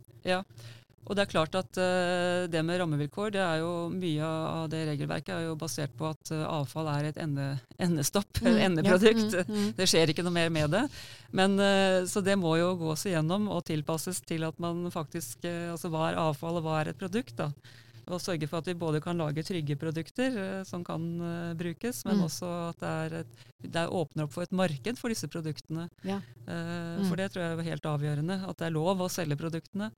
Og 1.08 1.16
det 1.16 1.24
er 1.24 1.30
klart 1.32 1.56
at 1.56 1.78
eh, 1.80 2.48
det 2.52 2.62
med 2.68 2.82
rammevilkår, 2.82 3.32
det 3.32 3.40
er 3.40 3.62
jo 3.62 3.70
mye 3.94 4.28
av 4.28 4.66
det 4.74 4.82
regelverket 4.90 5.32
er 5.38 5.46
jo 5.48 5.56
basert 5.56 5.94
på 5.96 6.10
at 6.12 6.32
eh, 6.36 6.42
avfall 6.44 6.90
er 6.92 7.08
et 7.14 7.18
ende, 7.24 7.46
endestopp, 7.80 8.42
Mm, 8.44 8.58
endeprodukt. 8.68 9.34
ja, 9.38 9.46
mm, 9.48 9.56
mm. 9.56 9.70
Det 9.80 9.88
skjer 9.88 10.12
ikke 10.12 10.26
noe 10.28 10.36
mer 10.36 10.50
med 10.52 10.70
det. 10.76 10.84
Men, 11.32 11.56
eh, 11.64 12.04
så 12.12 12.20
det 12.24 12.36
må 12.38 12.58
jo 12.60 12.74
gås 12.76 13.06
igjennom 13.08 13.48
og 13.56 13.64
tilpasses 13.70 14.20
til 14.28 14.44
at 14.44 14.60
man 14.60 14.90
faktisk 14.92 15.48
Altså 15.48 15.90
hva 15.94 16.10
er 16.12 16.20
avfall, 16.20 16.60
og 16.60 16.64
hva 16.68 16.82
er 16.82 16.92
et 16.92 17.00
produkt? 17.00 17.36
da? 17.40 17.52
Og 18.08 18.22
sørge 18.24 18.48
for 18.48 18.60
at 18.62 18.68
vi 18.70 18.74
både 18.80 19.02
kan 19.04 19.18
lage 19.20 19.44
trygge 19.44 19.76
produkter 19.80 20.64
som 20.68 20.84
kan 20.88 21.02
uh, 21.20 21.54
brukes, 21.60 22.06
men 22.08 22.20
Mm. 22.22 22.24
også 22.28 22.52
at 22.70 22.80
det, 22.80 22.92
er 22.92 23.16
et, 23.20 23.42
det 23.68 23.82
er 23.82 23.92
åpner 23.92 24.24
opp 24.24 24.32
for 24.32 24.44
et 24.48 24.52
marked 24.56 24.96
for 25.00 25.12
disse 25.12 25.28
produktene. 25.28 25.90
Ja. 26.08 26.20
Uh, 26.48 27.00
Mm. 27.00 27.10
For 27.10 27.16
det 27.20 27.32
tror 27.34 27.44
jeg 27.44 27.58
er 27.60 27.68
helt 27.72 27.84
avgjørende. 27.92 28.38
At 28.48 28.58
det 28.60 28.68
er 28.70 28.76
lov 28.80 29.00
å 29.04 29.10
selge 29.12 29.36
produktene. 29.40 29.92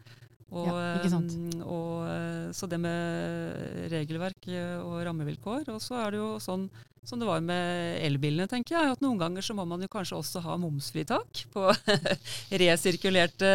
Og, 0.50 0.68
Ja, 0.68 0.78
ikke 0.98 1.12
sant. 1.14 1.34
eh, 1.36 1.64
og, 1.64 2.54
så 2.58 2.70
det 2.70 2.80
med 2.82 3.90
regelverk 3.94 4.48
eh, 4.50 4.78
og 4.82 5.02
rammevilkår. 5.06 5.68
Og 5.76 5.82
så 5.84 6.00
er 6.02 6.16
det 6.16 6.22
jo 6.24 6.32
sånn 6.42 6.70
som 7.06 7.22
det 7.22 7.30
var 7.30 7.42
med 7.42 8.02
elbilene, 8.06 8.46
tenker 8.50 8.76
jeg. 8.76 8.96
At 8.96 9.02
noen 9.02 9.18
ganger 9.22 9.46
så 9.46 9.56
må 9.58 9.64
man 9.66 9.82
jo 9.82 9.90
kanskje 9.92 10.18
også 10.20 10.42
ha 10.46 10.58
momsfritak 10.62 11.46
på 11.54 11.70
resirkulerte 12.62 13.50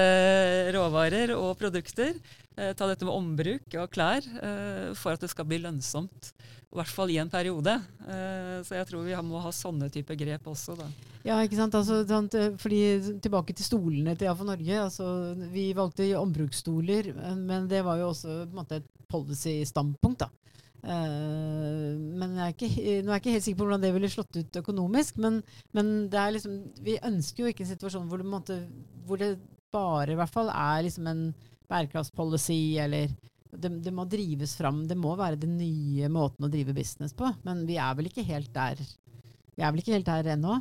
råvarer 0.74 1.34
og 1.36 1.52
produkter. 1.60 2.14
Eh, 2.56 2.72
ta 2.78 2.86
dette 2.86 3.06
med 3.06 3.14
ombruk 3.14 3.74
av 3.78 3.88
klær 3.92 4.22
eh, 4.22 4.90
for 4.98 5.14
at 5.16 5.24
det 5.24 5.30
skal 5.32 5.46
bli 5.50 5.58
lønnsomt. 5.62 6.32
I 6.74 6.78
hvert 6.80 6.90
fall 6.90 7.10
i 7.14 7.18
en 7.22 7.30
periode. 7.30 7.70
Eh, 8.02 8.56
så 8.66 8.74
jeg 8.74 8.86
tror 8.88 9.04
vi 9.06 9.14
må 9.22 9.38
ha 9.44 9.50
sånne 9.54 9.86
type 9.94 10.16
grep 10.18 10.48
også. 10.50 10.74
da. 10.76 10.88
Ja, 11.24 11.36
ikke 11.46 11.54
sant? 11.56 11.72
Altså, 11.78 12.02
eh, 12.34 12.56
fordi 12.58 12.80
Tilbake 13.22 13.54
til 13.54 13.64
stolene 13.64 14.16
til 14.18 14.26
AFO 14.28 14.44
Norge. 14.44 14.80
Altså, 14.82 15.06
vi 15.52 15.72
valgte 15.72 16.08
ombruksstoler, 16.18 17.14
men- 17.14 17.46
men 17.46 17.68
det 17.68 17.84
var 17.84 17.98
jo 17.98 18.10
også 18.10 18.50
måte 18.52 18.76
et 18.82 18.88
policy-standpunkt. 19.08 20.18
da. 20.18 20.28
Eh, 20.84 21.94
men 21.96 22.34
jeg 22.36 22.44
er 22.44 22.52
ikke, 22.52 23.04
nå 23.04 23.08
er 23.08 23.16
jeg 23.16 23.22
ikke 23.22 23.34
helt 23.36 23.44
sikker 23.46 23.58
på 23.62 23.66
hvordan 23.68 23.80
det 23.80 23.92
ville 23.94 24.10
slått 24.12 24.36
ut 24.36 24.58
økonomisk. 24.62 25.16
Men, 25.16 25.42
men 25.72 26.10
liksom, 26.10 26.58
vi 26.82 26.98
ønsker 26.98 27.44
jo 27.44 27.52
ikke 27.52 27.64
en 27.64 27.76
situasjon 27.76 28.08
hvor 28.10 28.18
det, 28.18 28.26
måte, 28.26 28.58
hvor 29.06 29.16
det 29.16 29.38
bare 29.72 30.10
i 30.12 30.18
hvert 30.18 30.30
fall 30.34 30.50
er 30.50 30.82
liksom 30.82 31.06
en 31.06 31.34
bærekraftspolicy, 31.70 32.76
eller 32.84 33.08
det, 33.60 33.70
det 33.84 33.92
må 33.94 34.06
drives 34.10 34.56
fram. 34.58 34.84
Det 34.88 34.96
må 34.98 35.14
være 35.18 35.40
den 35.40 35.56
nye 35.58 36.10
måten 36.12 36.46
å 36.46 36.52
drive 36.52 36.74
business 36.76 37.16
på. 37.16 37.30
Men 37.46 37.64
vi 37.68 37.78
er 37.80 37.96
vel 37.98 38.10
ikke 38.10 38.26
helt 38.26 38.52
der. 38.54 38.80
Vi 39.54 39.62
er 39.62 39.70
vel 39.70 39.82
ikke 39.82 39.96
helt 39.96 40.10
der 40.10 40.34
ennå. 40.34 40.58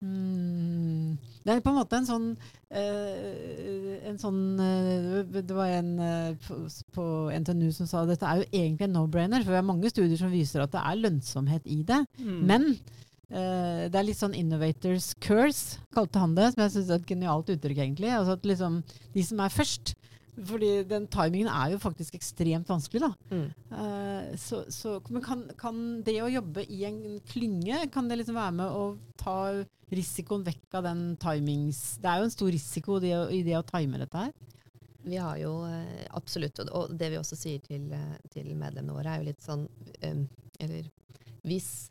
Mm. 0.00 1.18
Det 1.44 1.52
er 1.52 1.60
på 1.60 1.72
en 1.72 1.76
måte 1.76 1.98
en 1.98 2.06
sånn 2.08 2.28
eh, 2.72 3.98
En 4.08 4.16
sånn 4.16 4.38
eh, 4.64 5.18
Det 5.28 5.52
var 5.52 5.74
en 5.76 5.90
eh, 6.00 6.54
på, 6.94 7.04
NTNU 7.36 7.66
som 7.76 7.88
sa 7.88 8.06
dette 8.08 8.24
er 8.24 8.40
jo 8.40 8.46
egentlig 8.48 8.86
en 8.86 8.96
no-brainer, 8.96 9.44
for 9.44 9.52
vi 9.52 9.58
har 9.60 9.66
mange 9.68 9.92
studier 9.92 10.16
som 10.16 10.32
viser 10.32 10.64
at 10.64 10.72
det 10.72 10.80
er 10.80 11.02
lønnsomhet 11.02 11.68
i 11.68 11.82
det. 11.84 12.00
Mm. 12.16 12.40
Men 12.48 12.66
eh, 12.72 13.84
det 13.92 14.00
er 14.00 14.08
litt 14.08 14.20
sånn 14.20 14.36
innovators 14.40 15.12
curse, 15.20 15.80
kalte 15.92 16.24
han 16.24 16.36
det, 16.38 16.48
som 16.54 16.64
jeg 16.64 16.74
syns 16.78 16.94
er 16.94 17.02
et 17.02 17.12
genialt 17.12 17.52
uttrykk, 17.52 17.84
egentlig. 17.84 18.12
Altså 18.16 18.38
at 18.40 18.48
liksom 18.48 18.80
de 19.12 19.26
som 19.26 19.44
er 19.44 19.52
først 19.52 19.94
fordi 20.36 20.70
den 20.88 21.06
timingen 21.12 21.50
er 21.52 21.74
jo 21.74 21.80
faktisk 21.82 22.14
ekstremt 22.16 22.68
vanskelig, 22.70 23.02
da. 23.02 23.10
Mm. 23.34 23.48
Uh, 23.72 24.36
så, 24.40 24.62
så, 24.72 24.96
men 25.10 25.24
kan, 25.24 25.44
kan 25.60 25.82
det 26.06 26.16
å 26.22 26.30
jobbe 26.30 26.64
i 26.70 26.84
en 26.88 27.00
klynge, 27.28 27.82
kan 27.92 28.08
det 28.08 28.20
liksom 28.20 28.38
være 28.38 28.56
med 28.60 28.76
å 28.76 28.84
ta 29.20 29.36
risikoen 29.90 30.44
vekk 30.46 30.78
av 30.78 30.86
den 30.86 31.02
timings... 31.20 31.98
Det 32.00 32.08
er 32.10 32.20
jo 32.20 32.28
en 32.28 32.34
stor 32.36 32.52
risiko 32.54 33.00
det, 33.02 33.12
i 33.34 33.42
det 33.46 33.58
å 33.58 33.66
time 33.66 33.98
dette 34.00 34.24
her. 34.26 34.32
Vi 35.02 35.16
har 35.16 35.38
jo 35.40 35.54
eh, 35.66 36.06
absolutt, 36.14 36.60
og- 36.68 36.92
det 36.96 37.10
vi 37.10 37.18
også 37.18 37.38
sier 37.38 37.62
til, 37.64 37.88
eh, 37.96 38.16
til 38.30 38.52
medlemmene 38.54 38.94
våre, 38.94 39.14
er 39.14 39.22
jo 39.22 39.30
litt 39.30 39.42
sånn 39.42 39.66
Eller 40.60 40.90
hvis, 41.48 41.90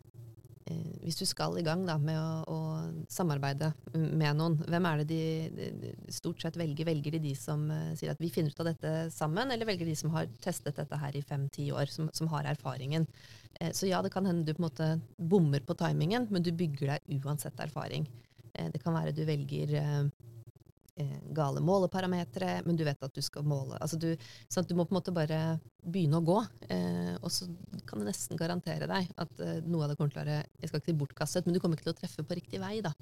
hvis 1.03 1.17
du 1.19 1.25
skal 1.27 1.57
i 1.59 1.63
gang 1.65 1.85
da, 1.87 1.95
med 2.01 2.17
å, 2.19 2.43
å 2.49 3.05
samarbeide 3.11 3.71
med 3.93 4.37
noen, 4.37 4.57
hvem 4.69 4.87
er 4.89 5.01
det 5.01 5.07
de, 5.09 5.71
de 5.81 5.93
stort 6.13 6.41
sett 6.43 6.59
velger? 6.59 6.87
Velger 6.89 7.17
de 7.17 7.23
de 7.23 7.33
som 7.37 7.65
uh, 7.71 7.91
sier 7.97 8.13
at 8.13 8.21
vi 8.21 8.31
finner 8.33 8.53
ut 8.53 8.61
av 8.63 8.69
dette 8.71 8.93
sammen, 9.13 9.51
eller 9.53 9.69
velger 9.69 9.89
de 9.89 9.97
som 9.97 10.13
har 10.15 10.29
testet 10.43 10.77
dette 10.79 11.01
her 11.01 11.17
i 11.17 11.25
fem-ti 11.25 11.69
år, 11.75 11.91
som, 11.93 12.09
som 12.15 12.29
har 12.33 12.49
erfaringen? 12.51 13.07
Uh, 13.59 13.71
så 13.73 13.89
ja, 13.89 14.03
det 14.05 14.13
kan 14.13 14.27
hende 14.29 14.45
du 14.47 14.55
på 14.55 14.63
en 14.63 14.69
måte 14.69 14.89
bommer 15.17 15.65
på 15.65 15.77
timingen, 15.79 16.29
men 16.29 16.45
du 16.45 16.51
bygger 16.55 16.95
deg 16.95 17.21
uansett 17.23 17.59
erfaring. 17.63 18.07
Uh, 18.53 18.69
det 18.73 18.81
kan 18.83 18.95
være 18.95 19.15
du 19.15 19.23
velger 19.27 19.75
eh, 19.79 19.87
eh, 19.89 20.28
gale 21.35 21.61
måleparametere, 21.63 22.59
men 22.65 22.77
du 22.79 22.83
vet 22.87 23.03
at 23.05 23.15
du 23.15 23.21
skal 23.23 23.45
måle. 23.47 23.77
Altså 23.79 23.99
du, 23.99 24.09
sånn 24.51 24.67
du 24.69 24.75
må 24.77 24.85
på 24.87 24.95
en 24.95 24.99
måte 24.99 25.15
bare 25.15 25.59
begynne 25.79 26.19
å 26.19 26.25
gå, 26.25 26.39
eh, 26.75 27.13
og 27.21 27.31
så 27.33 27.47
kan 27.87 28.01
jeg 28.01 28.09
nesten 28.09 28.39
garantere 28.39 28.89
deg 28.89 29.11
at 29.21 29.43
eh, 29.45 29.61
noe 29.65 29.85
av 29.85 29.93
det 29.93 29.99
kommer 29.99 30.13
til 30.13 30.21
å 30.21 30.25
være 30.25 30.41
jeg 30.59 30.71
skal 30.71 30.81
ikke 30.81 30.91
si 30.91 30.97
bortkastet, 31.03 31.47
men 31.47 31.55
du 31.55 31.61
kommer 31.63 31.79
ikke 31.79 31.89
til 31.89 31.95
å 31.95 31.99
treffe 32.01 32.25
på 32.27 32.39
riktig 32.39 32.59
vei. 32.61 32.79
da. 32.85 32.93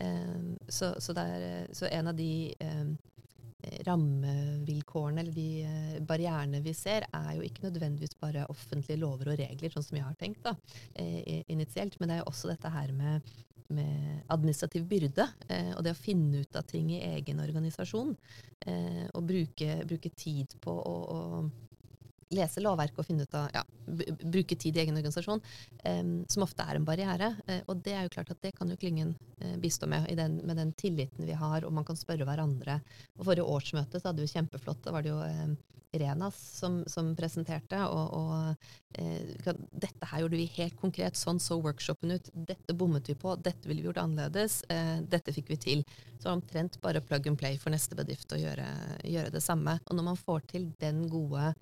Eh, 0.00 0.38
så, 0.68 0.94
så, 1.02 1.16
det 1.16 1.26
er, 1.36 1.46
eh, 1.50 1.68
så 1.76 1.90
en 1.90 2.12
av 2.12 2.16
de 2.18 2.30
eh, 2.64 2.96
rammevilkårene 3.86 5.22
eller 5.22 5.34
de 5.34 5.48
eh, 5.66 5.96
barrierene 6.06 6.60
vi 6.64 6.74
ser, 6.76 7.06
er 7.12 7.32
jo 7.36 7.44
ikke 7.46 7.66
nødvendigvis 7.66 8.16
bare 8.20 8.46
offentlige 8.52 9.00
lover 9.00 9.32
og 9.32 9.40
regler, 9.40 9.72
sånn 9.72 9.86
som 9.86 9.98
jeg 9.98 10.06
har 10.06 10.16
tenkt 10.20 10.44
da, 10.46 10.54
eh, 10.94 11.42
initielt, 11.52 11.98
men 12.00 12.10
det 12.10 12.18
er 12.18 12.24
jo 12.24 12.30
også 12.32 12.52
dette 12.52 12.72
her 12.72 12.92
med 12.96 13.36
med 13.74 14.24
administrativ 14.32 14.86
byrde, 14.88 15.28
eh, 15.48 15.72
og 15.74 15.84
det 15.84 15.94
å 15.94 15.98
finne 15.98 16.42
ut 16.44 16.58
av 16.58 16.66
ting 16.68 16.90
i 16.94 17.02
egen 17.16 17.40
organisasjon. 17.42 18.14
Eh, 18.66 19.06
og 19.12 19.24
bruke, 19.28 19.80
bruke 19.88 20.12
tid 20.14 20.56
på 20.62 20.74
å, 20.74 20.96
å 21.16 21.20
lese 22.34 22.62
lovverket 22.62 22.98
og 22.98 23.06
finne 23.06 23.26
ut 23.26 23.34
av, 23.38 23.46
ja, 23.54 23.62
bruke 24.24 24.56
tid 24.58 24.76
i 24.76 24.82
egen 24.82 24.96
organisasjon, 24.98 25.42
um, 25.84 26.12
som 26.30 26.44
ofte 26.46 26.64
er 26.66 26.78
en 26.78 26.86
barriere. 26.86 27.32
Uh, 27.46 27.60
og 27.70 27.84
det 27.86 27.94
er 27.94 28.06
jo 28.06 28.14
klart 28.16 28.32
at 28.34 28.40
det 28.42 28.54
kan 28.56 28.70
jo 28.70 28.78
Klyngen 28.80 29.14
uh, 29.42 29.54
bistå 29.62 29.88
med, 29.90 30.08
den, 30.18 30.40
med 30.46 30.58
den 30.58 30.72
tilliten 30.78 31.28
vi 31.28 31.36
har, 31.38 31.64
og 31.64 31.74
man 31.76 31.86
kan 31.86 31.98
spørre 31.98 32.26
hverandre. 32.26 32.80
Og 33.16 33.28
Forrige 33.28 33.46
årsmøte 33.46 34.02
så 34.02 34.10
hadde 34.10 34.24
vi 34.24 34.32
kjempeflott. 34.32 34.82
Da 34.86 34.94
var 34.96 35.06
det 35.06 35.14
jo 35.14 35.20
um, 35.22 35.56
Renas 35.92 36.38
som, 36.58 36.80
som, 36.90 37.12
presenterte. 37.18 37.78
Og, 37.86 38.16
og 38.16 38.98
eh, 38.98 39.54
dette 39.72 40.10
her 40.10 40.24
gjorde 40.24 40.40
vi 40.40 40.48
helt 40.56 40.76
konkret. 40.80 41.18
Sånn 41.18 41.40
så 41.42 41.60
workshopen 41.62 42.16
ut. 42.16 42.30
Dette 42.32 42.76
bommet 42.76 43.08
vi 43.10 43.16
på. 43.18 43.36
Dette 43.36 43.68
ville 43.68 43.84
vi 43.84 43.90
gjort 43.90 44.02
annerledes. 44.04 44.62
dette 45.08 45.32
fikk 45.32 45.54
vi 45.54 45.60
til. 45.62 45.86
Så 46.18 46.32
omtrent 46.32 46.80
bare 46.82 47.00
plug 47.04 47.26
and 47.28 47.38
play 47.38 47.58
for 47.58 47.74
neste 47.74 47.96
bedrift 47.98 48.32
å 48.32 48.40
gjøre, 48.40 48.66
gjøre 49.04 49.32
det 49.34 49.44
samme. 49.44 49.78
Og 49.86 49.98
når 49.98 50.10
man 50.10 50.20
får 50.20 50.46
til 50.52 50.70
den 50.80 51.04
gode 51.12 51.52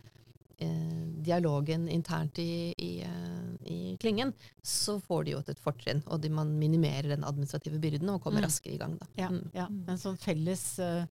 eh, 0.58 1.06
dialogen 1.24 1.88
internt 1.88 2.38
i, 2.38 2.74
i, 2.78 3.00
eh, 3.02 3.72
i, 3.72 3.96
klyngen, 4.00 4.32
så 4.62 5.00
får 5.00 5.24
de 5.24 5.34
jo 5.34 5.42
et 5.42 5.62
fortrinn. 5.62 6.02
Og 6.06 6.20
de, 6.22 6.30
man 6.30 6.54
minimerer 6.58 7.14
den 7.14 7.26
administrative 7.26 7.80
byrden 7.82 8.14
og 8.14 8.22
kommer 8.22 8.44
mm. 8.44 8.48
raskere 8.48 8.76
i 8.76 8.80
gang. 8.80 8.96
Da. 9.00 9.10
Ja, 9.18 9.30
mm. 9.32 9.44
ja, 9.56 9.68
en 9.92 10.00
sånn 10.00 10.20
felles 10.20 10.66
uh, 10.82 11.04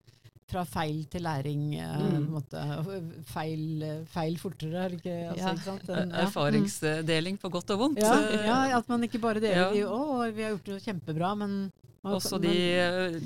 fra 0.49 0.63
feil 0.67 1.03
til 1.11 1.23
læring. 1.25 1.63
Uh, 1.77 2.17
mm. 2.19 3.21
feil, 3.29 3.85
feil, 4.11 4.37
fortere, 4.41 4.85
er 4.85 4.97
ikke, 4.97 5.15
altså, 5.31 5.53
ja. 5.71 5.77
Den, 5.87 6.11
ja. 6.13 6.25
Erfaringsdeling 6.25 7.39
på 7.41 7.51
godt 7.53 7.73
og 7.75 7.79
vondt. 7.79 8.03
Ja, 8.03 8.19
ja, 8.43 8.59
at 8.77 8.89
man 8.91 9.03
ikke 9.07 9.21
bare 9.23 9.43
deler 9.43 9.73
i 9.77 9.83
'å, 9.85 10.29
vi 10.31 10.43
har 10.43 10.55
gjort 10.55 10.69
det 10.71 10.81
kjempebra', 10.83 11.33
men 11.39 11.71
også 12.03 12.37
de, 12.43 12.53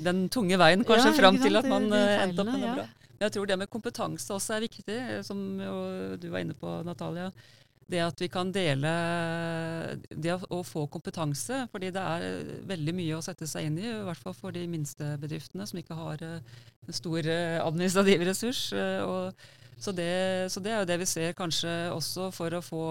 den 0.04 0.28
tunge 0.28 0.58
veien 0.58 0.84
kanskje 0.86 1.16
fram 1.18 1.38
til 1.42 1.58
at 1.58 1.66
man 1.66 1.90
endte 1.92 2.44
opp 2.44 2.52
med 2.52 2.62
noe 2.62 2.74
bra. 2.80 2.88
Jeg 3.18 3.34
tror 3.34 3.46
det 3.50 3.58
med 3.58 3.66
kompetanse 3.66 4.30
også 4.30 4.54
er 4.54 4.66
viktig, 4.68 4.98
som 5.26 5.40
du 6.22 6.28
var 6.30 6.44
inne 6.44 6.54
på, 6.54 6.82
Natalia. 6.86 7.32
Det 7.88 8.00
at 8.04 8.20
vi 8.20 8.28
kan 8.28 8.50
dele 8.52 8.90
det 10.12 10.34
å 10.52 10.58
få 10.66 10.86
kompetanse. 10.92 11.66
fordi 11.72 11.90
det 11.94 12.02
er 12.02 12.50
veldig 12.68 12.94
mye 12.94 13.16
å 13.16 13.22
sette 13.24 13.48
seg 13.48 13.68
inn 13.68 13.78
i, 13.80 13.86
i 13.88 14.02
hvert 14.04 14.20
fall 14.20 14.36
for 14.36 14.52
de 14.52 14.66
minste 14.68 15.14
bedriftene 15.22 15.66
som 15.66 15.80
ikke 15.80 15.96
har 15.96 16.24
eh, 16.24 16.58
en 16.86 16.98
stor 16.98 17.24
eh, 17.24 17.56
administrativ 17.64 18.26
ressurs. 18.28 18.66
Eh, 18.76 19.00
og 19.04 19.32
så 19.78 19.94
det, 19.94 20.50
så 20.50 20.60
det, 20.60 20.72
er 20.74 20.82
jo 20.82 20.90
det 20.90 20.98
vi 21.00 21.06
ser 21.06 21.36
kanskje 21.38 21.70
også 21.94 22.32
for 22.34 22.56
å 22.58 22.60
få, 22.66 22.82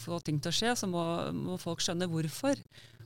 få 0.00 0.18
ting 0.24 0.38
til 0.40 0.48
å 0.48 0.56
skje, 0.56 0.72
så 0.80 0.88
må, 0.88 1.02
må 1.36 1.58
folk 1.60 1.84
skjønne 1.84 2.08
hvorfor. 2.08 2.56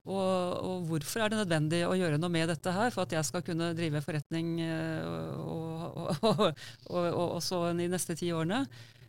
Og, 0.09 0.61
og, 0.65 0.85
hvorfor 0.89 1.25
er 1.25 1.33
det 1.33 1.41
nødvendig 1.43 1.83
å 1.85 1.97
gjøre 1.99 2.21
noe 2.21 2.33
med 2.33 2.49
dette 2.49 2.73
her 2.73 2.93
for 2.95 3.05
at 3.05 3.13
jeg 3.13 3.29
skal 3.29 3.43
kunne 3.45 3.75
drive 3.77 4.01
forretning 4.05 4.55
eh, 4.65 5.03
og, 5.43 6.23
og, 6.25 6.47
og 6.95 7.25
også 7.27 7.67
de 7.77 7.91
neste 7.93 8.17
ti 8.17 8.31
årene? 8.33 8.63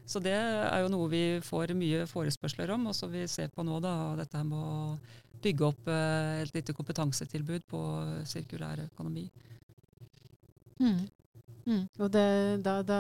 Så 0.10 0.22
det 0.24 0.34
er 0.34 0.80
jo 0.82 0.90
noe 0.90 1.10
vi 1.12 1.24
får 1.46 1.76
mye 1.78 2.08
forespørsler 2.10 2.74
om, 2.74 2.88
og 2.90 2.98
så 2.98 3.10
vi 3.12 3.28
ser 3.30 3.52
på 3.54 3.66
nå 3.66 3.78
da, 3.84 3.94
dette 4.18 4.42
med 4.48 4.58
å 4.58 4.80
bygge 5.44 5.68
opp 5.68 5.92
eh, 5.94 6.42
et 6.44 6.56
lite 6.56 6.74
kompetansetilbud 6.76 7.68
på 7.70 7.84
sirkulær 8.28 8.82
økonomi. 8.88 9.28
Mm. 10.80 11.06
Mm. 11.70 11.86
Og 12.00 12.10
det, 12.12 12.26
da, 12.66 12.80
da 12.82 13.00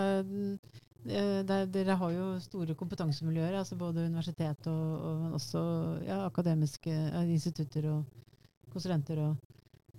Eh, 1.08 1.46
der, 1.48 1.66
dere 1.72 1.96
har 1.96 2.12
jo 2.12 2.26
store 2.44 2.76
kompetansemiljøer, 2.76 3.56
altså 3.58 3.78
både 3.80 4.06
universitet 4.06 4.68
og, 4.68 4.88
og 5.10 5.38
også 5.38 5.62
ja, 6.06 6.26
akademiske 6.26 6.92
institutter 7.32 7.88
og 7.94 8.04
konsulenter. 8.74 9.22
Og, 9.24 9.36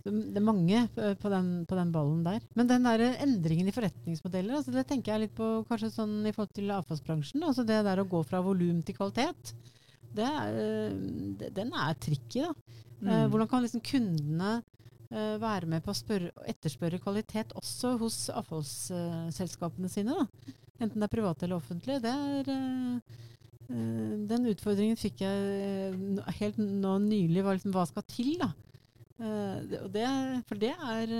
det 0.04 0.40
er 0.40 0.44
mange 0.44 0.82
på 0.94 1.32
den, 1.32 1.50
på 1.68 1.76
den, 1.78 1.92
ballen 1.94 2.22
der. 2.24 2.40
Men 2.58 2.70
den 2.70 2.86
der 2.88 3.04
endringen 3.10 3.68
i 3.68 3.74
forretningsmodeller, 3.74 4.58
altså 4.58 4.74
det 4.74 4.86
tenker 4.88 5.14
jeg 5.14 5.26
litt 5.26 5.36
på 5.36 5.50
kanskje 5.68 5.92
sånn 5.94 6.18
i 6.24 6.32
forhold 6.36 6.54
til 6.56 6.72
avfallsbransjen. 6.74 7.44
altså 7.44 7.66
Det 7.68 7.82
der 7.86 8.02
å 8.02 8.08
gå 8.08 8.22
fra 8.28 8.42
volum 8.44 8.80
til 8.86 8.96
kvalitet, 8.96 9.54
det 10.16 10.26
er, 10.26 10.94
den 11.60 11.74
er 11.76 11.98
tricky. 12.00 12.46
da. 12.46 12.54
Eh, 13.00 13.04
mm. 13.04 13.30
Hvordan 13.32 13.50
kan 13.50 13.66
liksom 13.66 13.84
kundene 13.86 14.60
være 15.10 15.66
med 15.66 15.82
på 15.82 15.90
å 15.90 15.98
spørre, 15.98 16.30
etterspørre 16.46 17.00
kvalitet 17.02 17.50
også 17.58 17.96
hos 17.98 18.28
avfallsselskapene 18.30 19.90
sine? 19.90 20.14
da? 20.14 20.54
enten 20.80 21.00
det 21.00 21.08
er 21.08 21.12
private 21.12 21.46
eller 21.46 21.60
offentlige, 21.60 22.00
det 22.04 22.12
er 22.12 23.02
Den 24.30 24.48
utfordringen 24.50 24.98
fikk 24.98 25.20
jeg 25.22 26.22
helt 26.40 26.56
nå 26.58 26.96
nylig. 27.04 27.44
Var 27.46 27.58
liksom, 27.58 27.74
hva 27.76 27.84
skal 27.86 28.02
til, 28.10 28.32
da? 28.40 28.48
Uh, 29.20 29.86
det, 29.92 30.06
for 30.48 30.60
det 30.60 30.72
er 30.72 31.14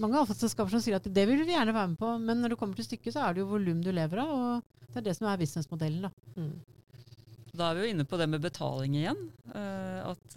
mange 0.00 0.22
avfallsselskaper 0.22 0.72
som 0.72 0.82
sier 0.82 0.96
at 0.96 1.08
det 1.12 1.26
vil 1.28 1.44
vi 1.44 1.52
gjerne 1.52 1.76
være 1.76 1.92
med 1.92 2.00
på, 2.00 2.12
men 2.22 2.40
når 2.40 2.54
det 2.54 2.60
kommer 2.60 2.78
til 2.78 2.88
stykket, 2.88 3.12
så 3.14 3.26
er 3.26 3.36
det 3.36 3.44
jo 3.44 3.50
volum 3.52 3.82
du 3.84 3.92
lever 3.92 4.22
av, 4.22 4.34
og 4.34 4.86
det 4.90 5.02
er 5.02 5.08
det 5.10 5.16
som 5.18 5.28
er 5.28 5.40
businessmodellen. 5.40 6.08
Da. 6.08 6.40
Mm. 6.40 6.54
Da 7.50 7.66
er 7.66 7.76
vi 7.76 7.84
jo 7.84 7.92
inne 7.92 8.06
på 8.08 8.16
det 8.16 8.30
med 8.30 8.40
betaling 8.40 8.94
igjen. 8.96 9.24
at 9.50 10.36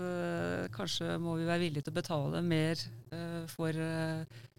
kanskje 0.73 1.13
må 1.21 1.37
vi 1.37 1.45
være 1.47 1.61
villige 1.61 1.85
til 1.85 1.93
å 1.93 1.99
betale 2.01 2.41
mer 2.43 2.81
for 3.53 3.77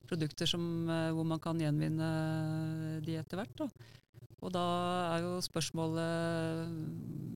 produkter 0.08 0.48
som, 0.48 0.88
eh, 0.88 1.10
hvor 1.12 1.26
man 1.26 1.40
kan 1.40 1.60
gjenvinne 1.60 2.08
de 3.04 3.18
etter 3.20 3.40
hvert. 3.40 3.56
Da. 3.58 3.68
Og 4.44 4.52
da 4.52 4.64
er 5.14 5.24
jo 5.24 5.38
spørsmålet 5.44 6.68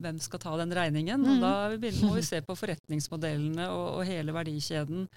hvem 0.03 0.19
skal 0.21 0.41
ta 0.43 0.55
den 0.61 0.73
regningen? 0.77 1.23
Mm. 1.25 1.29
Og 1.31 1.41
da 1.41 1.53
må 2.05 2.13
vi 2.15 2.25
se 2.25 2.41
på 2.45 2.55
forretningsmodellene 2.61 3.69
og, 3.73 3.85
og, 3.97 4.03
hele 4.07 4.35
verdikjeden. 4.35 5.07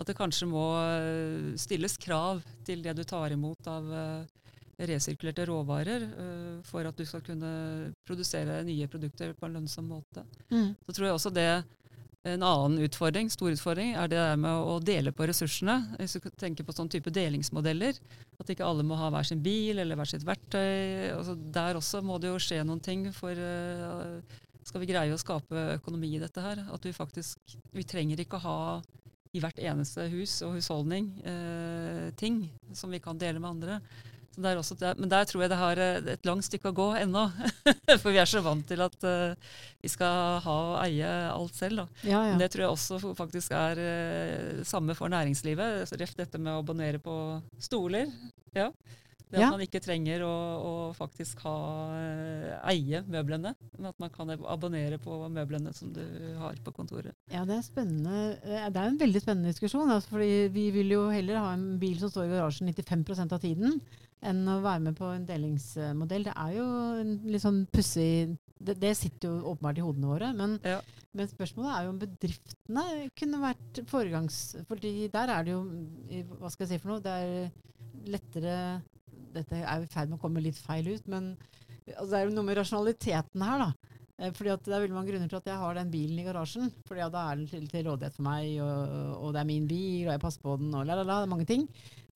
At 0.00 0.08
det 0.08 0.16
kanskje 0.16 0.48
må 0.48 0.66
eh, 0.80 1.50
stilles 1.60 1.98
krav 2.00 2.40
til 2.64 2.84
det 2.86 2.94
du 2.96 3.02
tar 3.04 3.34
imot 3.34 3.66
av 3.68 3.90
uh, 3.90 4.22
resirkulerte 4.80 5.44
råvarer 5.50 6.06
for 6.64 6.88
at 6.88 6.96
du 6.96 7.04
skal 7.04 7.20
kunne 7.26 7.50
produsere 8.08 8.62
nye 8.64 8.88
produkter 8.88 9.34
på 9.36 9.44
en 9.44 9.58
lønnsom 9.58 9.90
måte. 9.90 10.24
Mm. 10.48 10.72
Så 10.86 10.94
tror 10.96 11.10
jeg 11.10 11.18
også 11.18 11.34
det 11.36 11.50
en 12.28 12.42
annen 12.44 12.82
utfordring, 12.84 13.30
stor 13.32 13.54
utfordring 13.54 13.94
er 13.96 14.10
det 14.10 14.18
der 14.20 14.36
med 14.40 14.52
å 14.68 14.74
dele 14.84 15.12
på 15.16 15.24
ressursene. 15.28 15.78
Hvis 15.96 16.18
du 16.18 16.28
tenker 16.36 16.66
på 16.68 16.74
sånn 16.76 16.90
type 16.92 17.12
delingsmodeller, 17.16 17.96
at 18.40 18.52
ikke 18.52 18.66
alle 18.66 18.84
må 18.84 18.98
ha 19.00 19.08
hver 19.14 19.24
sin 19.24 19.40
bil 19.44 19.80
eller 19.80 19.96
hver 19.96 20.10
sitt 20.10 20.26
verktøy. 20.28 21.14
Altså 21.14 21.38
der 21.40 21.80
også 21.80 22.02
må 22.04 22.18
det 22.20 22.28
jo 22.28 22.42
skje 22.42 22.60
noen 22.66 22.82
ting 22.84 23.08
for 23.16 23.32
uh, 23.32 24.20
Skal 24.68 24.82
vi 24.82 24.90
greie 24.90 25.16
å 25.16 25.20
skape 25.20 25.78
økonomi 25.78 26.12
i 26.18 26.20
dette 26.20 26.44
her? 26.44 26.60
At 26.68 26.84
vi 26.84 26.92
faktisk 26.92 27.56
Vi 27.72 27.86
trenger 27.88 28.20
ikke 28.20 28.36
å 28.36 28.44
ha 28.44 28.60
i 29.32 29.40
hvert 29.40 29.60
eneste 29.62 30.08
hus 30.10 30.40
og 30.42 30.56
husholdning 30.56 31.04
eh, 31.22 32.08
ting 32.18 32.40
som 32.74 32.90
vi 32.90 32.98
kan 32.98 33.18
dele 33.18 33.38
med 33.38 33.50
andre. 33.52 33.76
Der 34.42 34.60
men 34.98 35.10
der 35.12 35.26
tror 35.28 35.44
jeg 35.44 35.52
det 35.52 35.58
har 35.60 35.80
eh, 35.80 36.12
et 36.14 36.28
langt 36.28 36.46
stykke 36.46 36.70
å 36.70 36.76
gå 36.76 36.88
ennå. 37.00 37.26
For 38.02 38.10
vi 38.10 38.20
er 38.22 38.30
så 38.30 38.42
vant 38.44 38.66
til 38.68 38.82
at 38.84 38.96
uh, 39.06 39.34
vi 39.82 39.90
skal 39.92 40.40
ha 40.44 40.56
og 40.70 40.78
eie 40.84 41.10
alt 41.30 41.56
selv. 41.58 41.86
Ja, 42.02 42.22
ja. 42.24 42.32
Men 42.32 42.40
det 42.42 42.50
tror 42.52 42.66
jeg 42.66 42.74
også 42.76 43.14
faktisk 43.18 43.54
er 43.56 43.80
uh, 43.80 44.62
samme 44.68 44.96
for 44.98 45.12
næringslivet. 45.12 45.92
Ref 46.00 46.16
dette 46.18 46.40
med 46.40 46.54
å 46.54 46.62
abonnere 46.64 47.02
på 47.02 47.14
stoler. 47.62 48.10
Ja. 48.56 48.70
Det 49.30 49.38
at 49.38 49.44
ja. 49.44 49.48
man 49.52 49.62
ikke 49.62 49.78
trenger 49.82 50.24
å, 50.26 50.32
å 50.66 50.70
faktisk 50.98 51.44
ha, 51.46 51.54
eie 52.72 52.98
møblene, 53.06 53.52
men 53.76 53.88
at 53.92 54.00
man 54.02 54.10
kan 54.10 54.32
abonnere 54.34 54.98
på 54.98 55.20
møblene 55.30 55.70
som 55.76 55.92
du 55.94 56.02
har 56.40 56.58
på 56.64 56.74
kontoret. 56.74 57.14
Ja, 57.30 57.44
Det 57.46 57.60
er 57.60 57.62
spennende. 57.62 58.24
Det 58.42 58.74
er 58.74 58.88
en 58.88 58.98
veldig 58.98 59.22
spennende 59.22 59.52
diskusjon. 59.54 59.86
Altså, 59.86 60.16
fordi 60.16 60.48
Vi 60.50 60.66
vil 60.74 60.90
jo 60.96 61.04
heller 61.14 61.38
ha 61.44 61.52
en 61.54 61.78
bil 61.78 61.94
som 62.02 62.10
står 62.10 62.26
i 62.26 62.32
garasjen 62.34 62.72
95% 62.74 63.36
av 63.36 63.44
tiden, 63.44 63.78
enn 64.26 64.44
å 64.52 64.60
være 64.64 64.84
med 64.84 64.96
på 64.98 65.08
en 65.14 65.26
delingsmodell. 65.28 66.28
Det 66.28 66.36
er 66.36 66.54
jo 66.58 66.68
en 67.00 67.12
litt 67.30 67.44
sånn 67.44 67.64
pussig 67.72 68.36
det, 68.60 68.76
det, 68.76 68.92
sitter 68.98 69.30
jo 69.30 69.52
åpenbart 69.54 69.80
i 69.80 69.84
hodene 69.84 70.10
våre. 70.10 70.30
Men, 70.36 70.58
ja. 70.66 70.80
men, 71.16 71.28
spørsmålet 71.30 71.72
er 71.72 71.86
jo 71.86 71.92
om 71.94 72.00
bedriftene 72.02 72.86
kunne 73.16 73.42
vært 73.42 73.82
foregangs... 73.88 74.40
fordi 74.68 75.08
der 75.12 75.32
er 75.32 75.46
det 75.46 75.54
jo 75.54 75.62
Hva 76.36 76.50
skal 76.52 76.66
jeg 76.66 76.74
si 76.74 76.82
for 76.82 76.92
noe? 76.92 77.04
Det 77.04 77.14
er 77.14 78.10
lettere 78.10 78.56
Dette 79.32 79.62
er 79.62 79.86
i 79.86 79.88
ferd 79.90 80.10
med 80.10 80.18
å 80.18 80.22
komme 80.22 80.42
litt 80.44 80.58
feil 80.58 80.90
ut, 80.90 81.08
men 81.08 81.32
altså, 81.94 82.10
det 82.10 82.18
er 82.18 82.24
jo 82.26 82.34
noe 82.34 82.48
med 82.48 82.58
rasjonaliteten 82.58 83.44
her, 83.46 83.64
da. 83.64 83.96
Fordi 84.36 84.50
at 84.52 84.64
Det 84.66 84.74
er 84.74 84.82
veldig 84.82 84.96
mange 84.96 85.12
grunner 85.12 85.30
til 85.30 85.38
at 85.38 85.48
jeg 85.48 85.60
har 85.62 85.78
den 85.78 85.92
bilen 85.92 86.18
i 86.20 86.24
garasjen. 86.26 86.72
fordi 86.88 87.06
Da 87.14 87.22
er 87.30 87.38
den 87.38 87.46
til, 87.48 87.68
til 87.70 87.86
rådighet 87.86 88.18
for 88.18 88.26
meg, 88.26 88.50
og, 88.60 89.14
og, 89.16 89.32
det 89.32 89.40
er 89.40 89.48
min 89.48 89.70
bil, 89.70 90.08
og 90.08 90.12
jeg 90.12 90.22
passer 90.26 90.44
på 90.44 90.58
den, 90.60 90.74
og 90.74 90.84
la, 90.84 90.98
la, 90.98 91.06
la. 91.08 91.22
Mange 91.30 91.46
ting. 91.48 91.64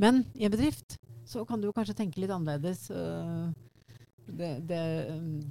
Men 0.03 0.25
i 0.35 0.45
en 0.45 0.53
bedrift 0.53 0.99
så 1.27 1.45
kan 1.49 1.62
du 1.62 1.70
kanskje 1.72 1.97
tenke 1.99 2.20
litt 2.22 2.33
annerledes. 2.35 2.89
Det, 4.27 4.59
det, 4.59 4.81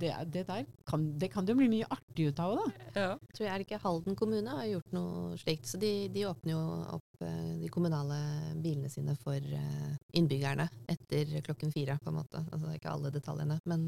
det, 0.02 0.16
det 0.26 0.44
der 0.48 0.66
kan, 0.86 1.20
det 1.20 1.28
kan 1.30 1.46
det 1.46 1.56
bli 1.56 1.68
mye 1.70 1.88
artig 1.94 2.32
ut 2.32 2.40
av. 2.42 2.56
da. 2.58 2.86
Ja. 2.96 3.10
Tror 3.36 3.46
jeg 3.46 3.52
er 3.54 3.62
det 3.62 3.68
ikke 3.68 3.82
Halden 3.84 4.18
kommune 4.18 4.56
har 4.58 4.66
gjort 4.66 4.96
noe 4.96 5.38
slikt. 5.38 5.68
Så 5.70 5.78
de, 5.82 5.92
de 6.14 6.26
åpner 6.26 6.56
jo 6.56 6.62
opp 6.98 7.26
eh, 7.26 7.52
de 7.62 7.70
kommunale 7.74 8.18
bilene 8.64 8.90
sine 8.90 9.16
for 9.22 9.38
eh, 9.38 9.92
innbyggerne 10.18 10.66
etter 10.90 11.38
klokken 11.46 11.74
fire, 11.76 12.00
på 12.02 12.10
en 12.10 12.18
måte. 12.22 12.42
Altså 12.50 12.74
ikke 12.74 12.96
alle 12.96 13.14
detaljene, 13.14 13.60
men 13.70 13.86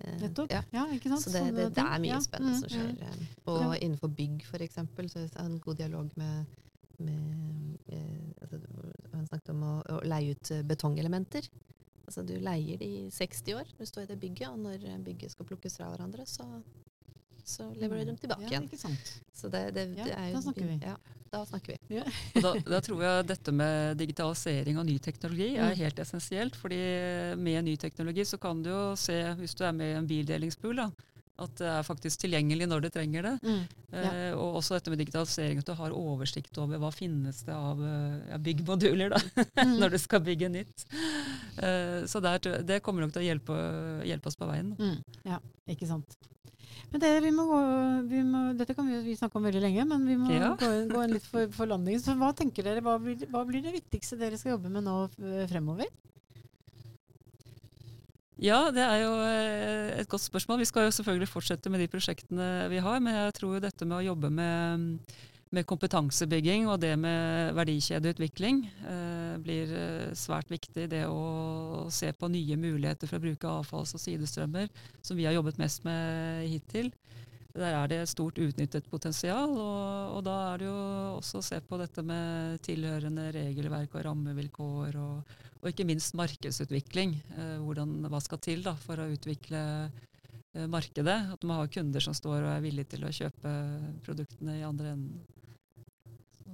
Nettopp. 0.00 0.48
Ja. 0.48 0.62
ja. 0.72 0.86
ikke 0.96 1.10
sant? 1.12 1.26
Så 1.26 1.34
det, 1.34 1.44
det, 1.58 1.68
det 1.76 1.84
er 1.84 2.00
mye 2.00 2.14
ja. 2.14 2.22
spennende 2.24 2.56
mm, 2.56 2.62
som 2.62 2.72
skjer. 2.72 2.92
Ja. 3.04 3.10
Og 3.52 3.76
innenfor 3.76 4.14
bygg, 4.16 4.46
eksempel, 4.64 5.10
så 5.12 5.20
er 5.20 5.28
det 5.28 5.44
en 5.44 5.60
god 5.60 5.76
dialog 5.82 6.08
med, 6.16 6.62
med 7.04 7.90
altså, 8.40 8.62
Han 9.20 9.28
snakket 9.30 9.52
om 9.54 9.62
å, 9.68 9.72
å, 9.94 10.00
leie 10.08 10.34
ut 10.36 10.52
betongelementer. 10.68 11.46
Altså 12.10 12.24
du 12.26 12.34
leier 12.42 12.80
de 12.80 12.86
i 13.04 13.08
60 13.14 13.54
år 13.60 13.68
når 13.76 13.84
du 13.86 13.90
står 13.92 14.02
i 14.08 14.10
det 14.10 14.18
bygget, 14.24 14.48
og 14.50 14.58
når 14.64 14.82
eh, 14.90 14.98
bygget 15.06 15.36
skal 15.36 15.46
plukkes 15.46 15.76
fra 15.78 15.92
hverandre, 15.92 16.24
så, 16.26 16.46
så 17.46 17.68
leverer 17.78 18.02
du 18.04 18.10
dem 18.12 18.18
tilbake 18.24 18.48
Ja, 18.48 18.50
igjen. 18.56 18.66
ikke 18.66 18.80
sant. 18.82 19.12
Så 19.36 19.50
det, 19.52 19.62
det, 19.76 19.84
Ja, 19.98 20.04
det 20.08 20.16
er 20.18 20.28
jo 20.32 20.34
da 20.38 20.42
snakker 20.48 20.66
vi. 20.72 20.78
Ja, 20.88 20.96
da 21.30 21.42
snakker 21.46 21.76
vi. 21.76 21.98
Ja. 22.00 22.04
da, 22.44 22.52
da 22.72 22.80
tror 22.82 23.04
jeg 23.06 23.28
dette 23.30 23.54
med 23.54 24.00
digitalisering 24.02 24.80
og 24.82 24.88
ny 24.90 24.96
teknologi 25.02 25.52
er 25.54 25.70
Mm. 25.70 25.78
helt 25.84 26.02
essensielt. 26.02 26.56
fordi 26.58 26.80
med 27.38 27.64
ny 27.68 27.76
teknologi 27.78 28.24
så 28.26 28.38
kan 28.42 28.62
du 28.62 28.70
jo 28.72 28.82
se, 28.98 29.20
hvis 29.38 29.54
du 29.54 29.62
er 29.68 29.72
med 29.76 29.92
i 29.94 29.98
en 30.00 30.10
bildelingspool, 30.10 30.76
da, 30.82 30.90
at 31.40 31.54
det 31.60 31.68
er 31.72 31.86
faktisk 31.86 32.20
tilgjengelig 32.24 32.66
når 32.70 32.84
du 32.84 32.88
trenger 32.94 33.26
det. 33.28 33.32
Mm. 33.42 33.60
Ja. 33.92 34.00
Eh, 34.12 34.32
og 34.36 34.58
også 34.60 34.76
dette 34.78 34.92
med 34.92 35.00
digitalisering, 35.02 35.60
at 35.62 35.68
du 35.70 35.74
har 35.78 35.94
oversikt 35.96 36.58
over 36.62 36.78
hva 36.82 36.90
finnes 36.94 37.42
det 37.46 37.54
av 37.56 37.80
eh, 37.82 38.18
ja, 38.32 38.38
byggmoduler 38.38 39.14
da, 39.16 39.20
Mm. 39.64 39.76
når 39.82 39.94
du 39.96 39.98
skal 40.00 40.22
bygge 40.24 40.48
nytt. 40.52 40.84
Eh, 41.60 42.02
så 42.08 42.20
der, 42.24 42.38
det 42.66 42.80
kommer 42.84 43.04
nok 43.04 43.12
til 43.14 43.22
å 43.24 43.28
hjelpe, 43.28 43.56
hjelpe 44.08 44.30
oss 44.30 44.38
på 44.40 44.48
veien. 44.48 44.74
Mm. 44.78 44.98
Ja, 45.28 45.40
ikke 45.70 45.88
sant. 45.90 46.16
Men 46.90 47.02
det, 47.04 47.10
vi 47.22 47.30
må 47.34 47.44
gå, 47.46 47.58
vi 48.10 48.20
må, 48.26 48.38
dette 48.58 48.74
kan 48.74 48.88
vi, 48.88 48.96
vi 49.04 49.16
snakke 49.18 49.38
om 49.38 49.44
veldig 49.46 49.60
lenge, 49.62 49.84
men 49.86 50.06
vi 50.08 50.16
må 50.18 50.30
Ja. 50.34 50.52
gå, 50.58 50.70
gå 50.90 51.02
inn 51.04 51.12
litt 51.14 51.26
for, 51.28 51.46
for 51.58 51.70
landing. 51.70 52.00
Så 52.02 52.16
hva 52.18 52.32
tenker 52.36 52.66
dere, 52.66 52.82
hva 52.82 52.96
blir, 53.02 53.20
hva 53.30 53.44
blir 53.46 53.62
det 53.62 53.74
viktigste 53.76 54.18
dere 54.18 54.38
skal 54.40 54.56
jobbe 54.56 54.72
med 54.74 54.86
nå 54.88 54.96
eh, 55.22 55.44
fremover? 55.50 55.90
Ja, 58.40 58.70
det 58.72 58.80
er 58.80 59.02
jo 59.02 59.16
eh, 59.20 59.98
et 60.00 60.08
godt 60.08 60.22
spørsmål. 60.24 60.62
Vi 60.62 60.68
skal 60.70 60.86
jo 60.86 60.94
selvfølgelig 60.96 61.28
fortsette 61.28 61.68
med 61.68 61.82
de 61.82 61.90
prosjektene 61.92 62.70
vi 62.72 62.78
har, 62.80 63.02
men 63.04 63.18
jeg 63.18 63.34
tror 63.36 63.58
jo 63.58 63.60
dette 63.60 63.84
med 63.84 63.98
å 63.98 64.06
jobbe 64.06 64.30
med, 64.32 64.86
med 65.52 65.66
kompetansebygging 65.68 66.64
og 66.72 66.78
det 66.80 66.94
med 66.96 67.52
verdikjedeutvikling 67.58 68.62
eh, 68.64 69.34
blir 69.44 69.74
eh, 69.76 70.14
svært 70.16 70.48
viktig. 70.48 70.88
Det 70.88 71.02
å 71.04 71.84
se 71.92 72.14
på 72.16 72.32
nye 72.32 72.56
muligheter 72.56 73.10
for 73.10 73.20
å 73.20 73.26
bruke 73.26 73.52
avfalls- 73.60 73.92
og 73.98 74.00
sidestrømmer, 74.00 74.72
som 75.04 75.20
vi 75.20 75.28
har 75.28 75.36
jobbet 75.36 75.60
mest 75.60 75.84
med 75.84 76.48
hittil. 76.48 76.88
Der 77.50 77.74
er 77.74 77.88
det 77.90 77.98
et 77.98 78.10
stort 78.12 78.38
utnyttet 78.38 78.86
potensial, 78.90 79.56
og, 79.58 80.16
og 80.16 80.20
da 80.26 80.34
er 80.52 80.60
det 80.60 80.68
jo 80.68 80.82
også 81.16 81.40
å 81.40 81.46
se 81.48 81.58
på 81.66 81.80
dette 81.80 82.04
med 82.06 82.60
tilhørende 82.62 83.26
regelverk 83.34 83.96
og 83.96 84.04
rammevilkår, 84.06 84.98
og, 85.00 85.34
og 85.58 85.66
ikke 85.72 85.88
minst 85.88 86.14
markedsutvikling. 86.18 87.16
Eh, 87.34 87.56
hvordan, 87.64 87.98
hva 88.06 88.22
skal 88.22 88.38
til 88.44 88.62
da, 88.66 88.76
for 88.78 89.02
å 89.02 89.08
utvikle 89.10 89.64
eh, 89.88 90.68
markedet? 90.70 91.18
At 91.34 91.42
man 91.42 91.58
har 91.62 91.74
kunder 91.74 92.06
som 92.06 92.14
står 92.14 92.38
og 92.44 92.52
er 92.54 92.64
villige 92.68 92.94
til 92.94 93.08
å 93.08 93.14
kjøpe 93.18 93.56
produktene 94.06 94.60
i 94.60 94.66
andre 94.66 94.94
enden. 94.94 95.20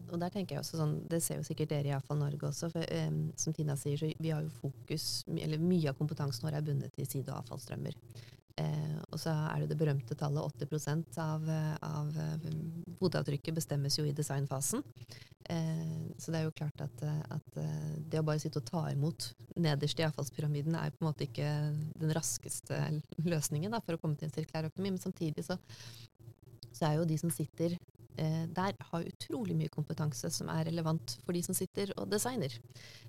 Og 0.06 0.20
der 0.22 0.30
tenker 0.30 0.54
jeg 0.54 0.62
også 0.62 0.78
sånn, 0.78 0.92
Det 1.10 1.18
ser 1.22 1.40
jo 1.40 1.46
sikkert 1.46 1.72
dere 1.72 1.90
i 1.90 1.94
Avfall 1.96 2.20
Norge 2.20 2.46
også. 2.48 2.70
for 2.70 2.86
um, 3.08 3.20
Som 3.36 3.56
Tina 3.56 3.74
sier, 3.76 3.98
så 3.98 4.08
vi 4.22 4.30
har 4.30 4.44
jo 4.44 4.52
fokus, 4.62 5.24
eller 5.26 5.58
mye 5.58 5.90
av 5.90 5.98
kompetansen 5.98 6.46
vår 6.46 6.60
er 6.60 6.66
bundet 6.66 6.94
til 6.94 7.08
side- 7.10 7.32
og 7.32 7.42
avfallsstrømmer. 7.42 7.96
Eh, 8.56 8.98
og 9.12 9.20
så 9.20 9.34
er 9.50 9.62
det 9.62 9.74
det 9.74 9.78
berømte 9.80 10.16
tallet 10.16 10.60
80 10.64 11.18
av, 11.20 11.42
eh, 11.52 11.72
av 11.84 12.20
eh, 12.22 12.46
fotavtrykket 13.00 13.56
bestemmes 13.58 13.98
jo 13.98 14.06
i 14.08 14.14
designfasen. 14.16 14.84
Eh, 15.52 16.06
så 16.18 16.32
det 16.32 16.40
er 16.40 16.46
jo 16.46 16.54
klart 16.56 16.80
at, 16.80 17.02
eh, 17.04 17.20
at 17.36 17.58
eh, 17.60 17.90
det 18.08 18.22
å 18.22 18.26
bare 18.26 18.40
sitte 18.42 18.62
og 18.62 18.66
ta 18.66 18.86
imot 18.90 19.28
nederst 19.60 20.00
i 20.00 20.06
avfallspyramiden 20.08 20.74
er 20.78 20.94
på 20.94 21.04
en 21.04 21.10
måte 21.10 21.28
ikke 21.28 21.50
den 22.00 22.14
raskeste 22.16 22.80
løsningen 23.22 23.76
da, 23.76 23.82
for 23.84 23.96
å 23.96 24.00
komme 24.02 24.18
til 24.18 24.30
en 24.30 24.34
sirkulær 24.34 24.70
økonomi. 24.70 24.96
Men 24.96 25.04
samtidig 25.04 25.44
så, 25.46 25.58
så 26.72 26.88
er 26.88 26.98
jo 26.98 27.06
de 27.12 27.20
som 27.20 27.34
sitter 27.34 27.76
eh, 27.76 27.95
der 28.16 28.76
har 28.90 29.08
utrolig 29.08 29.56
mye 29.58 29.72
kompetanse 29.72 30.30
som 30.32 30.48
er 30.48 30.64
relevant 30.70 31.18
for 31.24 31.36
de 31.36 31.42
som 31.44 31.56
sitter 31.56 31.92
og 32.00 32.08
designer. 32.08 32.54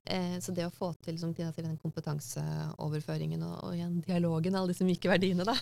Eh, 0.04 0.40
så 0.40 0.52
det 0.56 0.66
å 0.68 0.74
få 0.74 0.94
til 1.04 1.20
som 1.20 1.34
Tina 1.36 1.52
sier, 1.52 1.68
den 1.68 1.80
kompetanseoverføringen 1.82 3.44
og, 3.48 3.56
og 3.68 3.76
igjen 3.76 4.00
dialogen, 4.06 4.56
alle 4.56 4.72
disse 4.72 4.88
myke 4.88 5.12
verdiene, 5.12 5.48
da, 5.48 5.56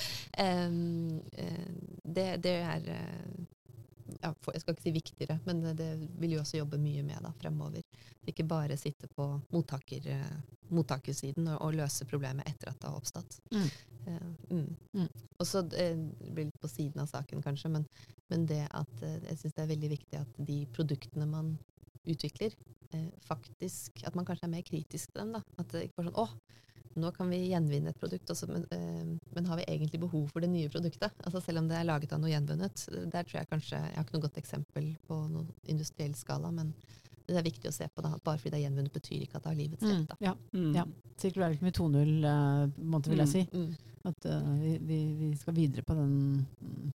eh, 0.44 0.76
det, 2.04 2.28
det 2.44 2.54
er 2.60 2.92
eh, 2.96 3.40
ja, 4.20 4.32
Jeg 4.54 4.62
skal 4.62 4.74
ikke 4.74 4.84
si 4.84 4.94
viktigere, 4.94 5.36
men 5.46 5.60
det, 5.64 5.74
det 5.78 5.90
vil 6.20 6.34
vi 6.34 6.40
også 6.40 6.58
jobbe 6.58 6.80
mye 6.82 7.04
med 7.06 7.20
da, 7.24 7.32
fremover. 7.38 7.84
Ikke 8.28 8.46
bare 8.48 8.78
sitte 8.80 9.08
på 9.12 9.26
mottaker, 9.54 10.08
eh, 10.16 10.32
mottakersiden 10.74 11.48
og, 11.54 11.60
og 11.66 11.78
løse 11.78 12.08
problemet 12.10 12.48
etter 12.48 12.72
at 12.72 12.80
det 12.80 12.88
har 12.90 12.98
oppstått. 12.98 13.38
Mm. 13.54 13.70
Uh, 14.00 14.28
mm. 14.48 14.68
Mm. 14.96 15.08
Og 15.36 15.46
så 15.46 15.60
eh, 15.76 15.92
det 15.92 16.32
blir 16.32 16.48
litt 16.48 16.60
på 16.60 16.70
siden 16.72 17.02
av 17.02 17.10
saken, 17.10 17.42
kanskje, 17.44 17.72
men, 17.76 17.86
men 18.30 18.46
det 18.46 18.62
at 18.70 19.02
eh, 19.02 19.18
jeg 19.28 19.38
syns 19.42 19.54
det 19.56 19.62
er 19.64 19.72
veldig 19.74 19.90
viktig 19.90 20.20
at 20.20 20.40
de 20.46 20.66
produktene 20.76 21.26
man 21.28 21.58
utvikler, 22.06 22.54
eh, 22.94 23.08
faktisk 23.26 24.04
At 24.06 24.14
man 24.16 24.24
kanskje 24.24 24.44
er 24.48 24.54
mer 24.54 24.62
kritisk 24.66 25.12
til 25.12 25.20
dem. 25.24 25.32
da. 25.32 25.42
At 25.58 25.68
det 25.68 25.88
ikke 25.88 25.96
bare 26.00 26.10
sånn 26.10 26.22
Å, 26.24 26.28
nå 27.00 27.10
kan 27.14 27.28
vi 27.30 27.36
gjenvinne 27.52 27.92
et 27.92 27.98
produkt, 28.00 28.26
også, 28.32 28.48
men, 28.50 28.64
eh, 28.74 29.18
men 29.36 29.44
har 29.46 29.56
vi 29.60 29.64
egentlig 29.68 30.00
behov 30.00 30.30
for 30.32 30.40
det 30.40 30.50
nye 30.50 30.68
produktet? 30.68 31.12
Altså 31.24 31.40
Selv 31.44 31.58
om 31.62 31.68
det 31.68 31.76
er 31.78 31.84
laget 31.86 32.12
av 32.12 32.20
noe 32.20 32.30
gjenvunnet. 32.32 32.86
Der 33.12 33.22
tror 33.22 33.38
jeg 33.40 33.48
kanskje 33.52 33.78
Jeg 33.78 33.94
har 33.94 34.04
ikke 34.04 34.16
noe 34.18 34.26
godt 34.28 34.40
eksempel 34.42 34.96
på 35.06 35.20
noen 35.30 35.52
industriell 35.68 36.14
skala, 36.18 36.50
men 36.50 36.74
det 37.30 37.36
er 37.38 37.46
viktig 37.46 37.68
å 37.70 37.72
se 37.72 37.86
på 37.94 38.02
Da. 38.02 38.14
at 38.16 38.24
Bare 38.24 38.38
fordi 38.38 38.50
det 38.50 38.58
er 38.58 38.70
gjenvunnet, 38.70 38.92
betyr 38.92 39.22
ikke 39.22 39.36
at 39.36 39.42
det 39.44 39.50
har 39.52 39.60
livets 39.60 39.82
Mm. 39.84 39.98
rett. 40.00 40.08
da. 40.08 40.16
Ja, 40.20 40.34
Mm. 40.52 40.74
Ja. 40.74 40.84
sirkulærøkonomi 41.16 41.72
2.0, 41.72 42.24
eh, 42.24 42.66
på 42.74 42.80
en 42.82 42.90
måte 42.90 43.08
vil 43.08 43.18
jeg 43.18 43.28
si. 43.28 43.48
Mm. 43.52 43.76
At 44.02 44.24
uh, 44.26 44.58
vi, 44.58 44.78
vi, 44.78 45.14
vi 45.30 45.36
skal 45.36 45.52
videre 45.54 45.82
på 45.84 45.94
den 45.94 46.46
mm, 46.58 46.92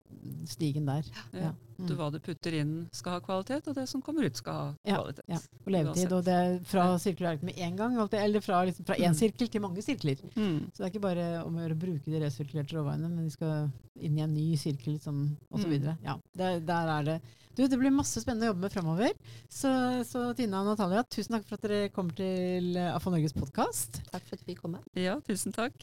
stigen 0.48 0.86
der. 0.90 1.04
Ja. 1.34 1.52
Mm. 1.80 1.88
Du, 1.90 1.96
hva 1.98 2.12
du 2.14 2.20
putter 2.22 2.54
inn 2.54 2.74
skal 2.94 3.16
ha 3.16 3.20
kvalitet, 3.26 3.66
og 3.68 3.76
det 3.76 3.88
som 3.90 4.02
kommer 4.06 4.28
ut 4.30 4.38
skal 4.38 4.54
ha 4.54 4.66
kvalitet. 4.86 5.24
ja. 5.28 5.40
Og 5.66 5.72
levetid. 5.74 6.04
Uansett. 6.06 6.12
Og 6.14 6.24
det 6.28 6.34
er 6.38 6.58
fra 6.70 6.84
sirkulærøkonomi 7.02 7.56
én 7.58 7.76
gang, 7.80 7.98
eller 7.98 8.42
fra, 8.46 8.62
liksom, 8.66 8.86
fra 8.86 8.96
én 8.96 9.10
Mm. 9.10 9.18
sirkel 9.20 9.48
til 9.50 9.62
mange 9.62 9.82
sirkler. 9.82 10.18
Mm. 10.36 10.70
Så 10.72 10.78
det 10.78 10.86
er 10.86 10.92
ikke 10.94 11.02
bare 11.08 11.44
om 11.46 11.56
å 11.58 11.62
gjøre 11.66 11.76
å 11.76 11.82
bruke 11.82 12.06
de 12.12 12.20
resirkulerte 12.22 12.76
råvarene, 12.78 13.10
men 13.10 13.24
vi 13.26 13.30
skal 13.32 13.72
inn 14.00 14.18
i 14.18 14.22
en 14.22 14.34
ny 14.34 14.56
sirkel 14.56 14.94
liksom, 15.00 15.36
og 15.52 15.60
så 15.60 15.66
Mm. 15.68 15.72
videre. 15.72 15.98
Ja, 16.04 16.18
der, 16.38 16.60
der 16.60 16.88
er 17.00 17.04
det. 17.04 17.22
Du, 17.56 17.68
det 17.68 17.78
blir 17.78 17.92
masse 17.92 18.22
spennende 18.22 18.48
å 18.48 18.54
jobbe 18.54 18.62
med 18.62 18.72
fremover. 18.72 19.12
Så, 19.50 19.70
så 20.10 20.36
Tina 20.36 20.62
og 20.62 20.66
Natalia, 20.78 21.04
tusen 21.04 21.36
takk 21.38 21.46
for 21.46 21.56
at 21.56 21.62
dere 21.62 21.90
kommer 21.90 22.16
til 22.16 22.78
AFA 22.78 23.10
Norges 23.12 23.34
podkast. 23.34 24.02
Takk 24.12 24.24
for 24.26 24.36
at 24.40 24.46
vi 24.48 24.56
kom 24.56 24.72
med. 24.72 24.82
Ja, 24.96 25.20
tusen 25.20 25.52
takk. 25.54 25.74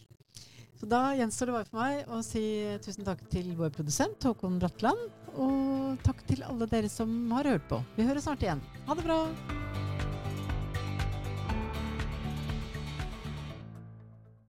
Så 0.80 0.86
da 0.88 1.10
gjenstår 1.12 1.50
det 1.50 1.54
bare 1.58 1.68
for 1.68 1.76
meg 1.76 2.08
å 2.08 2.22
si 2.24 2.42
tusen 2.80 3.04
takk 3.04 3.20
til 3.28 3.50
vår 3.58 3.68
produsent 3.74 4.24
Håkon 4.24 4.56
Bratland, 4.62 5.10
og 5.36 6.00
takk 6.06 6.24
til 6.30 6.40
alle 6.46 6.64
dere 6.72 6.88
som 6.88 7.12
har 7.36 7.52
hørt 7.52 7.68
på. 7.68 7.82
Vi 7.98 8.08
høres 8.08 8.24
snart 8.24 8.40
igjen. 8.46 8.64
Ha 8.88 8.96
det 8.96 9.04
bra! 9.04 9.20